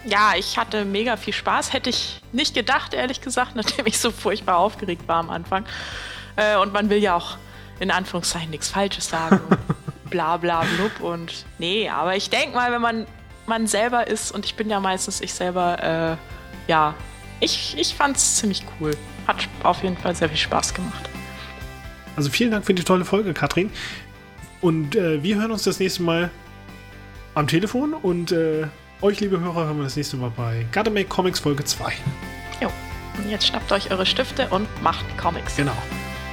Ja, 0.05 0.33
ich 0.37 0.59
hatte 0.59 0.85
mega 0.85 1.17
viel 1.17 1.33
Spaß. 1.33 1.73
Hätte 1.73 1.91
ich 1.91 2.21
nicht 2.33 2.55
gedacht, 2.55 2.95
ehrlich 2.95 3.21
gesagt, 3.21 3.53
nachdem 3.57 3.87
ich 3.87 3.99
so 3.99 4.11
furchtbar 4.11 4.59
aufgeregt 4.59 5.09
war 5.09 5.17
am 5.17 5.31
Anfang. 5.31 5.65
Äh, 6.37 6.57
und 6.57 6.73
man 6.73 6.91
will 6.91 6.99
ja 6.99 7.17
auch 7.17 7.37
in 7.81 7.91
Anführungszeichen 7.91 8.51
nichts 8.51 8.69
Falsches 8.69 9.09
sagen. 9.09 9.41
bla 10.11 10.37
bla 10.37 10.65
blub. 10.77 11.01
Und 11.01 11.47
nee, 11.59 11.89
aber 11.89 12.17
ich 12.17 12.29
denke 12.31 12.57
mal, 12.57 12.73
wenn 12.73 12.83
man 12.83 13.07
man 13.47 13.67
selber 13.67 14.07
ist, 14.07 14.31
und 14.33 14.45
ich 14.45 14.55
bin 14.55 14.71
ja 14.71 14.81
meistens 14.81 15.21
ich 15.21 15.35
selber, 15.35 15.83
äh, 15.83 16.71
ja, 16.71 16.95
ich, 17.41 17.77
ich 17.79 17.95
fand 17.95 18.17
es 18.17 18.37
ziemlich 18.37 18.65
cool. 18.79 18.97
Hat 19.27 19.49
auf 19.63 19.83
jeden 19.83 19.97
Fall 19.97 20.15
sehr 20.15 20.29
viel 20.29 20.39
Spaß 20.39 20.75
gemacht. 20.75 21.09
Also 22.17 22.31
vielen 22.31 22.51
Dank 22.51 22.67
für 22.67 22.75
die 22.75 22.85
tolle 22.85 23.05
Folge, 23.05 23.33
Katrin. 23.33 23.71
Und 24.61 24.95
äh, 24.95 25.23
wir 25.23 25.37
hören 25.37 25.51
uns 25.51 25.63
das 25.63 25.79
nächste 25.79 26.03
Mal 26.03 26.31
am 27.35 27.47
Telefon 27.47 27.95
und 27.95 28.33
äh, 28.33 28.67
euch, 29.01 29.21
liebe 29.21 29.41
Hörer, 29.41 29.65
hören 29.65 29.79
wir 29.79 29.85
das 29.85 29.97
nächste 29.97 30.17
Mal 30.17 30.31
bei 30.37 30.67
Make 30.75 31.07
Comics 31.07 31.41
Folge 31.41 31.65
2. 31.65 31.93
Jo. 32.61 32.71
Und 33.17 33.31
jetzt 33.31 33.47
schnappt 33.47 33.73
euch 33.73 33.91
eure 33.91 34.05
Stifte 34.05 34.49
und 34.49 34.69
macht 34.83 35.05
Comics. 35.17 35.57
Genau. 35.57 35.77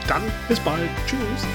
Dann 0.08 0.22
bis 0.48 0.60
bald. 0.60 0.90
Tschüss. 1.06 1.48